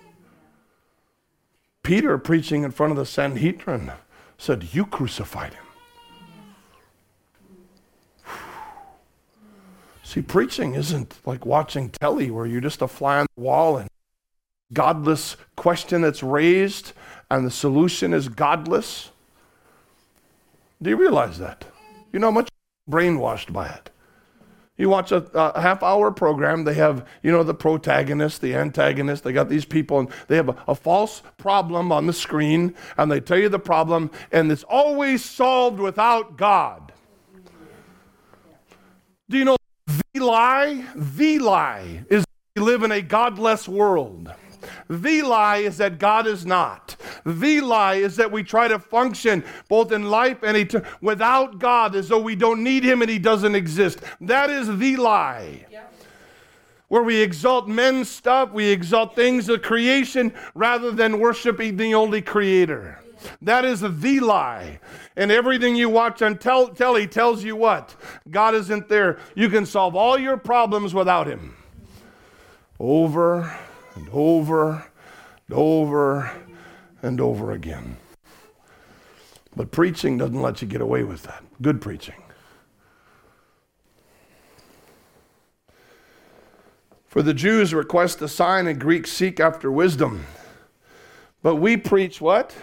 Peter, 1.83 2.17
preaching 2.17 2.63
in 2.63 2.71
front 2.71 2.91
of 2.91 2.97
the 2.97 3.05
Sanhedrin, 3.05 3.91
said, 4.37 4.73
You 4.73 4.85
crucified 4.85 5.53
him. 5.53 5.63
See, 10.03 10.23
preaching 10.23 10.73
isn't 10.73 11.19
like 11.25 11.45
watching 11.45 11.89
telly 11.89 12.31
where 12.31 12.47
you're 12.47 12.59
just 12.59 12.81
a 12.81 12.87
fly 12.87 13.19
on 13.19 13.27
the 13.35 13.41
wall 13.43 13.77
and 13.77 13.89
godless 14.73 15.37
question 15.55 16.01
that's 16.01 16.23
raised 16.23 16.93
and 17.29 17.45
the 17.45 17.51
solution 17.51 18.13
is 18.13 18.29
godless. 18.29 19.11
Do 20.81 20.89
you 20.89 20.97
realize 20.97 21.37
that? 21.37 21.65
You 22.11 22.19
know 22.19 22.27
how 22.27 22.31
much 22.31 22.49
brainwashed 22.89 23.53
by 23.53 23.67
it. 23.67 23.91
You 24.77 24.89
watch 24.89 25.11
a, 25.11 25.25
a, 25.33 25.59
half 25.59 25.81
hour 25.81 26.11
program, 26.11 26.63
they 26.63 26.75
have, 26.75 27.07
you 27.23 27.31
know, 27.31 27.43
the 27.43 27.55
protagonist, 27.55 28.41
the 28.41 28.53
antagonist, 28.53 29.23
they 29.23 29.33
got 29.33 29.49
these 29.49 29.65
people, 29.65 29.99
and 29.99 30.09
they 30.27 30.35
have 30.35 30.49
a, 30.49 30.55
a 30.67 30.75
false 30.75 31.23
problem 31.37 31.91
on 31.91 32.05
the 32.05 32.13
screen, 32.13 32.75
and 32.95 33.11
they 33.11 33.19
tell 33.19 33.39
you 33.39 33.49
the 33.49 33.57
problem, 33.57 34.11
and 34.31 34.51
it's 34.51 34.63
always 34.63 35.25
solved 35.25 35.79
without 35.79 36.37
God. 36.37 36.93
Do 39.29 39.37
you 39.37 39.45
know 39.45 39.57
the 40.13 40.19
lie? 40.19 40.85
The 40.95 41.39
lie 41.39 42.05
is 42.09 42.23
we 42.55 42.61
live 42.61 42.83
in 42.83 42.91
a 42.91 43.01
godless 43.01 43.67
world. 43.67 44.31
The 44.89 45.21
lie 45.21 45.57
is 45.57 45.77
that 45.77 45.99
God 45.99 46.27
is 46.27 46.45
not. 46.45 46.95
The 47.25 47.61
lie 47.61 47.95
is 47.95 48.15
that 48.17 48.31
we 48.31 48.43
try 48.43 48.67
to 48.67 48.79
function 48.79 49.43
both 49.67 49.91
in 49.91 50.09
life 50.09 50.43
and 50.43 50.85
without 51.01 51.59
God 51.59 51.95
as 51.95 52.09
though 52.09 52.21
we 52.21 52.35
don't 52.35 52.63
need 52.63 52.83
Him 52.83 53.01
and 53.01 53.09
He 53.09 53.19
doesn't 53.19 53.55
exist. 53.55 53.99
That 54.21 54.49
is 54.49 54.77
the 54.77 54.95
lie. 54.97 55.65
Where 56.89 57.03
we 57.03 57.21
exalt 57.21 57.67
men's 57.67 58.09
stuff, 58.09 58.51
we 58.51 58.69
exalt 58.69 59.13
things 59.13 59.49
of 59.49 59.61
creation 59.61 60.33
rather 60.55 60.91
than 60.91 61.19
worshiping 61.19 61.75
the 61.75 61.93
only 61.93 62.21
Creator. 62.21 62.99
That 63.41 63.65
is 63.65 63.81
the 63.81 64.19
lie. 64.19 64.79
And 65.15 65.31
everything 65.31 65.75
you 65.75 65.89
watch 65.89 66.21
on 66.21 66.37
tel- 66.37 66.69
telly 66.69 67.07
tells 67.07 67.43
you 67.43 67.55
what? 67.55 67.95
God 68.29 68.55
isn't 68.55 68.87
there. 68.87 69.17
You 69.35 69.49
can 69.49 69.65
solve 69.65 69.95
all 69.95 70.17
your 70.17 70.37
problems 70.37 70.93
without 70.93 71.27
Him. 71.27 71.55
Over 72.79 73.57
and 73.97 74.09
over 74.13 74.85
and 75.47 75.57
over 75.57 76.31
and 77.01 77.19
over 77.19 77.51
again. 77.51 77.97
But 79.55 79.71
preaching 79.71 80.17
doesn't 80.17 80.41
let 80.41 80.61
you 80.61 80.67
get 80.67 80.81
away 80.81 81.03
with 81.03 81.23
that. 81.23 81.43
Good 81.61 81.81
preaching. 81.81 82.21
For 87.07 87.23
the 87.23 87.33
Jews 87.33 87.73
request 87.73 88.21
a 88.21 88.27
sign 88.27 88.67
and 88.67 88.79
Greeks 88.79 89.11
seek 89.11 89.39
after 89.39 89.71
wisdom. 89.71 90.25
But 91.41 91.55
we 91.55 91.75
preach 91.75 92.21
what? 92.21 92.55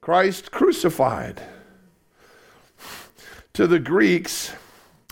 Christ 0.00 0.50
crucified. 0.50 1.40
To 3.52 3.66
the 3.66 3.78
Greeks, 3.78 4.52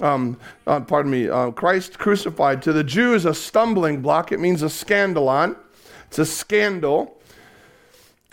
um, 0.01 0.37
uh, 0.67 0.81
pardon 0.81 1.11
me, 1.11 1.29
uh, 1.29 1.51
Christ 1.53 1.99
crucified. 1.99 2.63
To 2.63 2.73
the 2.73 2.85
Jews, 2.85 3.25
a 3.25 3.35
stumbling 3.35 4.03
block. 4.03 4.33
It 4.33 4.41
means 4.41 4.63
a 4.63 4.67
scandalon. 4.67 5.57
It's 6.07 6.19
a 6.19 6.27
scandal. 6.27 7.21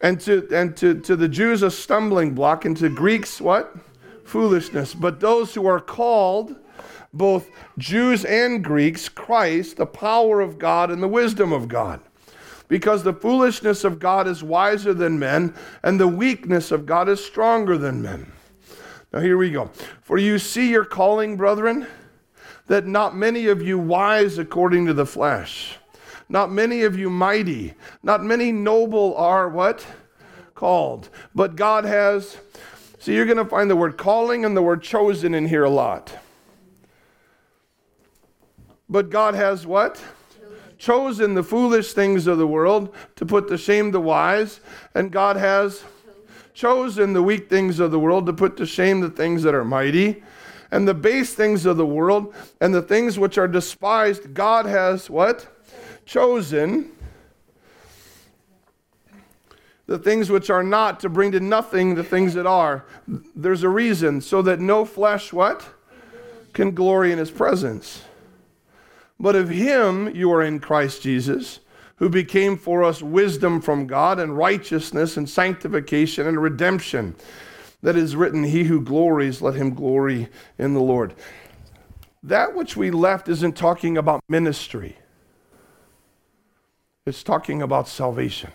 And 0.01 0.19
to, 0.21 0.47
and 0.51 0.75
to, 0.77 0.99
to 1.01 1.15
the 1.15 1.27
Jews, 1.27 1.61
a 1.61 1.69
stumbling 1.69 2.33
block. 2.33 2.65
And 2.65 2.75
to 2.77 2.89
Greeks, 2.89 3.39
what? 3.39 3.75
Foolishness. 4.23 4.93
But 4.93 5.19
those 5.19 5.53
who 5.53 5.67
are 5.67 5.79
called, 5.79 6.55
both 7.13 7.49
Jews 7.77 8.25
and 8.25 8.63
Greeks, 8.63 9.09
Christ, 9.09 9.77
the 9.77 9.85
power 9.85 10.41
of 10.41 10.57
God 10.57 10.89
and 10.89 11.03
the 11.03 11.07
wisdom 11.07 11.51
of 11.51 11.67
God. 11.67 12.01
Because 12.67 13.03
the 13.03 13.13
foolishness 13.13 13.83
of 13.83 13.99
God 13.99 14.27
is 14.27 14.43
wiser 14.43 14.93
than 14.93 15.19
men, 15.19 15.53
and 15.83 15.99
the 15.99 16.07
weakness 16.07 16.71
of 16.71 16.85
God 16.85 17.09
is 17.09 17.23
stronger 17.23 17.77
than 17.77 18.01
men. 18.01 18.31
Now, 19.11 19.19
here 19.19 19.37
we 19.37 19.51
go. 19.51 19.69
For 20.01 20.17
you 20.17 20.39
see 20.39 20.69
your 20.69 20.85
calling, 20.85 21.35
brethren, 21.35 21.85
that 22.67 22.87
not 22.87 23.15
many 23.15 23.47
of 23.47 23.61
you 23.61 23.77
wise 23.77 24.37
according 24.37 24.85
to 24.85 24.93
the 24.93 25.05
flesh, 25.05 25.77
not 26.29 26.49
many 26.49 26.83
of 26.83 26.97
you 26.97 27.09
mighty, 27.09 27.73
not 28.01 28.23
many 28.23 28.53
noble 28.53 29.15
are 29.17 29.49
what? 29.49 29.85
Called. 30.55 31.09
But 31.35 31.57
God 31.57 31.83
has, 31.83 32.37
see, 32.99 33.13
you're 33.13 33.25
going 33.25 33.37
to 33.37 33.45
find 33.45 33.69
the 33.69 33.75
word 33.75 33.97
calling 33.97 34.45
and 34.45 34.55
the 34.55 34.61
word 34.61 34.81
chosen 34.81 35.33
in 35.33 35.47
here 35.47 35.65
a 35.65 35.69
lot. 35.69 36.17
But 38.87 39.09
God 39.09 39.35
has 39.35 39.65
what? 39.65 40.01
Chosen 40.77 41.33
the 41.33 41.43
foolish 41.43 41.91
things 41.93 42.27
of 42.27 42.37
the 42.37 42.47
world 42.47 42.95
to 43.17 43.25
put 43.25 43.49
to 43.49 43.57
shame 43.57 43.91
the 43.91 43.99
wise, 43.99 44.61
and 44.95 45.11
God 45.11 45.35
has 45.35 45.83
chosen 46.53 47.13
the 47.13 47.23
weak 47.23 47.49
things 47.49 47.79
of 47.79 47.91
the 47.91 47.99
world 47.99 48.25
to 48.25 48.33
put 48.33 48.57
to 48.57 48.65
shame 48.65 48.99
the 48.99 49.09
things 49.09 49.43
that 49.43 49.55
are 49.55 49.65
mighty, 49.65 50.23
and 50.71 50.87
the 50.87 50.93
base 50.93 51.33
things 51.33 51.65
of 51.65 51.77
the 51.77 51.85
world, 51.85 52.33
and 52.59 52.73
the 52.73 52.81
things 52.81 53.17
which 53.17 53.37
are 53.37 53.47
despised, 53.47 54.33
God 54.33 54.65
has 54.65 55.09
what? 55.09 55.47
Chosen. 56.05 56.91
The 59.87 59.99
things 59.99 60.29
which 60.29 60.49
are 60.49 60.63
not 60.63 60.99
to 61.01 61.09
bring 61.09 61.31
to 61.33 61.39
nothing 61.39 61.95
the 61.95 62.03
things 62.03 62.33
that 62.35 62.45
are. 62.45 62.85
There's 63.35 63.63
a 63.63 63.69
reason, 63.69 64.21
so 64.21 64.41
that 64.41 64.59
no 64.59 64.85
flesh 64.85 65.33
what? 65.33 65.65
Can 66.53 66.71
glory 66.71 67.11
in 67.11 67.17
his 67.17 67.31
presence. 67.31 68.03
But 69.19 69.35
of 69.35 69.49
him 69.49 70.13
you 70.15 70.31
are 70.33 70.41
in 70.41 70.59
Christ 70.59 71.01
Jesus 71.01 71.60
who 72.01 72.09
became 72.09 72.57
for 72.57 72.83
us 72.83 73.03
wisdom 73.03 73.61
from 73.61 73.85
God 73.85 74.19
and 74.19 74.35
righteousness 74.35 75.17
and 75.17 75.29
sanctification 75.29 76.25
and 76.25 76.41
redemption. 76.41 77.13
That 77.83 77.95
is 77.95 78.15
written, 78.15 78.43
He 78.43 78.63
who 78.63 78.81
glories, 78.81 79.39
let 79.39 79.53
him 79.53 79.75
glory 79.75 80.27
in 80.57 80.73
the 80.73 80.79
Lord. 80.79 81.13
That 82.23 82.55
which 82.55 82.75
we 82.75 82.89
left 82.89 83.29
isn't 83.29 83.55
talking 83.55 83.99
about 83.99 84.23
ministry, 84.27 84.97
it's 87.05 87.21
talking 87.21 87.61
about 87.61 87.87
salvation. 87.87 88.51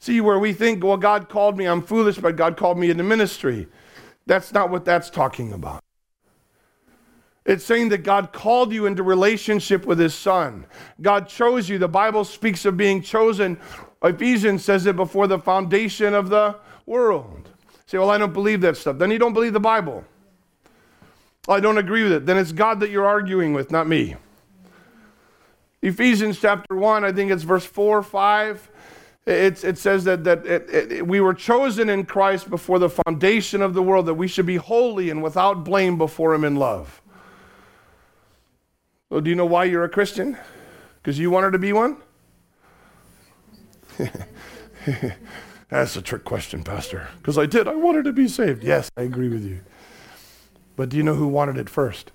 See, 0.00 0.20
where 0.20 0.38
we 0.38 0.52
think, 0.52 0.84
well, 0.84 0.98
God 0.98 1.30
called 1.30 1.56
me, 1.56 1.64
I'm 1.64 1.80
foolish, 1.80 2.18
but 2.18 2.36
God 2.36 2.58
called 2.58 2.76
me 2.76 2.90
into 2.90 3.04
ministry. 3.04 3.68
That's 4.26 4.52
not 4.52 4.68
what 4.68 4.84
that's 4.84 5.08
talking 5.08 5.54
about. 5.54 5.82
It's 7.44 7.64
saying 7.64 7.88
that 7.88 7.98
God 7.98 8.32
called 8.32 8.72
you 8.72 8.86
into 8.86 9.02
relationship 9.02 9.84
with 9.84 9.98
his 9.98 10.14
son. 10.14 10.64
God 11.00 11.28
chose 11.28 11.68
you. 11.68 11.78
The 11.78 11.88
Bible 11.88 12.24
speaks 12.24 12.64
of 12.64 12.76
being 12.76 13.02
chosen. 13.02 13.58
Ephesians 14.02 14.64
says 14.64 14.86
it 14.86 14.94
before 14.94 15.26
the 15.26 15.38
foundation 15.38 16.14
of 16.14 16.28
the 16.28 16.56
world. 16.86 17.50
say, 17.86 17.98
well, 17.98 18.10
I 18.10 18.18
don't 18.18 18.32
believe 18.32 18.60
that 18.60 18.76
stuff. 18.76 18.98
Then 18.98 19.10
you 19.10 19.18
don't 19.18 19.32
believe 19.32 19.52
the 19.52 19.60
Bible. 19.60 20.04
I 21.48 21.58
don't 21.58 21.78
agree 21.78 22.04
with 22.04 22.12
it. 22.12 22.26
Then 22.26 22.38
it's 22.38 22.52
God 22.52 22.78
that 22.80 22.90
you're 22.90 23.06
arguing 23.06 23.52
with, 23.52 23.72
not 23.72 23.88
me. 23.88 24.14
Ephesians 25.82 26.40
chapter 26.40 26.76
1, 26.76 27.04
I 27.04 27.10
think 27.10 27.32
it's 27.32 27.42
verse 27.42 27.66
4 27.66 28.04
5. 28.04 28.70
It, 29.26 29.64
it 29.64 29.78
says 29.78 30.04
that, 30.04 30.24
that 30.24 30.46
it, 30.46 30.92
it, 30.92 31.06
we 31.06 31.20
were 31.20 31.34
chosen 31.34 31.88
in 31.88 32.04
Christ 32.04 32.50
before 32.50 32.78
the 32.78 32.88
foundation 32.88 33.62
of 33.62 33.74
the 33.74 33.82
world, 33.82 34.06
that 34.06 34.14
we 34.14 34.28
should 34.28 34.46
be 34.46 34.56
holy 34.56 35.10
and 35.10 35.22
without 35.22 35.64
blame 35.64 35.98
before 35.98 36.34
Him 36.34 36.44
in 36.44 36.56
love. 36.56 37.01
Well, 39.12 39.20
do 39.20 39.28
you 39.28 39.36
know 39.36 39.44
why 39.44 39.64
you're 39.64 39.84
a 39.84 39.90
Christian? 39.90 40.38
Because 40.96 41.18
you 41.18 41.30
wanted 41.30 41.50
to 41.50 41.58
be 41.58 41.74
one? 41.74 41.98
That's 45.68 45.94
a 45.96 46.00
trick 46.00 46.24
question, 46.24 46.64
Pastor. 46.64 47.08
Because 47.18 47.36
I 47.36 47.44
did. 47.44 47.68
I 47.68 47.74
wanted 47.74 48.06
to 48.06 48.14
be 48.14 48.26
saved. 48.26 48.64
Yes, 48.64 48.90
I 48.96 49.02
agree 49.02 49.28
with 49.28 49.44
you. 49.44 49.60
But 50.76 50.88
do 50.88 50.96
you 50.96 51.02
know 51.02 51.12
who 51.12 51.28
wanted 51.28 51.58
it 51.58 51.68
first? 51.68 52.10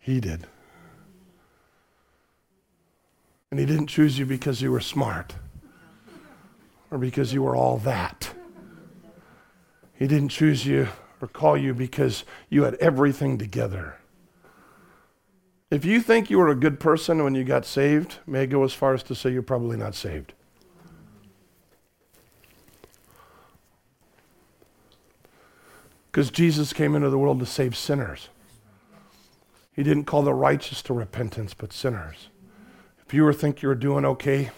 He 0.00 0.20
did. 0.20 0.46
And 3.50 3.60
he 3.60 3.66
didn't 3.66 3.88
choose 3.88 4.18
you 4.18 4.24
because 4.24 4.62
you 4.62 4.72
were 4.72 4.80
smart 4.80 5.34
or 6.90 6.96
because 6.96 7.34
you 7.34 7.42
were 7.42 7.54
all 7.54 7.76
that. 7.76 8.30
He 9.92 10.06
didn't 10.06 10.30
choose 10.30 10.64
you 10.64 10.88
or 11.20 11.28
call 11.28 11.58
you 11.58 11.74
because 11.74 12.24
you 12.48 12.62
had 12.62 12.76
everything 12.76 13.36
together. 13.36 13.98
If 15.72 15.86
you 15.86 16.02
think 16.02 16.28
you 16.28 16.36
were 16.36 16.50
a 16.50 16.54
good 16.54 16.78
person 16.78 17.24
when 17.24 17.34
you 17.34 17.44
got 17.44 17.64
saved, 17.64 18.18
may 18.26 18.42
I 18.42 18.46
go 18.46 18.62
as 18.62 18.74
far 18.74 18.92
as 18.92 19.02
to 19.04 19.14
say 19.14 19.30
you're 19.30 19.40
probably 19.40 19.78
not 19.78 19.94
saved. 19.94 20.34
Because 26.10 26.30
Jesus 26.30 26.74
came 26.74 26.94
into 26.94 27.08
the 27.08 27.16
world 27.16 27.40
to 27.40 27.46
save 27.46 27.74
sinners. 27.74 28.28
He 29.72 29.82
didn't 29.82 30.04
call 30.04 30.20
the 30.20 30.34
righteous 30.34 30.82
to 30.82 30.92
repentance, 30.92 31.54
but 31.54 31.72
sinners. 31.72 32.28
If 33.06 33.14
you 33.14 33.32
think 33.32 33.62
you're 33.62 33.74
doing 33.74 34.04
okay, 34.04 34.50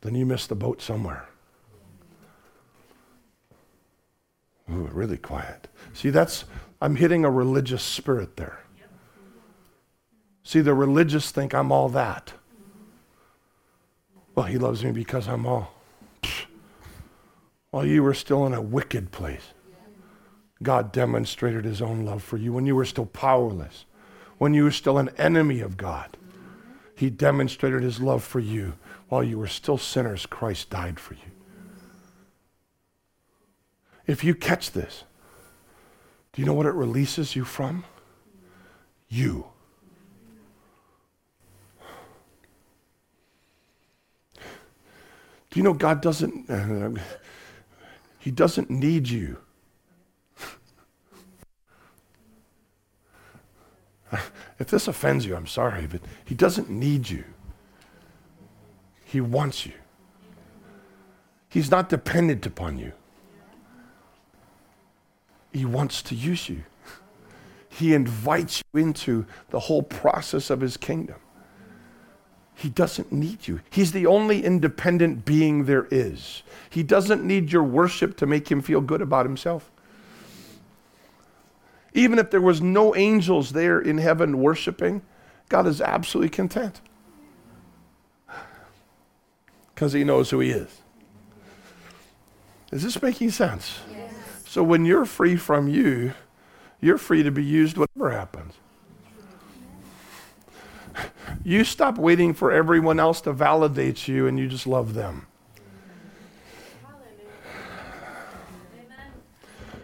then 0.00 0.16
you 0.16 0.26
missed 0.26 0.48
the 0.48 0.56
boat 0.56 0.82
somewhere. 0.82 1.28
Ooh, 4.68 4.90
really 4.92 5.18
quiet. 5.18 5.68
See, 5.92 6.10
that's, 6.10 6.46
I'm 6.80 6.96
hitting 6.96 7.24
a 7.24 7.30
religious 7.30 7.84
spirit 7.84 8.36
there. 8.36 8.58
See, 10.44 10.60
the 10.60 10.74
religious 10.74 11.30
think 11.30 11.54
I'm 11.54 11.70
all 11.70 11.88
that. 11.90 12.32
Well, 14.34 14.46
he 14.46 14.58
loves 14.58 14.84
me 14.84 14.92
because 14.92 15.28
I'm 15.28 15.46
all. 15.46 15.74
While 17.70 17.86
you 17.86 18.02
were 18.02 18.14
still 18.14 18.46
in 18.46 18.54
a 18.54 18.60
wicked 18.60 19.12
place, 19.12 19.54
God 20.62 20.92
demonstrated 20.92 21.64
his 21.64 21.82
own 21.82 22.04
love 22.04 22.22
for 22.22 22.36
you 22.36 22.52
when 22.52 22.66
you 22.66 22.76
were 22.76 22.84
still 22.84 23.06
powerless, 23.06 23.84
when 24.38 24.54
you 24.54 24.64
were 24.64 24.70
still 24.70 24.98
an 24.98 25.10
enemy 25.18 25.60
of 25.60 25.76
God. 25.76 26.16
He 26.94 27.10
demonstrated 27.10 27.82
his 27.82 28.00
love 28.00 28.22
for 28.22 28.40
you. 28.40 28.74
While 29.08 29.24
you 29.24 29.38
were 29.38 29.48
still 29.48 29.78
sinners, 29.78 30.24
Christ 30.24 30.70
died 30.70 31.00
for 31.00 31.14
you. 31.14 31.30
If 34.06 34.24
you 34.24 34.34
catch 34.34 34.70
this, 34.70 35.04
do 36.32 36.40
you 36.40 36.46
know 36.46 36.54
what 36.54 36.66
it 36.66 36.74
releases 36.74 37.36
you 37.36 37.44
from? 37.44 37.84
You. 39.08 39.51
Do 45.52 45.60
you 45.60 45.64
know 45.64 45.74
God 45.74 46.00
doesn't, 46.00 46.48
uh, 46.48 46.98
He 48.18 48.30
doesn't 48.30 48.70
need 48.70 49.08
you. 49.08 49.36
If 54.58 54.68
this 54.68 54.88
offends 54.88 55.26
you, 55.26 55.36
I'm 55.36 55.46
sorry, 55.46 55.86
but 55.86 56.00
He 56.24 56.34
doesn't 56.34 56.70
need 56.70 57.10
you. 57.10 57.24
He 59.04 59.20
wants 59.20 59.66
you. 59.66 59.72
He's 61.48 61.70
not 61.70 61.90
dependent 61.90 62.46
upon 62.46 62.78
you. 62.78 62.92
He 65.52 65.66
wants 65.66 66.00
to 66.02 66.14
use 66.14 66.48
you. 66.48 66.62
He 67.68 67.92
invites 67.92 68.62
you 68.72 68.80
into 68.80 69.26
the 69.50 69.60
whole 69.60 69.82
process 69.82 70.48
of 70.48 70.60
His 70.60 70.78
kingdom. 70.78 71.16
He 72.62 72.68
doesn't 72.68 73.10
need 73.10 73.48
you. 73.48 73.60
He's 73.70 73.90
the 73.90 74.06
only 74.06 74.44
independent 74.44 75.24
being 75.24 75.64
there 75.64 75.88
is. 75.90 76.44
He 76.70 76.84
doesn't 76.84 77.24
need 77.24 77.50
your 77.50 77.64
worship 77.64 78.16
to 78.18 78.24
make 78.24 78.52
him 78.52 78.62
feel 78.62 78.80
good 78.80 79.02
about 79.02 79.26
himself. 79.26 79.68
Even 81.92 82.20
if 82.20 82.30
there 82.30 82.40
was 82.40 82.60
no 82.62 82.94
angels 82.94 83.50
there 83.50 83.80
in 83.80 83.98
heaven 83.98 84.38
worshiping, 84.38 85.02
God 85.48 85.66
is 85.66 85.80
absolutely 85.80 86.30
content. 86.30 86.80
Because 89.74 89.92
he 89.92 90.04
knows 90.04 90.30
who 90.30 90.38
he 90.38 90.50
is. 90.50 90.82
Is 92.70 92.84
this 92.84 93.02
making 93.02 93.32
sense? 93.32 93.80
Yes. 93.90 94.14
So 94.46 94.62
when 94.62 94.84
you're 94.84 95.04
free 95.04 95.34
from 95.34 95.66
you, 95.66 96.12
you're 96.80 96.96
free 96.96 97.24
to 97.24 97.32
be 97.32 97.42
used 97.42 97.76
whatever 97.76 98.12
happens. 98.12 98.54
You 101.44 101.64
stop 101.64 101.98
waiting 101.98 102.34
for 102.34 102.52
everyone 102.52 103.00
else 103.00 103.20
to 103.22 103.32
validate 103.32 104.06
you 104.06 104.26
and 104.26 104.38
you 104.38 104.48
just 104.48 104.66
love 104.66 104.94
them. 104.94 105.26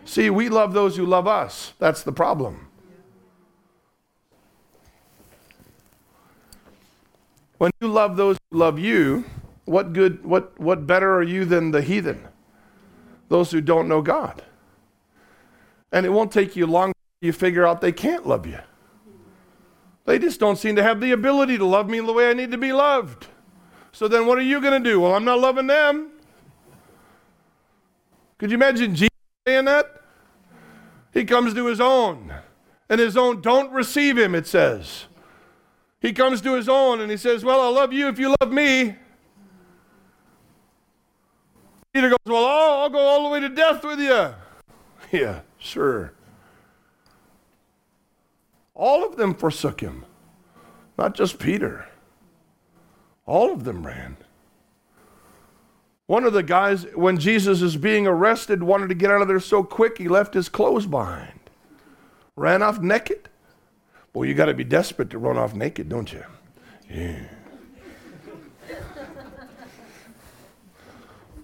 See, 0.04 0.30
we 0.30 0.48
love 0.48 0.72
those 0.72 0.96
who 0.96 1.04
love 1.04 1.26
us. 1.26 1.74
That's 1.78 2.02
the 2.02 2.12
problem. 2.12 2.68
When 7.58 7.72
you 7.80 7.88
love 7.88 8.16
those 8.16 8.38
who 8.50 8.58
love 8.58 8.78
you, 8.78 9.24
what 9.64 9.92
good 9.92 10.24
what 10.24 10.58
what 10.58 10.86
better 10.86 11.14
are 11.14 11.22
you 11.22 11.44
than 11.44 11.72
the 11.72 11.82
heathen? 11.82 12.26
Those 13.28 13.50
who 13.50 13.60
don't 13.60 13.88
know 13.88 14.00
God. 14.00 14.42
And 15.92 16.06
it 16.06 16.10
won't 16.10 16.32
take 16.32 16.56
you 16.56 16.66
long 16.66 16.92
you 17.20 17.32
figure 17.32 17.66
out 17.66 17.80
they 17.80 17.92
can't 17.92 18.26
love 18.26 18.46
you. 18.46 18.60
They 20.08 20.18
just 20.18 20.40
don't 20.40 20.56
seem 20.56 20.74
to 20.76 20.82
have 20.82 21.02
the 21.02 21.12
ability 21.12 21.58
to 21.58 21.66
love 21.66 21.90
me 21.90 22.00
the 22.00 22.14
way 22.14 22.30
I 22.30 22.32
need 22.32 22.50
to 22.52 22.56
be 22.56 22.72
loved. 22.72 23.26
So 23.92 24.08
then 24.08 24.24
what 24.24 24.38
are 24.38 24.42
you 24.42 24.58
going 24.58 24.82
to 24.82 24.90
do? 24.90 25.00
Well, 25.00 25.14
I'm 25.14 25.26
not 25.26 25.38
loving 25.38 25.66
them. 25.66 26.12
Could 28.38 28.50
you 28.50 28.54
imagine 28.54 28.94
Jesus 28.94 29.10
saying 29.46 29.66
that? 29.66 30.00
He 31.12 31.26
comes 31.26 31.52
to 31.52 31.66
his 31.66 31.78
own, 31.78 32.32
and 32.88 32.98
his 32.98 33.18
own 33.18 33.42
don't 33.42 33.70
receive 33.70 34.16
him, 34.16 34.34
it 34.34 34.46
says. 34.46 35.04
He 36.00 36.14
comes 36.14 36.40
to 36.40 36.54
his 36.54 36.70
own 36.70 37.02
and 37.02 37.10
he 37.10 37.18
says, 37.18 37.44
Well, 37.44 37.60
I'll 37.60 37.74
love 37.74 37.92
you 37.92 38.08
if 38.08 38.18
you 38.18 38.34
love 38.40 38.50
me. 38.50 38.96
Peter 41.92 42.08
goes, 42.08 42.18
Well, 42.24 42.46
I'll, 42.46 42.80
I'll 42.80 42.90
go 42.90 42.98
all 42.98 43.24
the 43.24 43.28
way 43.28 43.40
to 43.40 43.50
death 43.50 43.84
with 43.84 44.00
you. 44.00 44.34
Yeah, 45.12 45.40
sure. 45.58 46.12
All 48.78 49.04
of 49.04 49.16
them 49.16 49.34
forsook 49.34 49.80
him, 49.80 50.06
not 50.96 51.14
just 51.14 51.40
Peter. 51.40 51.88
All 53.26 53.52
of 53.52 53.64
them 53.64 53.84
ran. 53.84 54.16
One 56.06 56.24
of 56.24 56.32
the 56.32 56.44
guys, 56.44 56.86
when 56.94 57.18
Jesus 57.18 57.60
is 57.60 57.76
being 57.76 58.06
arrested, 58.06 58.62
wanted 58.62 58.88
to 58.88 58.94
get 58.94 59.10
out 59.10 59.20
of 59.20 59.28
there 59.28 59.40
so 59.40 59.62
quick 59.62 59.98
he 59.98 60.08
left 60.08 60.32
his 60.32 60.48
clothes 60.48 60.86
behind. 60.86 61.40
Ran 62.36 62.62
off 62.62 62.78
naked. 62.78 63.28
Boy, 64.12 64.22
you 64.22 64.34
got 64.34 64.46
to 64.46 64.54
be 64.54 64.64
desperate 64.64 65.10
to 65.10 65.18
run 65.18 65.36
off 65.36 65.54
naked, 65.54 65.88
don't 65.88 66.10
you? 66.12 66.24
Yeah. 66.88 67.24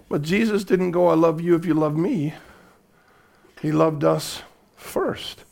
but 0.08 0.22
Jesus 0.22 0.62
didn't 0.62 0.92
go, 0.92 1.08
I 1.08 1.14
love 1.14 1.40
you 1.40 1.56
if 1.56 1.66
you 1.66 1.74
love 1.74 1.96
me. 1.96 2.32
He 3.60 3.72
loved 3.72 4.04
us 4.04 4.42
first. 4.76 5.44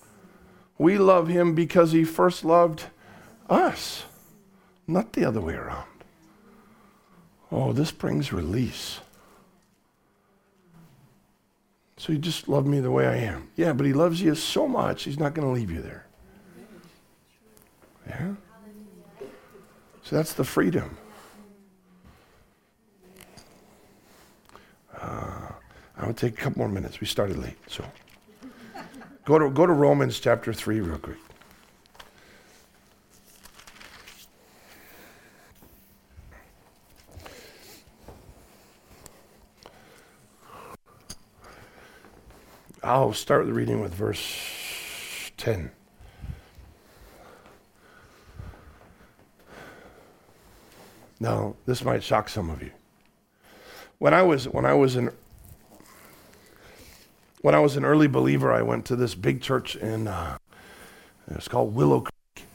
We 0.83 0.99
love 0.99 1.29
him 1.29 1.55
because 1.55 1.93
he 1.93 2.03
first 2.03 2.45
loved 2.45 2.87
us, 3.49 4.03
not 4.89 5.13
the 5.13 5.25
other 5.25 5.41
way 5.41 5.55
around. 5.55 5.87
Oh, 7.53 7.73
this 7.73 7.93
brings 7.93 8.33
release. 8.33 8.99
So 11.99 12.13
you 12.13 12.19
just 12.19 12.49
love 12.49 12.67
me 12.67 12.81
the 12.81 12.91
way 12.91 13.07
I 13.07 13.15
am. 13.19 13.49
Yeah, 13.55 13.73
but 13.75 13.87
he 13.87 13.93
loves 13.93 14.21
you 14.21 14.35
so 14.35 14.67
much, 14.67 15.05
he's 15.05 15.21
not 15.21 15.35
going 15.35 15.47
to 15.47 15.55
leave 15.55 15.71
you 15.71 15.83
there. 15.83 16.05
Yeah? 18.09 18.33
So 20.03 20.17
that's 20.17 20.33
the 20.33 20.43
freedom. 20.43 20.97
Uh, 25.01 25.53
I 25.97 26.07
would 26.09 26.17
take 26.17 26.33
a 26.33 26.43
couple 26.43 26.59
more 26.59 26.69
minutes. 26.69 27.01
We 27.01 27.07
started 27.07 27.39
late, 27.39 27.59
so. 27.69 27.85
Go 29.25 29.39
to, 29.39 29.51
go 29.51 29.67
to 29.67 29.73
Romans 29.73 30.19
chapter 30.19 30.53
3 30.53 30.81
real 30.81 30.99
quick. 30.99 31.17
I'll 42.83 43.13
start 43.13 43.47
the 43.47 43.53
reading 43.53 43.81
with 43.81 43.95
verse 43.95 45.31
10. 45.37 45.71
Now, 51.21 51.55
this 51.65 51.85
might 51.85 52.03
shock 52.03 52.29
some 52.29 52.51
of 52.51 52.61
you. 52.61 52.73
When 53.99 54.13
I 54.13 54.23
was 54.23 54.49
when 54.49 54.67
I 54.67 54.75
was 54.75 54.97
in 54.97 55.13
when 57.43 57.55
I 57.55 57.59
was 57.59 57.77
an 57.77 57.85
early 57.85 58.07
believer, 58.07 58.53
I 58.53 58.63
went 58.63 58.87
to 58.87 58.97
this 58.97 59.15
big 59.15 59.43
church 59.43 59.77
in 59.77 60.09
uh, 60.09 60.39
it's 61.29 61.49
called 61.49 61.75
Willow 61.75 62.01
Creek. 62.01 62.47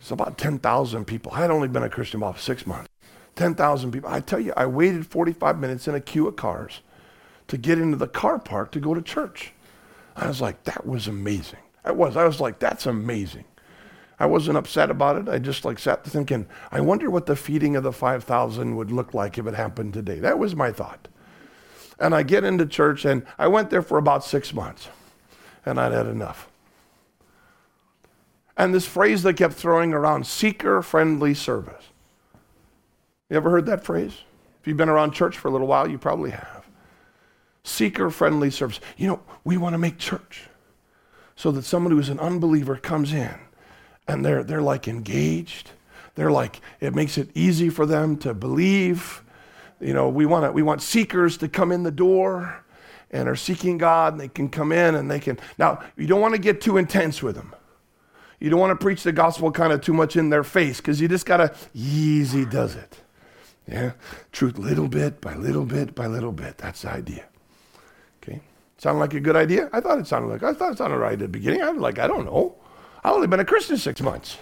It's 0.00 0.10
about 0.10 0.36
ten 0.36 0.58
thousand 0.58 1.06
people. 1.06 1.32
I 1.32 1.40
had 1.40 1.50
only 1.50 1.68
been 1.68 1.82
a 1.82 1.88
Christian 1.88 2.20
about 2.20 2.38
six 2.38 2.66
months. 2.66 2.88
Ten 3.36 3.54
thousand 3.54 3.92
people. 3.92 4.10
I 4.10 4.20
tell 4.20 4.40
you, 4.40 4.52
I 4.56 4.66
waited 4.66 5.06
forty-five 5.06 5.58
minutes 5.58 5.88
in 5.88 5.94
a 5.94 6.00
queue 6.00 6.26
of 6.26 6.36
cars 6.36 6.80
to 7.46 7.56
get 7.56 7.78
into 7.78 7.96
the 7.96 8.08
car 8.08 8.38
park 8.38 8.72
to 8.72 8.80
go 8.80 8.94
to 8.94 9.00
church. 9.00 9.52
I 10.16 10.26
was 10.26 10.40
like, 10.40 10.64
that 10.64 10.84
was 10.86 11.06
amazing. 11.06 11.60
I 11.84 11.92
was. 11.92 12.16
I 12.16 12.24
was 12.24 12.40
like, 12.40 12.58
that's 12.58 12.86
amazing. 12.86 13.44
I 14.20 14.26
wasn't 14.26 14.58
upset 14.58 14.90
about 14.90 15.16
it. 15.16 15.28
I 15.28 15.38
just 15.38 15.64
like 15.64 15.78
sat 15.78 16.04
thinking, 16.04 16.46
I 16.72 16.80
wonder 16.80 17.08
what 17.08 17.26
the 17.26 17.36
feeding 17.36 17.76
of 17.76 17.84
the 17.84 17.92
5,000 17.92 18.74
would 18.74 18.90
look 18.90 19.14
like 19.14 19.38
if 19.38 19.46
it 19.46 19.54
happened 19.54 19.94
today. 19.94 20.18
That 20.18 20.40
was 20.40 20.56
my 20.56 20.72
thought. 20.72 21.06
And 21.98 22.14
I 22.14 22.22
get 22.22 22.44
into 22.44 22.66
church 22.66 23.04
and 23.04 23.24
I 23.38 23.48
went 23.48 23.70
there 23.70 23.82
for 23.82 23.98
about 23.98 24.24
six 24.24 24.54
months 24.54 24.88
and 25.64 25.80
I'd 25.80 25.92
had 25.92 26.06
enough. 26.06 26.48
And 28.56 28.74
this 28.74 28.86
phrase 28.86 29.22
they 29.22 29.32
kept 29.32 29.54
throwing 29.54 29.92
around 29.92 30.26
seeker 30.26 30.82
friendly 30.82 31.34
service. 31.34 31.84
You 33.30 33.36
ever 33.36 33.50
heard 33.50 33.66
that 33.66 33.84
phrase? 33.84 34.12
If 34.60 34.66
you've 34.66 34.76
been 34.76 34.88
around 34.88 35.12
church 35.12 35.38
for 35.38 35.48
a 35.48 35.50
little 35.50 35.66
while, 35.66 35.88
you 35.88 35.98
probably 35.98 36.30
have. 36.30 36.66
Seeker 37.62 38.10
friendly 38.10 38.50
service. 38.50 38.80
You 38.96 39.08
know, 39.08 39.20
we 39.44 39.56
want 39.56 39.74
to 39.74 39.78
make 39.78 39.98
church 39.98 40.44
so 41.36 41.52
that 41.52 41.64
someone 41.64 41.92
who's 41.92 42.08
an 42.08 42.18
unbeliever 42.18 42.76
comes 42.76 43.12
in 43.12 43.34
and 44.08 44.24
they're, 44.24 44.42
they're 44.42 44.62
like 44.62 44.88
engaged. 44.88 45.70
They're 46.16 46.32
like, 46.32 46.60
it 46.80 46.94
makes 46.94 47.16
it 47.16 47.30
easy 47.34 47.68
for 47.68 47.86
them 47.86 48.16
to 48.18 48.34
believe. 48.34 49.22
You 49.80 49.94
know, 49.94 50.08
we 50.08 50.26
want, 50.26 50.44
to, 50.44 50.52
we 50.52 50.62
want 50.62 50.82
seekers 50.82 51.36
to 51.38 51.48
come 51.48 51.70
in 51.72 51.82
the 51.82 51.90
door 51.90 52.64
and 53.10 53.28
are 53.28 53.36
seeking 53.36 53.78
God 53.78 54.14
and 54.14 54.20
they 54.20 54.28
can 54.28 54.48
come 54.48 54.72
in 54.72 54.94
and 54.94 55.10
they 55.10 55.20
can. 55.20 55.38
Now, 55.56 55.82
you 55.96 56.06
don't 56.06 56.20
want 56.20 56.34
to 56.34 56.40
get 56.40 56.60
too 56.60 56.76
intense 56.76 57.22
with 57.22 57.36
them. 57.36 57.54
You 58.40 58.50
don't 58.50 58.60
want 58.60 58.78
to 58.78 58.82
preach 58.82 59.02
the 59.02 59.12
gospel 59.12 59.50
kind 59.50 59.72
of 59.72 59.80
too 59.80 59.92
much 59.92 60.16
in 60.16 60.30
their 60.30 60.44
face 60.44 60.78
because 60.78 61.00
you 61.00 61.08
just 61.08 61.26
got 61.26 61.38
to, 61.38 61.54
easy 61.74 62.44
does 62.44 62.76
it. 62.76 63.00
Yeah? 63.66 63.92
Truth 64.32 64.58
little 64.58 64.88
bit 64.88 65.20
by 65.20 65.34
little 65.34 65.64
bit 65.64 65.94
by 65.94 66.06
little 66.06 66.32
bit. 66.32 66.58
That's 66.58 66.82
the 66.82 66.92
idea. 66.92 67.24
Okay? 68.22 68.40
Sound 68.78 68.98
like 68.98 69.14
a 69.14 69.20
good 69.20 69.36
idea? 69.36 69.68
I 69.72 69.80
thought 69.80 69.98
it 69.98 70.06
sounded 70.06 70.28
like 70.28 70.42
I 70.42 70.52
thought 70.54 70.72
it 70.72 70.78
sounded 70.78 70.98
right 70.98 71.12
at 71.12 71.18
the 71.18 71.28
beginning. 71.28 71.62
I'm 71.62 71.78
like, 71.78 71.98
I 71.98 72.06
don't 72.06 72.24
know. 72.24 72.54
I've 73.04 73.12
only 73.12 73.26
been 73.26 73.40
a 73.40 73.44
Christian 73.44 73.76
six 73.76 74.00
months. 74.00 74.38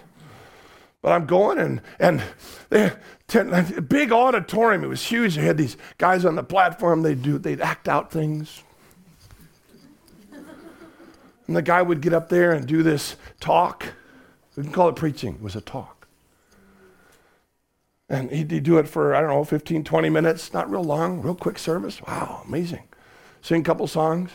But 1.02 1.12
I'm 1.12 1.26
going 1.26 1.58
and 1.58 1.80
and 2.00 2.22
they 2.68 2.92
ten, 3.28 3.84
big 3.88 4.12
auditorium. 4.12 4.82
It 4.82 4.88
was 4.88 5.02
huge. 5.02 5.36
They 5.36 5.44
had 5.44 5.56
these 5.56 5.76
guys 5.98 6.24
on 6.24 6.34
the 6.34 6.42
platform. 6.42 7.02
They'd, 7.02 7.22
do 7.22 7.38
they'd 7.38 7.60
act 7.60 7.88
out 7.88 8.10
things. 8.10 8.62
And 11.46 11.54
the 11.54 11.62
guy 11.62 11.80
would 11.80 12.00
get 12.00 12.12
up 12.12 12.28
there 12.28 12.50
and 12.52 12.66
do 12.66 12.82
this 12.82 13.14
talk. 13.38 13.94
We 14.56 14.64
can 14.64 14.72
call 14.72 14.88
it 14.88 14.96
preaching. 14.96 15.34
It 15.34 15.42
was 15.42 15.54
a 15.54 15.60
talk. 15.60 16.08
And 18.08 18.30
he'd, 18.32 18.50
he'd 18.50 18.64
do 18.64 18.78
it 18.78 18.88
for, 18.88 19.14
I 19.14 19.20
don't 19.20 19.30
know, 19.30 19.44
15, 19.44 19.84
20 19.84 20.08
minutes. 20.08 20.52
Not 20.52 20.68
real 20.68 20.82
long, 20.82 21.22
real 21.22 21.36
quick 21.36 21.58
service. 21.58 22.02
Wow, 22.02 22.42
amazing 22.44 22.88
sing 23.46 23.60
a 23.60 23.64
couple 23.64 23.86
songs. 23.86 24.32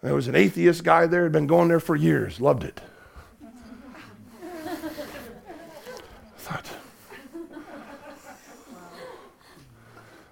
There 0.00 0.14
was 0.14 0.28
an 0.28 0.36
atheist 0.36 0.84
guy 0.84 1.06
there, 1.06 1.24
had 1.24 1.32
been 1.32 1.48
going 1.48 1.66
there 1.68 1.80
for 1.80 1.96
years, 1.96 2.40
loved 2.40 2.62
it. 2.62 2.80
I 3.42 4.76
thought, 6.38 6.70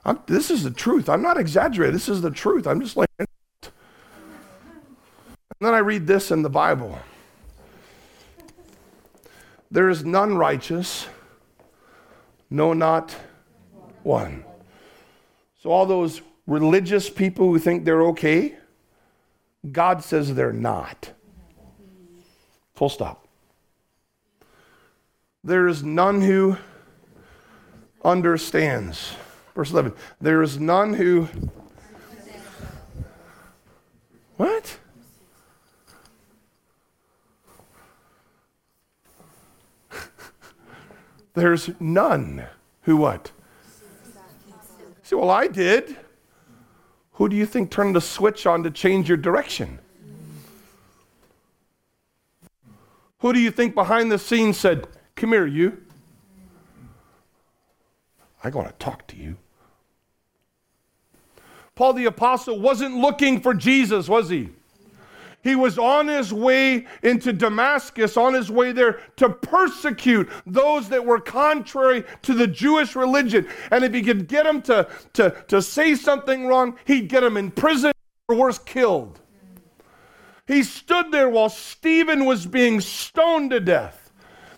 I'm, 0.05 0.21
this 0.27 0.51
is 0.51 0.63
the 0.63 0.71
truth. 0.71 1.09
I'm 1.09 1.23
not 1.23 1.39
exaggerating. 1.39 1.93
This 1.93 2.09
is 2.09 2.23
the 2.23 2.31
truth. 2.31 2.67
I'm 2.67 2.81
just 2.81 2.97
like. 2.97 3.09
And 3.19 3.29
then 5.61 5.75
I 5.75 5.79
read 5.79 6.07
this 6.07 6.31
in 6.31 6.43
the 6.43 6.51
Bible. 6.51 6.99
There 9.71 9.89
is 9.89 10.05
none 10.05 10.37
righteous, 10.37 11.07
no, 12.49 12.73
not 12.73 13.15
one. 14.03 14.45
So 15.63 15.71
all 15.71 15.87
those 15.87 16.23
religious 16.47 17.09
people 17.09 17.47
who 17.47 17.59
think 17.59 17.85
they're 17.85 18.03
okay, 18.07 18.57
God 19.71 20.03
says 20.03 20.35
they're 20.35 20.53
not. 20.53 21.13
Full 22.75 22.89
stop. 22.89 23.29
There 25.45 25.69
is 25.69 25.85
none 25.85 26.23
who 26.23 26.57
understands. 28.05 29.13
Verse 29.55 29.71
11. 29.71 29.93
There 30.21 30.43
is 30.43 30.59
none 30.59 30.95
who. 30.95 31.29
What? 34.37 34.79
There's 41.35 41.71
none 41.81 42.47
who 42.83 42.97
what? 42.97 43.33
See, 45.03 45.17
well, 45.17 45.31
I 45.31 45.47
did. 45.49 45.97
Who 47.15 47.29
do 47.29 47.37
you 47.37 47.45
think 47.45 47.71
turned 47.71 47.95
the 47.97 48.01
switch 48.01 48.47
on 48.47 48.63
to 48.63 48.71
change 48.71 49.09
your 49.09 49.19
direction? 49.19 49.81
Who 53.19 53.33
do 53.33 53.41
you 53.41 53.51
think 53.51 53.75
behind 53.75 54.11
the 54.11 54.19
scenes 54.19 54.57
said, 54.57 54.87
Come 55.17 55.33
here, 55.33 55.47
you? 55.47 55.83
I 58.43 58.51
want 58.51 58.69
to 58.69 58.85
talk 58.85 59.07
to 59.09 59.17
you. 59.17 59.37
Paul 61.75 61.95
the 61.95 62.07
Apostle 62.07 62.61
wasn't 62.61 62.97
looking 62.97 63.41
for 63.41 63.55
Jesus, 63.55 64.09
was 64.09 64.29
he? 64.29 64.51
He 65.43 65.57
was 65.57 65.79
on 65.79 66.09
his 66.09 66.35
way 66.35 66.87
into 67.03 67.33
Damascus, 67.33 68.19
on 68.19 68.35
his 68.35 68.51
way 68.51 68.73
there 68.73 69.01
to 69.17 69.31
persecute 69.31 70.29
those 70.47 70.91
that 70.91 71.07
were 71.07 71.19
contrary 71.19 72.05
to 72.23 72.35
the 72.35 72.47
Jewish 72.47 72.95
religion. 72.95 73.49
And 73.71 73.83
if 73.83 73.95
he 73.95 74.03
could 74.03 74.29
get 74.29 74.45
them 74.45 74.61
to, 74.63 74.87
to, 75.15 75.31
to 75.49 75.63
say 75.63 75.95
something 75.95 76.47
wrong, 76.47 76.79
he'd 76.85 77.09
get 77.09 77.21
them 77.23 77.39
in 77.39 77.51
prison 77.51 77.93
or 78.29 78.37
worse, 78.37 78.59
killed. 78.59 79.19
He 80.47 80.63
stood 80.63 81.11
there 81.11 81.31
while 81.31 81.49
Stephen 81.49 82.27
was 82.27 82.45
being 82.45 82.81
stoned 82.81 83.51
to 83.51 83.61
death. 83.61 84.13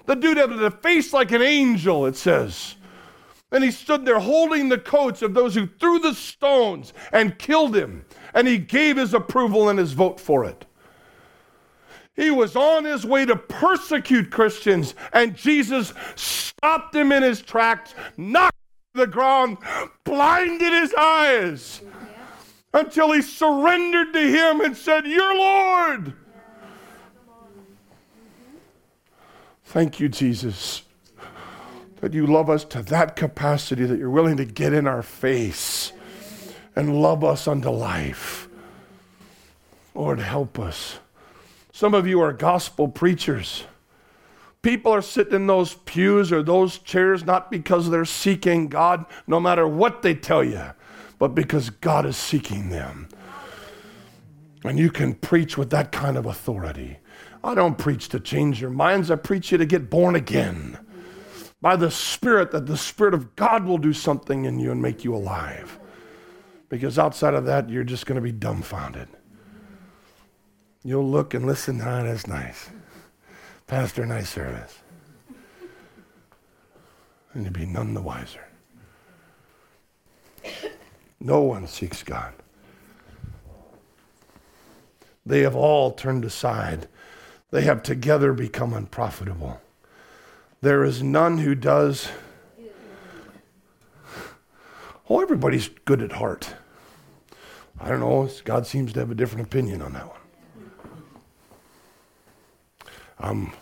The 0.07 0.17
dude 0.17 0.39
had 0.39 0.51
a 0.51 0.71
face 0.71 1.13
like 1.13 1.31
an 1.31 1.43
angel, 1.43 2.07
it 2.07 2.17
says. 2.17 2.75
And 3.53 3.63
he 3.63 3.71
stood 3.71 4.05
there 4.05 4.19
holding 4.19 4.69
the 4.69 4.79
coats 4.79 5.23
of 5.23 5.35
those 5.35 5.55
who 5.55 5.67
threw 5.67 5.99
the 5.99 6.15
stones 6.15 6.95
and 7.13 7.39
killed 7.39 7.77
him. 7.77 8.05
And 8.35 8.49
he 8.49 8.59
gave 8.59 8.97
his 8.97 9.13
approval 9.13 9.69
and 9.69 9.79
his 9.79 9.93
vote 9.93 10.19
for 10.19 10.45
it. 10.45 10.65
He 12.15 12.31
was 12.31 12.57
on 12.57 12.85
his 12.85 13.07
way 13.07 13.25
to 13.25 13.37
persecute 13.37 14.31
Christians, 14.31 14.95
and 15.15 15.35
Jesus 15.35 15.95
stopped 16.15 16.95
him 16.95 17.11
in 17.11 17.23
his 17.23 17.41
tracks, 17.41 17.95
knocked 18.19 18.57
him 18.57 19.01
to 19.01 19.07
the 19.07 19.13
ground, 19.13 19.57
blinded 20.05 20.73
his 20.73 20.93
eyes 20.95 21.81
until 22.75 23.13
he 23.13 23.23
surrendered 23.23 24.13
to 24.13 24.21
him 24.21 24.61
and 24.61 24.77
said, 24.77 25.07
Your 25.07 25.37
Lord. 25.37 26.15
Thank 29.65 30.01
you, 30.01 30.11
Jesus, 30.11 30.83
that 32.03 32.13
you 32.13 32.27
love 32.27 32.51
us 32.51 32.65
to 32.65 32.83
that 32.83 33.15
capacity 33.15 33.87
that 33.87 33.97
you're 33.97 34.11
willing 34.11 34.37
to 34.37 34.45
get 34.45 34.73
in 34.73 34.89
our 34.89 35.05
face 35.05 35.93
and 36.75 37.01
love 37.01 37.23
us 37.23 37.47
unto 37.47 37.71
life. 37.71 38.49
Lord, 39.95 40.19
help 40.19 40.59
us. 40.59 40.99
Some 41.73 41.95
of 41.95 42.05
you 42.09 42.21
are 42.21 42.33
gospel 42.33 42.89
preachers. 42.89 43.65
People 44.63 44.93
are 44.93 45.01
sitting 45.01 45.35
in 45.35 45.47
those 45.47 45.75
pews 45.75 46.33
or 46.33 46.43
those 46.43 46.79
chairs 46.79 47.25
not 47.25 47.53
because 47.53 47.89
they're 47.89 48.05
seeking 48.05 48.67
God, 48.67 49.07
no 49.29 49.39
matter 49.39 49.69
what 49.69 50.03
they 50.03 50.17
tell 50.17 50.43
you, 50.43 50.73
but 51.21 51.37
because 51.37 51.71
God 51.71 52.05
is 52.05 52.17
seeking 52.17 52.71
them. 52.71 53.09
And 54.65 54.77
you 54.77 54.91
can 54.91 55.15
preach 55.15 55.57
with 55.57 55.71
that 55.71 55.93
kind 55.93 56.17
of 56.17 56.27
authority. 56.27 56.99
I 57.45 57.55
don't 57.55 57.79
preach 57.79 58.09
to 58.09 58.19
change 58.19 58.61
your 58.61 58.71
minds, 58.71 59.09
I 59.09 59.15
preach 59.15 59.53
you 59.53 59.59
to 59.59 59.67
get 59.67 59.89
born 59.89 60.17
again 60.17 60.81
by 61.63 61.77
the 61.77 61.93
Spirit, 61.93 62.51
that 62.51 62.67
the 62.67 62.77
Spirit 62.77 63.15
of 63.15 63.37
God 63.37 63.65
will 63.65 63.79
do 63.79 63.93
something 63.93 64.45
in 64.45 64.59
you 64.59 64.73
and 64.73 64.83
make 64.83 65.05
you 65.05 65.15
alive. 65.15 65.79
Because 66.69 66.99
outside 66.99 67.35
of 67.35 67.45
that, 67.47 67.71
you're 67.71 67.85
just 67.85 68.05
going 68.05 68.17
to 68.17 68.21
be 68.21 68.33
dumbfounded. 68.33 69.09
You'll 70.83 71.09
look 71.09 71.33
and 71.33 71.47
listen, 71.47 71.81
ah, 71.81 72.03
that's 72.03 72.27
nice. 72.27 72.69
Pastor, 73.69 74.05
nice 74.05 74.29
service. 74.29 74.81
And 77.33 77.45
you'll 77.45 77.53
be 77.53 77.65
none 77.65 77.95
the 77.95 78.03
wiser. 78.03 78.45
No 81.21 81.43
one 81.43 81.69
seeks 81.69 82.03
God. 82.03 82.35
They 85.25 85.43
have 85.43 85.55
all 85.55 85.93
turned 85.93 86.25
aside. 86.25 86.89
They 87.53 87.63
have 87.63 87.85
together 87.85 88.33
become 88.33 88.75
unprofitable. 88.75 89.61
There 90.63 90.85
is 90.85 91.03
none 91.03 91.39
who 91.39 91.57
does. 91.57 92.09
Oh, 95.11 95.21
everybody's 95.21 95.69
good 95.85 96.01
at 96.01 96.13
heart. 96.13 96.55
I 97.81 97.89
don't 97.89 97.99
know. 97.99 98.31
God 98.45 98.65
seems 98.65 98.93
to 98.93 99.01
have 99.01 99.11
a 99.11 99.15
different 99.17 99.45
opinion 99.45 99.83
on 99.83 99.93
that 99.95 100.07
one. 100.07 100.21
Um, 103.19 103.53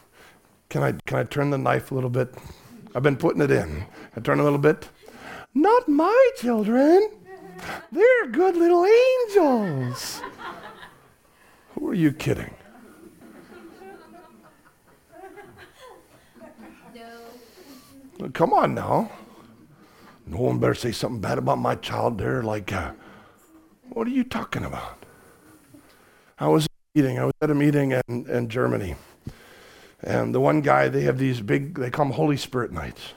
can 0.68 0.82
I 0.82 0.92
can 1.06 1.18
I 1.18 1.24
turn 1.24 1.48
the 1.48 1.58
knife 1.58 1.90
a 1.90 1.94
little 1.94 2.10
bit? 2.10 2.34
I've 2.94 3.02
been 3.02 3.16
putting 3.16 3.40
it 3.40 3.50
in. 3.50 3.86
I 4.14 4.20
turn 4.20 4.38
a 4.38 4.44
little 4.44 4.58
bit. 4.58 4.90
Not 5.54 5.88
my 5.88 6.30
children. 6.36 7.12
They're 7.90 8.26
good 8.26 8.56
little 8.56 8.84
angels. 8.84 10.20
Who 11.74 11.88
are 11.88 11.94
you 11.94 12.12
kidding? 12.12 12.54
Come 18.28 18.52
on 18.52 18.74
now. 18.74 19.10
No 20.26 20.38
one 20.38 20.58
better 20.58 20.74
say 20.74 20.92
something 20.92 21.20
bad 21.20 21.38
about 21.38 21.58
my 21.58 21.74
child 21.74 22.18
there. 22.18 22.42
Like, 22.42 22.72
uh, 22.72 22.92
what 23.88 24.06
are 24.06 24.10
you 24.10 24.24
talking 24.24 24.64
about? 24.64 25.04
I 26.38 26.48
was 26.48 26.66
meeting. 26.94 27.18
I 27.18 27.24
was 27.24 27.34
at 27.40 27.50
a 27.50 27.54
meeting 27.54 27.92
in, 27.92 28.28
in 28.28 28.48
Germany. 28.48 28.94
And 30.02 30.34
the 30.34 30.40
one 30.40 30.60
guy, 30.60 30.88
they 30.88 31.02
have 31.02 31.18
these 31.18 31.40
big, 31.40 31.78
they 31.78 31.90
call 31.90 32.06
them 32.06 32.14
Holy 32.14 32.36
Spirit 32.36 32.72
nights. 32.72 33.12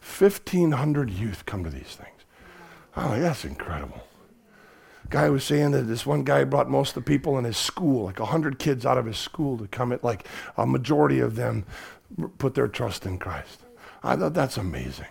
1,500 0.00 1.10
youth 1.10 1.46
come 1.46 1.64
to 1.64 1.70
these 1.70 1.96
things. 1.96 2.08
Oh, 2.96 3.18
that's 3.18 3.44
incredible. 3.44 4.02
Guy 5.08 5.28
was 5.28 5.44
saying 5.44 5.72
that 5.72 5.82
this 5.82 6.06
one 6.06 6.24
guy 6.24 6.44
brought 6.44 6.70
most 6.70 6.90
of 6.90 7.04
the 7.04 7.08
people 7.10 7.38
in 7.38 7.44
his 7.44 7.56
school, 7.56 8.04
like 8.04 8.18
100 8.18 8.58
kids 8.58 8.86
out 8.86 8.98
of 8.98 9.06
his 9.06 9.18
school 9.18 9.58
to 9.58 9.66
come 9.68 9.92
at, 9.92 10.02
like 10.02 10.26
a 10.56 10.66
majority 10.66 11.20
of 11.20 11.36
them 11.36 11.64
put 12.38 12.54
their 12.54 12.68
trust 12.68 13.04
in 13.04 13.18
Christ. 13.18 13.61
I 14.02 14.16
thought 14.16 14.34
that's 14.34 14.56
amazing. 14.56 15.06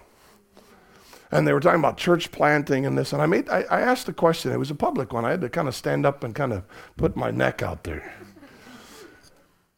And 1.31 1.47
they 1.47 1.53
were 1.53 1.61
talking 1.61 1.79
about 1.79 1.97
church 1.97 2.31
planting 2.31 2.85
and 2.85 2.97
this. 2.97 3.13
And 3.13 3.21
I 3.21 3.25
made, 3.25 3.47
I, 3.47 3.61
I 3.63 3.81
asked 3.81 4.05
the 4.05 4.13
question. 4.13 4.51
It 4.51 4.59
was 4.59 4.69
a 4.69 4.75
public 4.75 5.13
one. 5.13 5.23
I 5.23 5.31
had 5.31 5.41
to 5.41 5.49
kind 5.49 5.67
of 5.67 5.75
stand 5.75 6.05
up 6.05 6.23
and 6.23 6.35
kind 6.35 6.51
of 6.51 6.63
put 6.97 7.15
my 7.15 7.31
neck 7.31 7.61
out 7.61 7.85
there. 7.85 8.13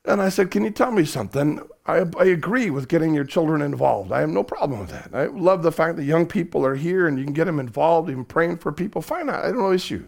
And 0.06 0.22
I 0.22 0.30
said, 0.30 0.52
Can 0.52 0.64
you 0.64 0.72
tell 0.72 0.92
me 0.92 1.06
something? 1.06 1.62
I, 1.86 2.06
I, 2.18 2.26
agree 2.26 2.70
with 2.70 2.90
getting 2.90 3.14
your 3.14 3.24
children 3.24 3.62
involved. 3.62 4.12
I 4.12 4.22
have 4.22 4.30
no 4.30 4.44
problem 4.44 4.80
with 4.80 4.90
that. 4.90 5.10
I 5.14 5.26
love 5.28 5.64
the 5.64 5.72
fact 5.72 5.98
that 5.98 6.04
young 6.04 6.26
people 6.26 6.66
are 6.66 6.76
here 6.76 7.08
and 7.08 7.18
you 7.18 7.24
can 7.24 7.34
get 7.34 7.46
them 7.46 7.60
involved, 7.60 8.10
even 8.10 8.26
praying 8.26 8.58
for 8.58 8.72
people. 8.72 9.02
Fine, 9.02 9.30
I 9.30 9.48
have 9.48 9.56
no 9.56 9.72
issue. 9.72 10.08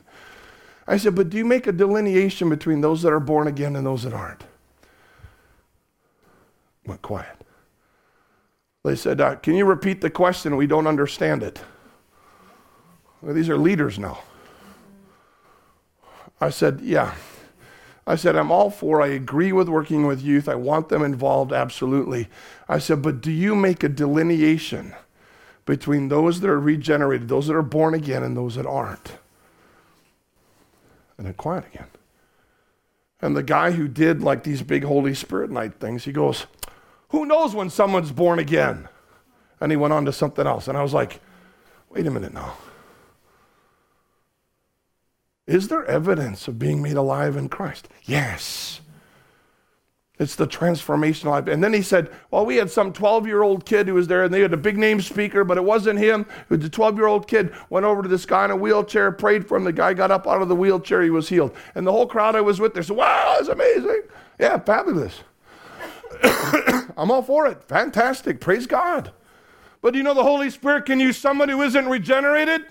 I 0.87 0.97
said, 0.97 1.15
But 1.15 1.29
do 1.29 1.37
you 1.37 1.45
make 1.45 1.67
a 1.67 1.71
delineation 1.71 2.49
between 2.49 2.81
those 2.81 3.01
that 3.03 3.13
are 3.13 3.19
born 3.19 3.47
again 3.47 3.75
and 3.75 3.85
those 3.85 4.03
that 4.03 4.13
aren't? 4.13 4.43
Went 6.85 7.01
quiet. 7.01 7.44
They 8.85 8.95
said, 8.95 9.19
uh, 9.19 9.35
Can 9.37 9.55
you 9.55 9.65
repeat 9.65 10.01
the 10.01 10.11
question? 10.11 10.55
We 10.57 10.67
don't 10.67 10.85
understand 10.85 11.41
it. 11.41 11.59
Well, 13.19 13.33
these 13.33 13.49
are 13.49 13.57
leaders 13.57 13.97
now. 13.97 14.19
I 16.39 16.51
said, 16.51 16.81
Yeah. 16.81 17.15
I 18.05 18.15
said, 18.15 18.35
I'm 18.35 18.51
all 18.51 18.69
for, 18.69 19.01
I 19.01 19.07
agree 19.07 19.51
with 19.51 19.67
working 19.67 20.05
with 20.05 20.21
youth. 20.21 20.47
I 20.47 20.53
want 20.53 20.89
them 20.89 21.01
involved, 21.01 21.51
absolutely. 21.51 22.29
I 22.69 22.77
said, 22.77 23.01
but 23.01 23.19
do 23.19 23.31
you 23.31 23.55
make 23.55 23.83
a 23.83 23.89
delineation 23.89 24.93
between 25.65 26.09
those 26.09 26.39
that 26.41 26.49
are 26.51 26.59
regenerated, 26.59 27.29
those 27.29 27.47
that 27.47 27.55
are 27.55 27.63
born 27.63 27.95
again, 27.95 28.21
and 28.21 28.37
those 28.37 28.57
that 28.57 28.67
aren't? 28.67 29.13
And 31.17 31.25
then 31.25 31.33
quiet 31.33 31.65
again. 31.73 31.87
And 33.23 33.35
the 33.35 33.41
guy 33.41 33.71
who 33.71 33.87
did 33.87 34.21
like 34.21 34.43
these 34.43 34.61
big 34.61 34.83
Holy 34.83 35.15
Spirit 35.15 35.49
night 35.49 35.79
things, 35.79 36.03
he 36.03 36.11
goes, 36.11 36.45
Who 37.15 37.25
knows 37.25 37.55
when 37.55 37.69
someone's 37.69 38.11
born 38.11 38.39
again? 38.39 38.89
And 39.61 39.71
he 39.71 39.77
went 39.77 39.93
on 39.93 40.03
to 40.03 40.11
something 40.11 40.45
else. 40.45 40.67
And 40.67 40.77
I 40.77 40.83
was 40.83 40.93
like, 40.93 41.21
Wait 41.89 42.05
a 42.05 42.11
minute 42.11 42.33
now. 42.33 42.57
Is 45.47 45.69
there 45.69 45.85
evidence 45.85 46.49
of 46.49 46.59
being 46.59 46.81
made 46.81 46.97
alive 46.97 47.37
in 47.37 47.47
Christ? 47.47 47.87
Yes. 48.03 48.81
It's 50.19 50.35
the 50.35 50.45
transformational 50.45 51.31
life. 51.31 51.47
And 51.47 51.63
then 51.63 51.71
he 51.71 51.81
said, 51.81 52.11
Well, 52.31 52.45
we 52.45 52.57
had 52.57 52.69
some 52.69 52.91
12 52.91 53.27
year 53.27 53.43
old 53.43 53.65
kid 53.65 53.87
who 53.87 53.93
was 53.93 54.09
there, 54.09 54.25
and 54.25 54.33
they 54.33 54.41
had 54.41 54.51
a 54.51 54.57
big 54.57 54.77
name 54.77 54.99
speaker, 54.99 55.45
but 55.45 55.55
it 55.55 55.63
wasn't 55.63 55.99
him. 55.99 56.25
A 56.49 56.57
12 56.57 56.97
year 56.97 57.07
old 57.07 57.29
kid 57.29 57.53
went 57.69 57.85
over 57.85 58.03
to 58.03 58.09
this 58.09 58.25
guy 58.25 58.43
in 58.43 58.51
a 58.51 58.57
wheelchair, 58.57 59.13
prayed 59.13 59.47
for 59.47 59.55
him. 59.55 59.63
The 59.63 59.71
guy 59.71 59.93
got 59.93 60.11
up 60.11 60.27
out 60.27 60.41
of 60.41 60.49
the 60.49 60.55
wheelchair, 60.55 61.01
he 61.01 61.11
was 61.11 61.29
healed. 61.29 61.55
And 61.75 61.87
the 61.87 61.93
whole 61.93 62.07
crowd 62.07 62.35
I 62.35 62.41
was 62.41 62.59
with 62.59 62.73
there 62.73 62.83
said, 62.83 62.97
Wow, 62.97 63.35
that's 63.37 63.47
amazing. 63.47 64.01
Yeah, 64.37 64.59
fabulous. 64.59 65.21
I'm 66.97 67.11
all 67.11 67.21
for 67.21 67.47
it. 67.47 67.63
Fantastic. 67.63 68.39
Praise 68.39 68.67
God. 68.67 69.11
But 69.81 69.91
do 69.91 69.97
you 69.97 70.03
know 70.03 70.13
the 70.13 70.23
Holy 70.23 70.49
Spirit 70.49 70.85
can 70.85 70.99
use 70.99 71.17
somebody 71.17 71.51
who 71.51 71.61
isn't 71.61 71.87
regenerated? 71.87 72.65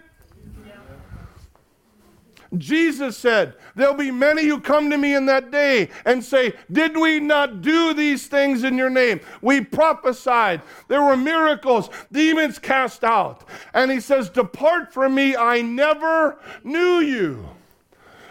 Jesus 2.59 3.17
said, 3.17 3.55
There'll 3.75 3.95
be 3.95 4.11
many 4.11 4.47
who 4.47 4.61
come 4.61 4.91
to 4.91 4.99
me 4.99 5.15
in 5.15 5.27
that 5.27 5.51
day 5.51 5.91
and 6.05 6.23
say, 6.23 6.53
Did 6.71 6.97
we 6.97 7.21
not 7.21 7.63
do 7.63 7.95
these 7.95 8.27
things 8.27 8.65
in 8.65 8.77
your 8.77 8.91
name? 8.91 9.21
We 9.43 9.61
prophesied. 9.61 10.63
There 10.89 11.03
were 11.03 11.17
miracles, 11.17 11.91
demons 12.13 12.59
cast 12.59 13.05
out. 13.05 13.49
And 13.73 13.91
he 13.91 14.01
says, 14.01 14.31
Depart 14.31 14.93
from 14.93 15.15
me, 15.15 15.37
I 15.37 15.63
never 15.63 16.39
knew 16.63 16.99
you. 16.99 17.49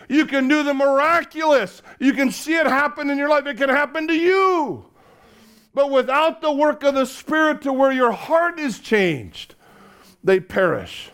You 0.10 0.26
can 0.26 0.48
do 0.48 0.64
the 0.64 0.74
miraculous. 0.74 1.82
You 2.00 2.14
can 2.14 2.32
see 2.32 2.56
it 2.56 2.68
happen 2.68 3.10
in 3.10 3.18
your 3.18 3.30
life. 3.30 3.46
It 3.46 3.58
can 3.58 3.70
happen 3.70 4.08
to 4.08 4.14
you. 4.14 4.86
But 5.74 5.90
without 5.90 6.42
the 6.42 6.52
work 6.52 6.84
of 6.84 6.94
the 6.94 7.06
Spirit 7.06 7.62
to 7.64 7.74
where 7.74 7.92
your 7.92 8.12
heart 8.12 8.60
is 8.60 8.80
changed, 8.80 9.56
they 10.24 10.40
perish. 10.40 11.10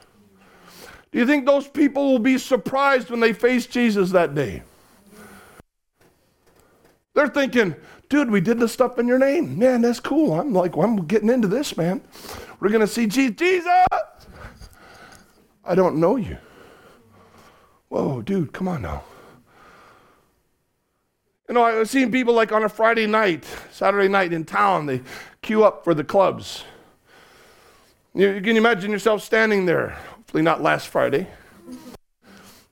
Do 1.11 1.17
you 1.17 1.25
think 1.25 1.45
those 1.45 1.67
people 1.67 2.11
will 2.11 2.19
be 2.19 2.37
surprised 2.37 3.09
when 3.09 3.19
they 3.19 3.33
face 3.33 3.65
Jesus 3.65 4.11
that 4.11 4.35
day? 4.35 4.63
They're 7.15 7.27
thinking, 7.27 7.75
dude, 8.09 8.29
we 8.29 8.41
did 8.41 8.59
the 8.59 8.67
stuff 8.67 8.99
in 8.99 9.07
your 9.07 9.17
name. 9.17 9.57
Man, 9.57 9.81
that's 9.81 9.99
cool. 9.99 10.39
I'm 10.39 10.53
like, 10.53 10.75
well, 10.75 10.87
I'm 10.87 11.05
getting 11.07 11.29
into 11.29 11.47
this, 11.47 11.75
man. 11.75 12.01
We're 12.59 12.69
going 12.69 12.81
to 12.81 12.87
see 12.87 13.07
Jesus. 13.07 13.65
I 15.63 15.75
don't 15.75 15.97
know 15.97 16.15
you. 16.15 16.37
Whoa, 17.87 18.21
dude, 18.21 18.53
come 18.53 18.67
on 18.67 18.83
now. 18.83 19.03
You 21.49 21.55
know, 21.55 21.63
I've 21.63 21.89
seen 21.89 22.11
people 22.11 22.35
like 22.35 22.51
on 22.51 22.63
a 22.63 22.69
Friday 22.69 23.07
night, 23.07 23.43
Saturday 23.71 24.07
night 24.07 24.31
in 24.31 24.45
town, 24.45 24.85
they 24.85 25.01
queue 25.41 25.63
up 25.63 25.83
for 25.83 25.95
the 25.95 26.03
clubs. 26.03 26.63
You, 28.13 28.29
you 28.29 28.41
can 28.41 28.55
imagine 28.55 28.91
yourself 28.91 29.23
standing 29.23 29.65
there 29.65 29.97
Hopefully, 30.11 30.43
not 30.43 30.61
last 30.61 30.89
Friday. 30.89 31.27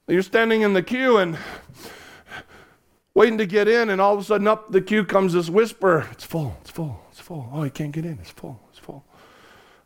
You're 0.07 0.21
standing 0.21 0.61
in 0.61 0.73
the 0.73 0.83
queue 0.83 1.17
and 1.17 1.39
waiting 3.15 3.39
to 3.39 3.47
get 3.47 3.67
in, 3.67 3.89
and 3.89 3.99
all 3.99 4.13
of 4.13 4.19
a 4.19 4.23
sudden, 4.23 4.45
up 4.45 4.71
the 4.71 4.79
queue 4.79 5.03
comes 5.03 5.33
this 5.33 5.49
whisper 5.49 6.07
It's 6.11 6.23
full, 6.23 6.55
it's 6.61 6.69
full, 6.69 7.01
it's 7.09 7.19
full. 7.19 7.49
Oh, 7.51 7.63
you 7.63 7.71
can't 7.71 7.91
get 7.91 8.05
in, 8.05 8.19
it's 8.19 8.29
full, 8.29 8.59
it's 8.69 8.77
full. 8.77 9.03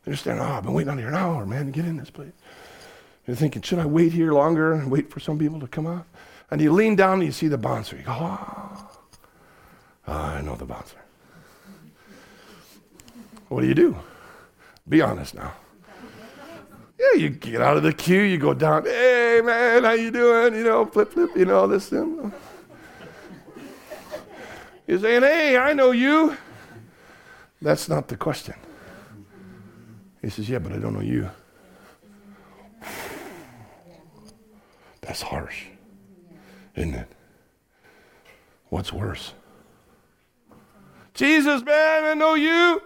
You're 0.05 0.17
standing, 0.17 0.43
Oh, 0.43 0.49
I've 0.49 0.63
been 0.63 0.73
waiting 0.73 0.91
on 0.91 0.97
here 0.97 1.07
an 1.07 1.15
hour, 1.15 1.45
man, 1.45 1.67
to 1.67 1.71
get 1.71 1.85
in 1.85 1.95
this 1.95 2.09
place. 2.09 2.33
You're 3.25 3.37
thinking, 3.37 3.61
Should 3.61 3.79
I 3.79 3.85
wait 3.85 4.11
here 4.11 4.33
longer 4.33 4.73
and 4.73 4.91
wait 4.91 5.09
for 5.09 5.21
some 5.21 5.39
people 5.39 5.61
to 5.61 5.67
come 5.67 5.87
out? 5.87 6.05
And 6.51 6.59
you 6.59 6.73
lean 6.73 6.95
down 6.95 7.15
and 7.15 7.23
you 7.23 7.31
see 7.31 7.47
the 7.47 7.57
bouncer. 7.57 7.95
You 7.95 8.03
go, 8.03 8.11
Oh, 8.11 10.13
I 10.13 10.41
know 10.41 10.55
the 10.55 10.65
bouncer. 10.65 10.97
What 13.47 13.61
do 13.61 13.67
you 13.67 13.73
do? 13.73 13.97
Be 14.87 15.01
honest 15.01 15.35
now. 15.35 15.53
Yeah, 16.99 17.19
you 17.19 17.29
get 17.29 17.61
out 17.61 17.77
of 17.77 17.83
the 17.83 17.93
queue, 17.93 18.21
you 18.21 18.37
go 18.37 18.53
down. 18.53 18.85
Hey, 18.85 19.41
man, 19.43 19.83
how 19.83 19.93
you 19.93 20.11
doing? 20.11 20.53
You 20.53 20.63
know, 20.63 20.85
flip, 20.85 21.13
flip, 21.13 21.31
you 21.35 21.45
know, 21.45 21.67
this. 21.67 21.89
thing. 21.89 22.31
You're 24.87 24.99
saying, 24.99 25.21
hey, 25.21 25.57
I 25.57 25.73
know 25.73 25.91
you. 25.91 26.35
That's 27.61 27.87
not 27.87 28.07
the 28.07 28.17
question. 28.17 28.55
He 30.21 30.29
says, 30.29 30.49
yeah, 30.49 30.59
but 30.59 30.73
I 30.73 30.77
don't 30.77 30.93
know 30.93 31.01
you. 31.01 31.29
That's 35.01 35.21
harsh, 35.21 35.65
isn't 36.75 36.95
it? 36.95 37.07
What's 38.69 38.93
worse? 38.93 39.33
Jesus, 41.13 41.63
man, 41.63 42.05
I 42.05 42.13
know 42.13 42.35
you. 42.35 42.81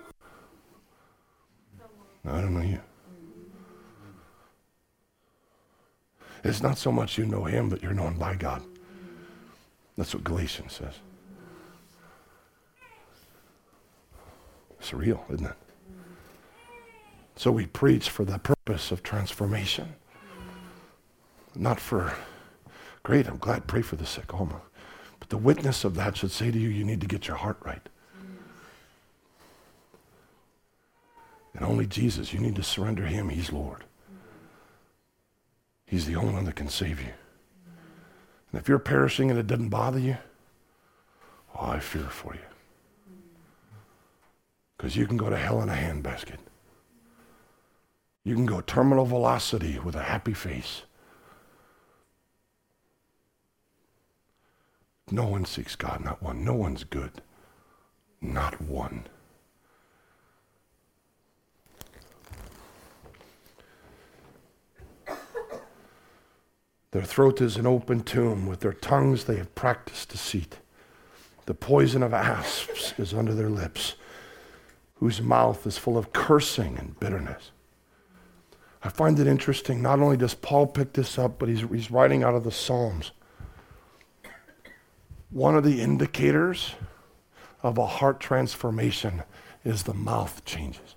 No, 2.23 2.33
I 2.33 2.41
don't 2.41 2.53
know 2.53 2.61
you. 2.61 2.79
It's 6.43 6.61
not 6.61 6.77
so 6.77 6.91
much 6.91 7.17
you 7.17 7.25
know 7.25 7.45
him, 7.45 7.69
but 7.69 7.81
you're 7.81 7.93
known 7.93 8.17
by 8.17 8.35
God. 8.35 8.61
That's 9.97 10.13
what 10.13 10.23
Galatians 10.23 10.73
says. 10.73 10.93
It's 14.79 14.93
real, 14.93 15.23
isn't 15.31 15.47
it? 15.47 15.55
So 17.35 17.51
we 17.51 17.65
preach 17.65 18.09
for 18.09 18.23
the 18.23 18.37
purpose 18.37 18.91
of 18.91 19.01
transformation. 19.01 19.95
Not 21.55 21.79
for, 21.79 22.13
great, 23.05 23.27
I'm 23.27 23.37
glad, 23.37 23.67
pray 23.67 23.83
for 23.83 23.95
the 23.95 24.05
sick. 24.05 24.33
Oh, 24.33 24.45
my. 24.45 24.55
But 25.19 25.29
the 25.29 25.37
witness 25.37 25.85
of 25.85 25.93
that 25.95 26.17
should 26.17 26.31
say 26.31 26.49
to 26.49 26.57
you, 26.57 26.69
you 26.69 26.83
need 26.83 27.01
to 27.01 27.07
get 27.07 27.27
your 27.27 27.37
heart 27.37 27.57
right. 27.63 27.87
And 31.53 31.63
only 31.63 31.85
Jesus, 31.85 32.33
you 32.33 32.39
need 32.39 32.55
to 32.55 32.63
surrender 32.63 33.05
him. 33.05 33.29
He's 33.29 33.51
Lord. 33.51 33.85
He's 35.85 36.07
the 36.07 36.15
only 36.15 36.33
one 36.33 36.45
that 36.45 36.55
can 36.55 36.67
save 36.67 36.99
you. 36.99 37.13
And 38.51 38.59
if 38.59 38.67
you're 38.67 38.79
perishing 38.79 39.29
and 39.29 39.39
it 39.39 39.47
doesn't 39.47 39.69
bother 39.69 39.99
you, 39.99 40.17
oh, 41.55 41.67
I 41.67 41.79
fear 41.79 42.05
for 42.05 42.33
you. 42.33 42.41
Because 44.75 44.95
you 44.95 45.05
can 45.05 45.15
go 45.15 45.29
to 45.29 45.37
hell 45.37 45.61
in 45.61 45.69
a 45.69 45.73
handbasket. 45.73 46.39
You 48.23 48.33
can 48.33 48.47
go 48.47 48.61
terminal 48.61 49.05
velocity 49.05 49.77
with 49.77 49.95
a 49.95 50.03
happy 50.03 50.33
face. 50.33 50.81
No 55.11 55.25
one 55.27 55.45
seeks 55.45 55.75
God, 55.75 56.03
not 56.03 56.21
one. 56.21 56.43
No 56.43 56.53
one's 56.53 56.83
good, 56.83 57.21
not 58.21 58.59
one. 58.59 59.05
Their 66.91 67.03
throat 67.03 67.41
is 67.41 67.57
an 67.57 67.67
open 67.67 68.01
tomb. 68.01 68.47
With 68.47 68.61
their 68.61 68.73
tongues 68.73 69.25
they 69.25 69.35
have 69.35 69.53
practiced 69.53 70.09
deceit. 70.09 70.59
The 71.45 71.53
poison 71.53 72.01
of 72.01 72.13
asps 72.13 72.93
is 72.97 73.13
under 73.13 73.33
their 73.35 73.49
lips, 73.49 73.95
whose 74.95 75.21
mouth 75.21 75.67
is 75.67 75.77
full 75.77 75.97
of 75.97 76.13
cursing 76.13 76.77
and 76.77 76.99
bitterness. 76.99 77.51
I 78.81 78.89
find 78.89 79.19
it 79.19 79.27
interesting. 79.27 79.81
Not 79.81 79.99
only 79.99 80.17
does 80.17 80.35
Paul 80.35 80.67
pick 80.67 80.93
this 80.93 81.19
up, 81.19 81.37
but 81.37 81.49
he's, 81.49 81.61
he's 81.61 81.91
writing 81.91 82.23
out 82.23 82.33
of 82.33 82.43
the 82.43 82.51
Psalms. 82.51 83.11
One 85.35 85.57
of 85.57 85.65
the 85.65 85.81
indicators 85.81 86.75
of 87.61 87.77
a 87.77 87.85
heart 87.85 88.21
transformation 88.21 89.23
is 89.65 89.83
the 89.83 89.93
mouth 89.93 90.45
changes. 90.45 90.95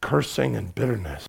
cursing 0.00 0.54
and 0.54 0.72
bitterness 0.72 1.26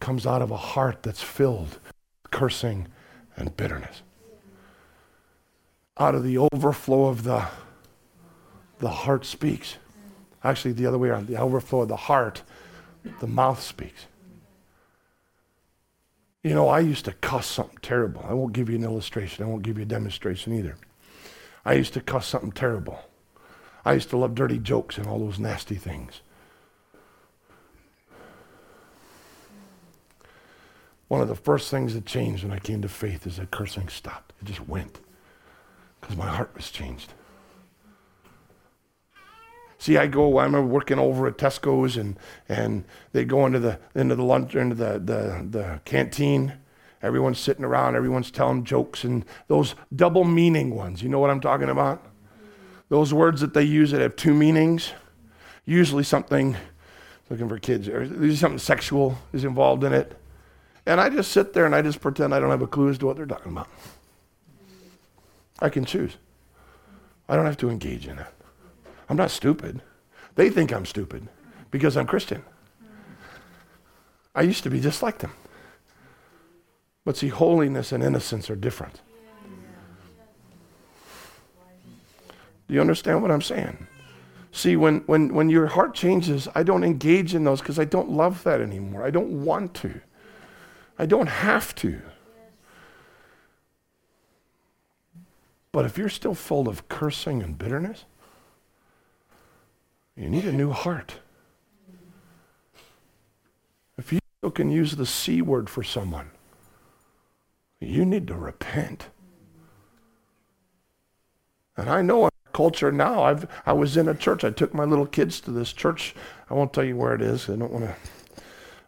comes 0.00 0.26
out 0.26 0.42
of 0.42 0.50
a 0.50 0.56
heart 0.56 1.04
that's 1.04 1.22
filled 1.22 1.78
with 1.84 1.92
cursing 2.32 2.88
and 3.36 3.56
bitterness. 3.56 4.02
Out 5.96 6.16
of 6.16 6.24
the 6.24 6.36
overflow 6.36 7.06
of 7.06 7.22
the 7.22 7.46
the 8.80 8.90
heart 8.90 9.24
speaks. 9.24 9.76
Actually, 10.42 10.72
the 10.72 10.84
other 10.84 10.98
way 10.98 11.10
around, 11.10 11.28
the 11.28 11.36
overflow 11.36 11.82
of 11.82 11.88
the 11.88 11.94
heart, 11.94 12.42
the 13.20 13.28
mouth 13.28 13.62
speaks. 13.62 14.06
You 16.42 16.54
know, 16.54 16.68
I 16.68 16.80
used 16.80 17.04
to 17.04 17.12
cuss 17.12 17.46
something 17.46 17.78
terrible. 17.82 18.24
I 18.28 18.34
won't 18.34 18.52
give 18.52 18.68
you 18.68 18.76
an 18.76 18.84
illustration. 18.84 19.44
I 19.44 19.48
won't 19.48 19.62
give 19.62 19.76
you 19.76 19.82
a 19.82 19.86
demonstration 19.86 20.52
either. 20.52 20.76
I 21.64 21.74
used 21.74 21.94
to 21.94 22.00
cuss 22.00 22.26
something 22.26 22.50
terrible. 22.50 22.98
I 23.84 23.92
used 23.94 24.10
to 24.10 24.16
love 24.16 24.34
dirty 24.34 24.58
jokes 24.58 24.98
and 24.98 25.06
all 25.06 25.20
those 25.20 25.38
nasty 25.38 25.76
things. 25.76 26.20
One 31.06 31.20
of 31.20 31.28
the 31.28 31.34
first 31.34 31.70
things 31.70 31.94
that 31.94 32.06
changed 32.06 32.42
when 32.42 32.52
I 32.52 32.58
came 32.58 32.82
to 32.82 32.88
faith 32.88 33.26
is 33.26 33.36
that 33.36 33.50
cursing 33.50 33.88
stopped. 33.88 34.32
It 34.40 34.46
just 34.46 34.66
went 34.66 34.98
because 36.00 36.16
my 36.16 36.26
heart 36.26 36.50
was 36.56 36.70
changed. 36.70 37.12
See, 39.82 39.96
I 39.96 40.06
go. 40.06 40.38
I 40.38 40.44
remember 40.44 40.68
working 40.68 41.00
over 41.00 41.26
at 41.26 41.38
Tesco's, 41.38 41.96
and 41.96 42.16
and 42.48 42.84
they 43.10 43.24
go 43.24 43.46
into 43.46 43.58
the 43.58 43.80
into 43.96 44.14
the 44.14 44.22
lunch 44.22 44.54
into 44.54 44.76
the 44.76 44.92
the 44.92 45.44
the 45.50 45.80
canteen. 45.84 46.52
Everyone's 47.02 47.40
sitting 47.40 47.64
around. 47.64 47.96
Everyone's 47.96 48.30
telling 48.30 48.62
jokes 48.62 49.02
and 49.02 49.24
those 49.48 49.74
double 49.96 50.22
meaning 50.22 50.76
ones. 50.76 51.02
You 51.02 51.08
know 51.08 51.18
what 51.18 51.30
I'm 51.30 51.40
talking 51.40 51.68
about? 51.68 52.00
Those 52.90 53.12
words 53.12 53.40
that 53.40 53.54
they 53.54 53.64
use 53.64 53.90
that 53.90 54.00
have 54.00 54.14
two 54.14 54.34
meanings. 54.34 54.92
Usually 55.64 56.04
something 56.04 56.54
looking 57.28 57.48
for 57.48 57.58
kids. 57.58 57.88
Or 57.88 58.04
usually 58.04 58.36
something 58.36 58.60
sexual 58.60 59.18
is 59.32 59.42
involved 59.42 59.82
in 59.82 59.92
it. 59.92 60.16
And 60.86 61.00
I 61.00 61.08
just 61.08 61.32
sit 61.32 61.54
there 61.54 61.66
and 61.66 61.74
I 61.74 61.82
just 61.82 62.00
pretend 62.00 62.32
I 62.32 62.38
don't 62.38 62.50
have 62.50 62.62
a 62.62 62.68
clue 62.68 62.88
as 62.88 62.98
to 62.98 63.06
what 63.06 63.16
they're 63.16 63.26
talking 63.26 63.50
about. 63.50 63.68
I 65.58 65.70
can 65.70 65.84
choose. 65.84 66.18
I 67.28 67.34
don't 67.34 67.46
have 67.46 67.56
to 67.56 67.68
engage 67.68 68.06
in 68.06 68.20
it. 68.20 68.26
I'm 69.12 69.18
not 69.18 69.30
stupid. 69.30 69.82
They 70.36 70.48
think 70.48 70.72
I'm 70.72 70.86
stupid 70.86 71.28
because 71.70 71.98
I'm 71.98 72.06
Christian. 72.06 72.42
I 74.34 74.40
used 74.40 74.62
to 74.62 74.70
be 74.70 74.80
just 74.80 75.02
like 75.02 75.18
them. 75.18 75.32
But 77.04 77.18
see, 77.18 77.28
holiness 77.28 77.92
and 77.92 78.02
innocence 78.02 78.48
are 78.48 78.56
different. 78.56 79.02
Do 82.66 82.74
you 82.74 82.80
understand 82.80 83.20
what 83.20 83.30
I'm 83.30 83.42
saying? 83.42 83.86
See, 84.50 84.76
when, 84.76 85.00
when, 85.00 85.34
when 85.34 85.50
your 85.50 85.66
heart 85.66 85.92
changes, 85.92 86.48
I 86.54 86.62
don't 86.62 86.82
engage 86.82 87.34
in 87.34 87.44
those 87.44 87.60
because 87.60 87.78
I 87.78 87.84
don't 87.84 88.12
love 88.12 88.42
that 88.44 88.62
anymore. 88.62 89.04
I 89.04 89.10
don't 89.10 89.44
want 89.44 89.74
to. 89.74 90.00
I 90.98 91.04
don't 91.04 91.28
have 91.28 91.74
to. 91.74 92.00
But 95.70 95.84
if 95.84 95.98
you're 95.98 96.08
still 96.08 96.34
full 96.34 96.66
of 96.66 96.88
cursing 96.88 97.42
and 97.42 97.58
bitterness, 97.58 98.06
you 100.16 100.28
need 100.28 100.44
a 100.44 100.52
new 100.52 100.70
heart. 100.70 101.14
If 103.98 104.12
you 104.12 104.20
can 104.50 104.70
use 104.70 104.96
the 104.96 105.06
C 105.06 105.42
word 105.42 105.70
for 105.70 105.82
someone, 105.82 106.30
you 107.80 108.04
need 108.04 108.26
to 108.28 108.34
repent. 108.34 109.08
And 111.76 111.88
I 111.88 112.02
know 112.02 112.24
our 112.24 112.30
culture 112.52 112.92
now. 112.92 113.24
I've 113.24 113.46
I 113.64 113.72
was 113.72 113.96
in 113.96 114.08
a 114.08 114.14
church. 114.14 114.44
I 114.44 114.50
took 114.50 114.74
my 114.74 114.84
little 114.84 115.06
kids 115.06 115.40
to 115.42 115.50
this 115.50 115.72
church. 115.72 116.14
I 116.50 116.54
won't 116.54 116.72
tell 116.72 116.84
you 116.84 116.96
where 116.96 117.14
it 117.14 117.22
is. 117.22 117.48
I 117.48 117.56
don't 117.56 117.72
want 117.72 117.84
to 117.84 117.96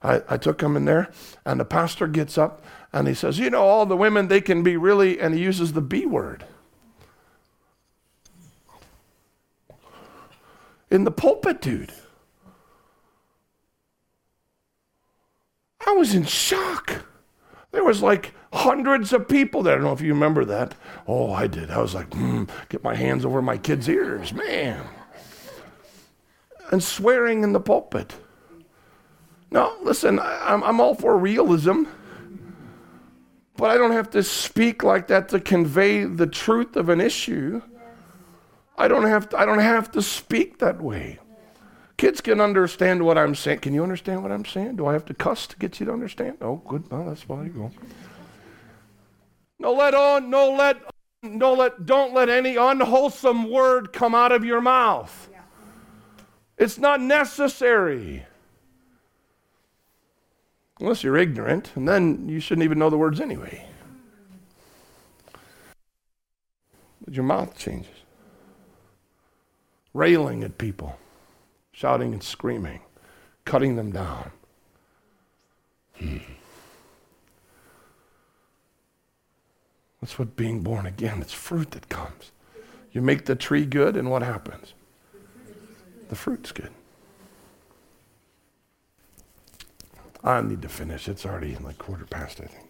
I, 0.04 0.22
I 0.28 0.36
took 0.36 0.58
them 0.58 0.76
in 0.76 0.84
there, 0.84 1.10
and 1.46 1.58
the 1.58 1.64
pastor 1.64 2.06
gets 2.06 2.36
up 2.36 2.62
and 2.92 3.08
he 3.08 3.14
says, 3.14 3.38
You 3.38 3.48
know, 3.48 3.62
all 3.62 3.86
the 3.86 3.96
women, 3.96 4.28
they 4.28 4.42
can 4.42 4.62
be 4.62 4.76
really, 4.76 5.18
and 5.18 5.34
he 5.34 5.40
uses 5.40 5.72
the 5.72 5.80
B 5.80 6.04
word. 6.04 6.44
In 10.95 11.03
the 11.03 11.11
pulpit, 11.11 11.61
dude. 11.61 11.92
I 15.84 15.90
was 15.90 16.14
in 16.14 16.24
shock. 16.24 17.05
There 17.72 17.82
was 17.82 18.01
like 18.01 18.32
hundreds 18.53 19.12
of 19.12 19.26
people 19.26 19.64
there. 19.64 19.72
I 19.72 19.76
don't 19.78 19.86
know 19.86 19.92
if 19.92 20.01
you 20.01 20.14
remember 20.14 20.45
that. 20.45 20.76
Oh, 21.09 21.32
I 21.32 21.49
did. 21.49 21.72
I 21.72 21.80
was 21.80 21.97
like, 21.97 22.11
mm, 22.11 22.49
get 22.68 22.84
my 22.84 22.95
hands 22.95 23.24
over 23.24 23.42
my 23.42 23.59
kids' 23.59 23.88
ears, 23.88 24.32
man. 24.32 24.86
And 26.70 26.80
swearing 26.80 27.42
in 27.42 27.53
the 27.53 27.59
pulpit. 27.61 28.14
No, 29.51 29.76
listen, 29.82 30.20
I'm, 30.20 30.62
I'm 30.62 30.80
all 30.80 30.95
for 30.95 31.18
realism, 31.18 31.86
but 33.57 33.72
I 33.72 33.78
don't 33.78 33.90
have 33.90 34.11
to 34.11 34.22
speak 34.22 34.84
like 34.84 35.09
that 35.09 35.28
to 35.30 35.40
convey 35.40 36.05
the 36.05 36.28
truth 36.28 36.76
of 36.76 36.88
an 36.88 37.01
issue. 37.01 37.62
I 38.76 38.88
don't 38.88 39.06
have 39.06 39.28
to, 39.30 39.38
I 39.38 39.46
don't 39.46 39.60
have 39.60 39.90
to 39.92 40.02
speak 40.02 40.58
that 40.58 40.80
way. 40.80 41.18
Kids 41.96 42.20
can 42.20 42.40
understand 42.40 43.04
what 43.04 43.16
I'm 43.16 43.34
saying. 43.34 43.60
Can 43.60 43.72
you 43.72 43.82
understand 43.82 44.22
what 44.22 44.32
I'm 44.32 44.44
saying? 44.44 44.76
Do 44.76 44.86
I 44.86 44.92
have 44.94 45.04
to 45.06 45.14
cuss 45.14 45.46
to 45.48 45.56
get 45.56 45.78
you 45.78 45.86
to 45.86 45.92
understand? 45.92 46.38
Oh, 46.40 46.56
good. 46.66 46.90
Well, 46.90 47.04
that's 47.04 47.28
why 47.28 47.44
you 47.44 47.50
go. 47.50 47.70
No 49.60 49.72
let 49.72 49.94
on, 49.94 50.28
no 50.28 50.52
let, 50.52 50.76
no 51.22 51.54
let, 51.54 51.86
don't 51.86 52.12
let 52.12 52.28
any 52.28 52.56
unwholesome 52.56 53.48
word 53.48 53.92
come 53.92 54.14
out 54.14 54.32
of 54.32 54.44
your 54.44 54.60
mouth. 54.60 55.28
It's 56.58 56.78
not 56.78 57.00
necessary. 57.00 58.26
Unless 60.80 61.04
you're 61.04 61.16
ignorant, 61.16 61.70
and 61.76 61.88
then 61.88 62.28
you 62.28 62.40
shouldn't 62.40 62.64
even 62.64 62.80
know 62.80 62.90
the 62.90 62.98
words 62.98 63.20
anyway. 63.20 63.64
But 67.04 67.14
your 67.14 67.24
mouth 67.24 67.56
changes. 67.56 68.03
Railing 69.95 70.42
at 70.42 70.59
people, 70.59 70.99
shouting 71.72 72.12
and 72.12 72.22
screaming, 72.22 72.80
cutting 73.45 73.76
them 73.76 73.92
down. 73.92 74.32
Hmm. 75.97 76.18
That's 80.01 80.18
what 80.18 80.36
being 80.36 80.61
born 80.61 80.84
again, 80.84 81.22
it's 81.22 81.32
fruit 81.32 81.70
that 81.70 81.88
comes. 81.88 82.32
You 82.92 83.01
make 83.01 83.24
the 83.24 83.34
tree 83.34 83.64
good, 83.64 83.97
and 83.97 84.11
what 84.11 84.22
happens? 84.22 84.74
The 86.09 86.14
fruit's 86.14 86.53
good. 86.53 86.70
I 90.22 90.40
need 90.40 90.62
to 90.62 90.68
finish. 90.68 91.09
It's 91.09 91.24
already 91.26 91.57
like 91.57 91.78
quarter 91.78 92.05
past, 92.05 92.40
I 92.40 92.47
think. 92.47 92.66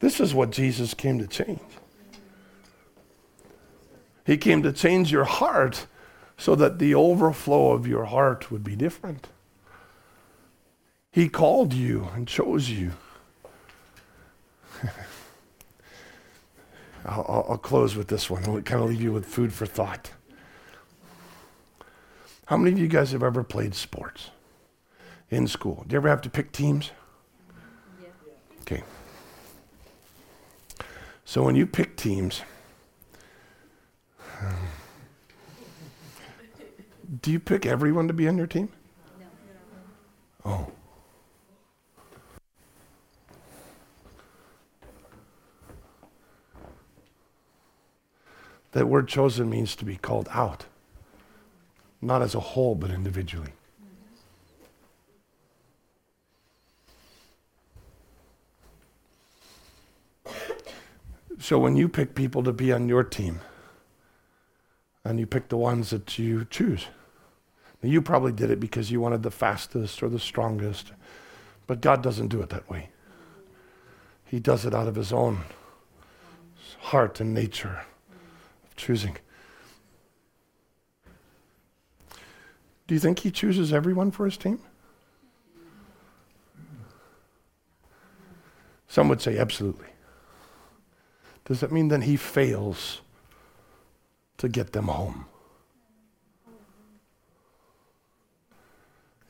This 0.00 0.20
is 0.20 0.34
what 0.34 0.50
Jesus 0.50 0.94
came 0.94 1.18
to 1.18 1.26
change. 1.26 1.60
He 4.30 4.38
came 4.38 4.62
to 4.62 4.70
change 4.70 5.10
your 5.10 5.24
heart 5.24 5.88
so 6.38 6.54
that 6.54 6.78
the 6.78 6.94
overflow 6.94 7.72
of 7.72 7.84
your 7.84 8.04
heart 8.04 8.48
would 8.48 8.62
be 8.62 8.76
different. 8.76 9.26
He 11.10 11.28
called 11.28 11.72
you 11.72 12.08
and 12.14 12.28
chose 12.28 12.70
you. 12.70 12.92
I'll, 17.04 17.44
I'll 17.48 17.58
close 17.58 17.96
with 17.96 18.06
this 18.06 18.30
one. 18.30 18.44
I'll 18.44 18.60
kind 18.60 18.84
of 18.84 18.90
leave 18.90 19.02
you 19.02 19.12
with 19.12 19.26
food 19.26 19.52
for 19.52 19.66
thought. 19.66 20.12
How 22.46 22.56
many 22.56 22.70
of 22.70 22.78
you 22.78 22.86
guys 22.86 23.10
have 23.10 23.24
ever 23.24 23.42
played 23.42 23.74
sports 23.74 24.30
in 25.28 25.48
school? 25.48 25.84
Do 25.88 25.94
you 25.94 25.96
ever 25.96 26.08
have 26.08 26.22
to 26.22 26.30
pick 26.30 26.52
teams? 26.52 26.92
Yeah. 28.00 28.10
Okay. 28.60 28.84
So 31.24 31.42
when 31.42 31.56
you 31.56 31.66
pick 31.66 31.96
teams, 31.96 32.42
do 37.18 37.30
you 37.30 37.40
pick 37.40 37.66
everyone 37.66 38.06
to 38.06 38.14
be 38.14 38.28
on 38.28 38.38
your 38.38 38.46
team? 38.46 38.68
No. 40.44 40.52
Oh. 40.52 40.72
That 48.72 48.86
word 48.86 49.08
chosen 49.08 49.50
means 49.50 49.74
to 49.76 49.84
be 49.84 49.96
called 49.96 50.28
out, 50.30 50.66
not 52.00 52.22
as 52.22 52.36
a 52.36 52.40
whole, 52.40 52.76
but 52.76 52.90
individually. 52.90 53.52
So 61.40 61.58
when 61.58 61.74
you 61.74 61.88
pick 61.88 62.14
people 62.14 62.44
to 62.44 62.52
be 62.52 62.70
on 62.70 62.88
your 62.88 63.02
team, 63.02 63.40
and 65.02 65.18
you 65.18 65.26
pick 65.26 65.48
the 65.48 65.56
ones 65.56 65.90
that 65.90 66.16
you 66.16 66.44
choose, 66.48 66.86
now 67.82 67.88
you 67.88 68.02
probably 68.02 68.32
did 68.32 68.50
it 68.50 68.60
because 68.60 68.90
you 68.90 69.00
wanted 69.00 69.22
the 69.22 69.30
fastest 69.30 70.02
or 70.02 70.08
the 70.08 70.18
strongest, 70.18 70.92
but 71.66 71.80
God 71.80 72.02
doesn't 72.02 72.28
do 72.28 72.40
it 72.42 72.50
that 72.50 72.68
way. 72.68 72.90
He 74.24 74.38
does 74.38 74.64
it 74.64 74.74
out 74.74 74.88
of 74.88 74.94
His 74.94 75.12
own 75.12 75.40
heart 76.78 77.20
and 77.20 77.34
nature 77.34 77.84
of 78.64 78.76
choosing. 78.76 79.16
Do 82.86 82.94
you 82.94 83.00
think 83.00 83.20
He 83.20 83.30
chooses 83.30 83.72
everyone 83.72 84.10
for 84.10 84.24
His 84.24 84.36
team? 84.36 84.60
Some 88.90 89.08
would 89.08 89.20
say 89.20 89.38
absolutely. 89.38 89.86
Does 91.44 91.60
that 91.60 91.70
mean 91.72 91.88
then 91.88 92.02
he 92.02 92.16
fails 92.16 93.02
to 94.38 94.48
get 94.48 94.72
them 94.72 94.88
home? 94.88 95.26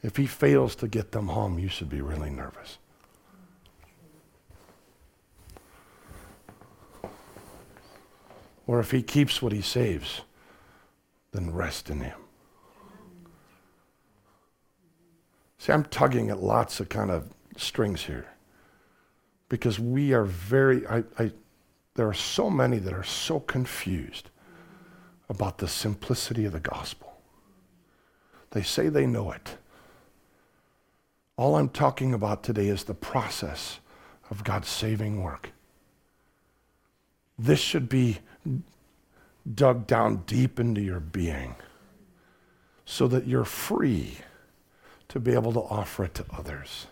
If 0.03 0.17
he 0.17 0.27
fails 0.27 0.75
to 0.77 0.89
get 0.89 1.13
them 1.13 1.29
home, 1.29 1.59
you 1.59 1.69
should 1.69 1.91
be 1.91 2.01
really 2.01 2.31
nervous. 2.31 2.79
Or 8.67 8.81
if 8.81 8.93
he 8.93 9.03
keeps 9.03 9.43
what 9.43 9.53
he 9.53 9.61
saves, 9.61 10.23
then 11.33 11.53
rest 11.53 11.91
in 11.91 12.01
him. 12.01 12.19
See, 15.59 15.73
I'm 15.73 15.85
tugging 15.85 16.31
at 16.31 16.43
lots 16.43 16.81
of 16.81 16.89
kind 16.89 17.11
of 17.11 17.29
strings 17.57 18.05
here 18.05 18.29
because 19.49 19.79
we 19.79 20.15
are 20.15 20.25
very, 20.25 20.87
I, 20.87 21.05
I, 21.19 21.33
there 21.95 22.09
are 22.09 22.15
so 22.15 22.49
many 22.49 22.79
that 22.79 22.95
are 22.95 23.05
so 23.05 23.41
confused 23.41 24.31
about 25.29 25.59
the 25.59 25.69
simplicity 25.69 26.47
of 26.47 26.53
the 26.53 26.61
gospel. 26.61 27.21
They 28.53 28.63
say 28.63 28.89
they 28.89 29.07
know 29.07 29.33
it. 29.33 29.59
All 31.41 31.57
I'm 31.57 31.71
talking 31.71 32.13
about 32.13 32.43
today 32.43 32.69
is 32.69 32.85
the 32.85 32.93
process 32.93 33.81
of 34.29 34.45
God's 34.45 34.69
saving 34.69 35.23
work. 35.23 35.53
This 37.39 37.61
should 37.61 37.89
be 37.89 38.19
dug 39.55 39.87
down 39.87 40.25
deep 40.27 40.61
into 40.61 40.83
your 40.83 41.01
being 41.01 41.55
so 42.85 43.09
that 43.09 43.27
you're 43.27 43.47
free 43.47 44.19
to 45.09 45.19
be 45.19 45.33
able 45.33 45.55
to 45.55 45.61
offer 45.61 46.05
it 46.05 46.15
to 46.17 46.27
others 46.31 46.89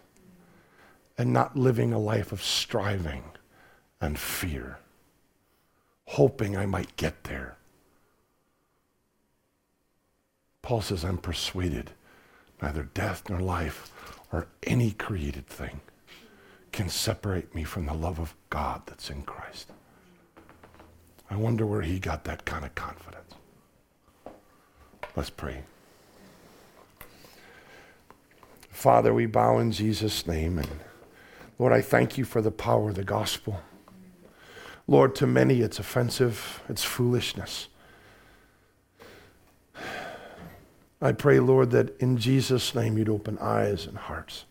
and 1.19 1.31
not 1.31 1.55
living 1.55 1.93
a 1.93 1.99
life 1.99 2.33
of 2.33 2.43
striving 2.43 3.25
and 4.01 4.19
fear 4.19 4.79
hoping 6.07 6.57
I 6.57 6.65
might 6.65 6.97
get 6.97 7.25
there. 7.25 7.59
Paul 10.63 10.81
says, 10.81 11.05
I'm 11.05 11.19
persuaded 11.19 11.91
neither 12.63 12.85
death 12.85 13.29
nor 13.29 13.41
life 13.41 13.93
or 14.33 14.47
any 14.63 14.91
created 14.93 15.47
thing 15.47 15.81
can 16.73 16.89
separate 16.89 17.55
me 17.55 17.65
from 17.65 17.87
the 17.87 17.95
love 17.95 18.19
of 18.19 18.35
God 18.51 18.83
that's 18.87 19.11
in 19.11 19.23
Christ. 19.23 19.73
I 21.31 21.37
wonder 21.37 21.67
where 21.67 21.83
he 21.83 21.99
got 21.99 22.25
that 22.25 22.45
kind 22.45 22.65
of 22.65 22.75
confidence. 22.75 23.35
Let's 25.17 25.31
pray. 25.31 25.63
Father, 28.71 29.13
we 29.13 29.27
bow 29.27 29.59
in 29.59 29.73
Jesus' 29.73 30.27
name. 30.27 30.59
And 30.59 30.69
Lord, 31.59 31.73
I 31.73 31.81
thank 31.81 32.17
you 32.17 32.25
for 32.25 32.41
the 32.41 32.53
power 32.53 32.91
of 32.91 32.95
the 32.95 33.05
gospel. 33.05 33.61
Lord, 34.87 35.15
to 35.17 35.27
many 35.27 35.61
it's 35.61 35.79
offensive, 35.79 36.63
it's 36.69 36.85
foolishness. 36.85 37.69
I 41.01 41.13
pray, 41.13 41.39
Lord, 41.39 41.71
that 41.71 41.99
in 42.01 42.19
Jesus' 42.19 42.75
name 42.75 42.99
you'd 42.99 43.09
open 43.09 43.39
eyes 43.39 43.87
and 43.87 43.97
hearts, 43.97 44.45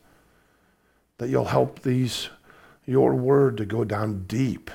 that 1.17 1.29
you'll 1.29 1.45
help 1.45 1.81
these, 1.81 2.29
your 2.85 3.13
word 3.15 3.57
to 3.57 3.65
go 3.65 3.83
down 3.83 4.23
deep 4.27 4.71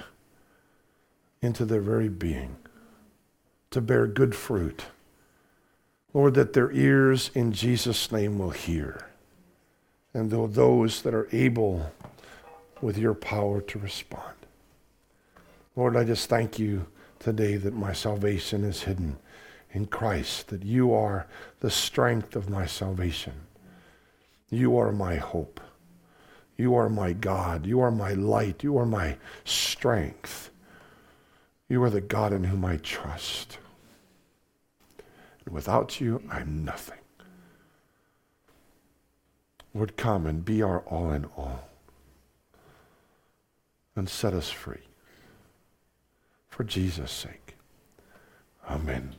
into 1.41 1.64
their 1.64 1.81
very 1.81 2.09
being, 2.09 2.57
to 3.70 3.81
bear 3.81 4.07
good 4.07 4.35
fruit. 4.35 4.85
Lord, 6.12 6.35
that 6.35 6.53
their 6.53 6.70
ears 6.73 7.31
in 7.35 7.53
Jesus' 7.53 8.12
name 8.12 8.39
will 8.39 8.51
hear, 8.51 9.07
and 10.12 10.31
those 10.31 11.01
that 11.03 11.14
are 11.14 11.29
able 11.33 11.91
with 12.83 12.99
your 12.99 13.14
power 13.14 13.62
to 13.62 13.79
respond. 13.79 14.35
Lord, 15.75 15.97
I 15.97 16.05
just 16.05 16.29
thank 16.29 16.59
you 16.59 16.87
today 17.18 17.57
that 17.57 17.73
my 17.73 17.95
salvation 17.95 18.62
is 18.62 18.83
hidden 18.83 19.16
in 19.73 19.87
Christ, 19.87 20.49
that 20.49 20.64
you 20.64 20.93
are 20.93 21.27
the 21.61 21.70
strength 21.70 22.37
of 22.37 22.51
my 22.51 22.66
salvation. 22.66 23.33
You 24.51 24.77
are 24.77 24.93
my 24.93 25.16
hope. 25.16 25.61
You 26.57 26.74
are 26.74 26.89
my 26.89 27.12
God. 27.12 27.66
You 27.66 27.81
are 27.81 27.90
my 27.90 28.12
light. 28.12 28.62
You 28.62 28.77
are 28.77 28.86
my 28.86 29.16
strength. 29.44 30.51
You 31.69 31.82
are 31.82 31.90
the 31.90 32.03
God 32.03 32.32
in 32.32 32.44
whom 32.44 32.65
I 32.65 32.77
trust. 32.77 33.59
And 35.47 35.55
without 35.55 36.01
you, 36.01 36.23
I'm 36.31 36.65
nothing. 36.65 36.99
Lord, 39.74 39.97
come 39.97 40.27
and 40.27 40.44
be 40.44 40.62
our 40.62 40.81
all 40.81 41.11
in 41.12 41.24
all 41.36 41.69
and 43.97 44.09
set 44.09 44.35
us 44.35 44.51
free 44.51 44.89
for 46.49 46.65
Jesus' 46.65 47.11
sake. 47.11 47.57
Amen. 48.69 49.15